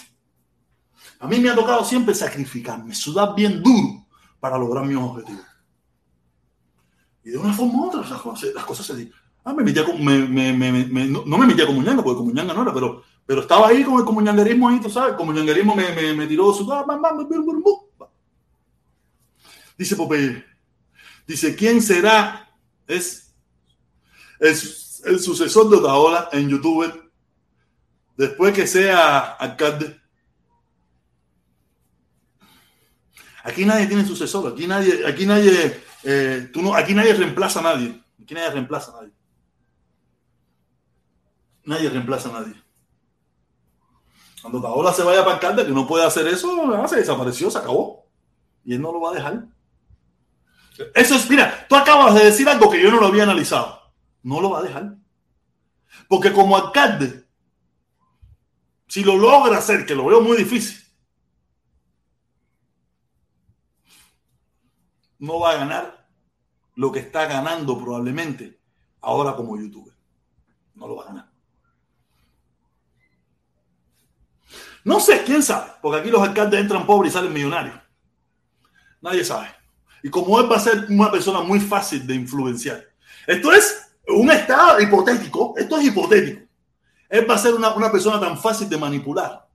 [1.20, 4.06] A mí me ha tocado siempre sacrificarme, sudar bien duro
[4.38, 5.55] para lograr mis objetivos.
[7.26, 9.10] Y de una forma u otra las cosas, las cosas se.
[9.44, 12.62] Ah, me metía con, me, me, no, me metía como ñanga, porque como ñanga no
[12.62, 16.52] era, pero pero estaba ahí con el comunanguerismo ahí, tú sabes, el comunanguerismo me, tiró
[16.54, 16.64] su...
[19.76, 20.44] Dice Popeye,
[21.26, 22.48] dice, ¿quién será?
[22.86, 23.34] Es,
[24.38, 27.10] es el sucesor de Otaola en YouTube
[28.16, 30.00] después que sea alcalde.
[33.42, 37.62] Aquí nadie tiene sucesor, aquí nadie, aquí nadie, eh, tú no, aquí nadie reemplaza a
[37.62, 39.12] nadie, aquí nadie reemplaza a nadie.
[41.64, 42.54] Nadie reemplaza a nadie.
[44.40, 48.06] Cuando Taola se vaya para alcalde, que no puede hacer eso, se desapareció, se acabó.
[48.64, 49.46] Y él no lo va a dejar.
[50.94, 53.80] Eso es, mira, tú acabas de decir algo que yo no lo había analizado.
[54.22, 54.94] No lo va a dejar.
[56.08, 57.24] Porque como alcalde,
[58.86, 60.85] si lo logra hacer, que lo veo muy difícil,
[65.18, 66.06] no va a ganar
[66.74, 68.58] lo que está ganando probablemente
[69.00, 69.94] ahora como youtuber.
[70.74, 71.30] No lo va a ganar.
[74.84, 77.74] No sé, quién sabe, porque aquí los alcaldes entran pobres y salen millonarios.
[79.00, 79.48] Nadie sabe.
[80.02, 82.84] Y como él va a ser una persona muy fácil de influenciar.
[83.26, 86.46] Esto es un estado hipotético, esto es hipotético.
[87.08, 89.45] Él va a ser una, una persona tan fácil de manipular.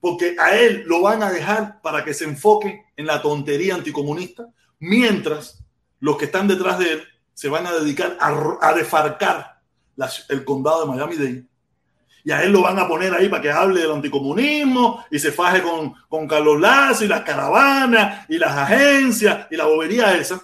[0.00, 4.46] Porque a él lo van a dejar para que se enfoque en la tontería anticomunista,
[4.78, 5.62] mientras
[6.00, 7.04] los que están detrás de él
[7.34, 9.60] se van a dedicar a, a defarcar
[10.28, 11.50] el condado de Miami-Dade
[12.24, 15.32] y a él lo van a poner ahí para que hable del anticomunismo y se
[15.32, 20.40] faje con, con Carlos Lazo y las caravanas y las agencias y la bobería esa.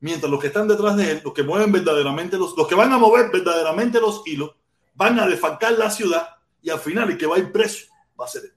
[0.00, 2.92] Mientras los que están detrás de él, los que mueven verdaderamente los, los que van
[2.92, 4.52] a mover verdaderamente los hilos,
[4.94, 6.28] van a defalcar la ciudad
[6.60, 7.86] y al final el que va a ir preso
[8.18, 8.52] va a ser él.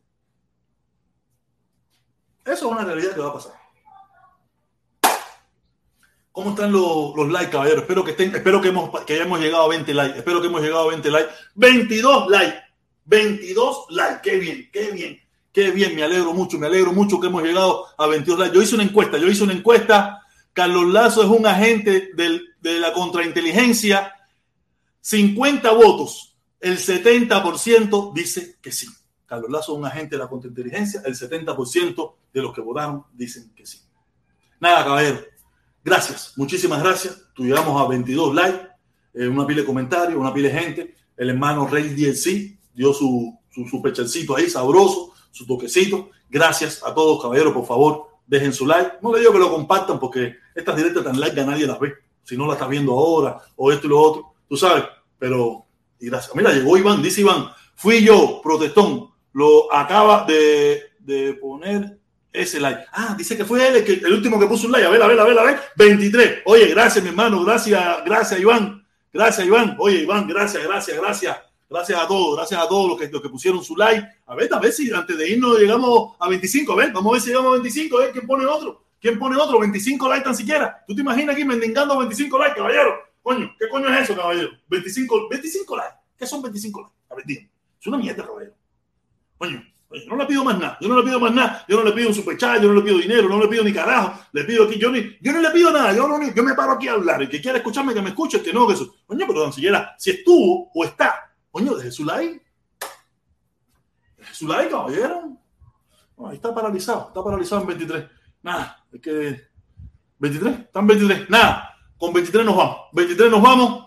[2.45, 3.67] Eso es una realidad que va a pasar.
[6.37, 7.81] ¿Cómo están los, likes, caballeros?
[7.81, 10.19] Espero que estén, espero que, hemos, que hayamos llegado a 20 likes.
[10.19, 11.33] Espero que hemos llegado a 20 likes.
[11.55, 12.59] 22 likes.
[13.05, 14.19] 22 likes.
[14.21, 15.19] Qué bien, qué bien,
[15.51, 15.95] qué bien.
[15.95, 18.55] Me alegro mucho, me alegro mucho que hemos llegado a 22 likes.
[18.55, 20.21] Yo hice una encuesta, yo hice una encuesta.
[20.53, 24.13] Carlos Lazo es un agente del, de la contrainteligencia.
[25.01, 26.37] 50 votos.
[26.59, 28.87] El 70% dice que sí.
[29.27, 31.01] Carlos Lazo es un agente de la contrainteligencia.
[31.05, 33.81] El 70% de los que votaron dicen que sí.
[34.59, 35.19] Nada, caballero
[35.83, 37.23] Gracias, muchísimas gracias.
[37.37, 38.67] Llegamos a 22 likes,
[39.13, 40.95] eh, una pila de comentarios, una pila de gente.
[41.15, 46.09] El hermano Rey DLC dio su, su, su ahí, sabroso, su toquecito.
[46.29, 48.97] Gracias a todos, caballeros, por favor, dejen su like.
[49.01, 51.93] No le digo que lo compartan porque estas directas tan largas nadie las ve.
[52.23, 54.83] Si no la estás viendo ahora o esto y lo otro, tú sabes.
[55.17, 55.65] Pero,
[55.99, 56.35] y gracias.
[56.35, 61.99] Mira, llegó Iván, dice Iván, fui yo, protestón, lo acaba de, de poner
[62.33, 62.85] ese like.
[62.91, 64.87] Ah, dice que fue él el, último que puso un like.
[64.87, 65.59] A ver, a ver, a ver, a ver.
[65.75, 66.39] 23.
[66.45, 67.45] Oye, gracias, mi hermano.
[67.45, 68.83] Gracias, gracias, Iván.
[69.13, 69.75] Gracias, Iván.
[69.77, 71.37] Oye, Iván, gracias, gracias, gracias.
[71.69, 74.07] Gracias a todos, gracias a todos los que, los que pusieron su like.
[74.25, 76.73] A ver, a ver si antes de irnos llegamos a 25.
[76.73, 77.95] A ver, vamos a ver si llegamos a 25.
[77.95, 78.85] A ver quién pone otro.
[78.99, 79.59] ¿Quién pone otro?
[79.59, 80.83] 25 likes tan siquiera.
[80.87, 83.03] ¿Tú te imaginas aquí mendigando 25 likes, caballero?
[83.21, 84.49] Coño, ¿qué coño es eso, caballero?
[84.67, 85.95] 25, 25 likes.
[86.17, 86.95] ¿Qué son 25 likes?
[87.11, 87.49] A ver, dime.
[87.79, 88.56] Es una mierda, caballero.
[89.37, 91.83] Coño, yo no le pido más nada, yo no le pido más nada, yo no
[91.83, 94.43] le pido un superchat, yo no le pido dinero, no le pido ni carajo, le
[94.43, 96.89] pido aquí, yo, ni, yo no le pido nada, yo, no, yo me paro aquí
[96.89, 98.95] a hablar, el que quiera escucharme, que me escuche, que no, que eso.
[99.05, 102.41] Coño, pero siquiera, si estuvo o está, coño, deje su like.
[104.17, 105.37] Deje su like, caballero.
[106.33, 108.05] está paralizado, está paralizado en 23.
[108.43, 109.41] Nada, es que
[110.19, 113.85] 23, están 23, nada, con 23 nos vamos, 23 nos vamos.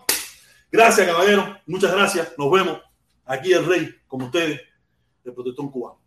[0.71, 2.79] Gracias, caballero, muchas gracias, nos vemos.
[3.25, 4.70] Aquí el rey, como ustedes
[5.23, 5.99] de protestón cubano.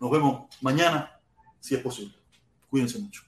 [0.00, 1.20] Nos vemos mañana,
[1.60, 2.14] si es posible.
[2.68, 3.22] Cuídense mucho.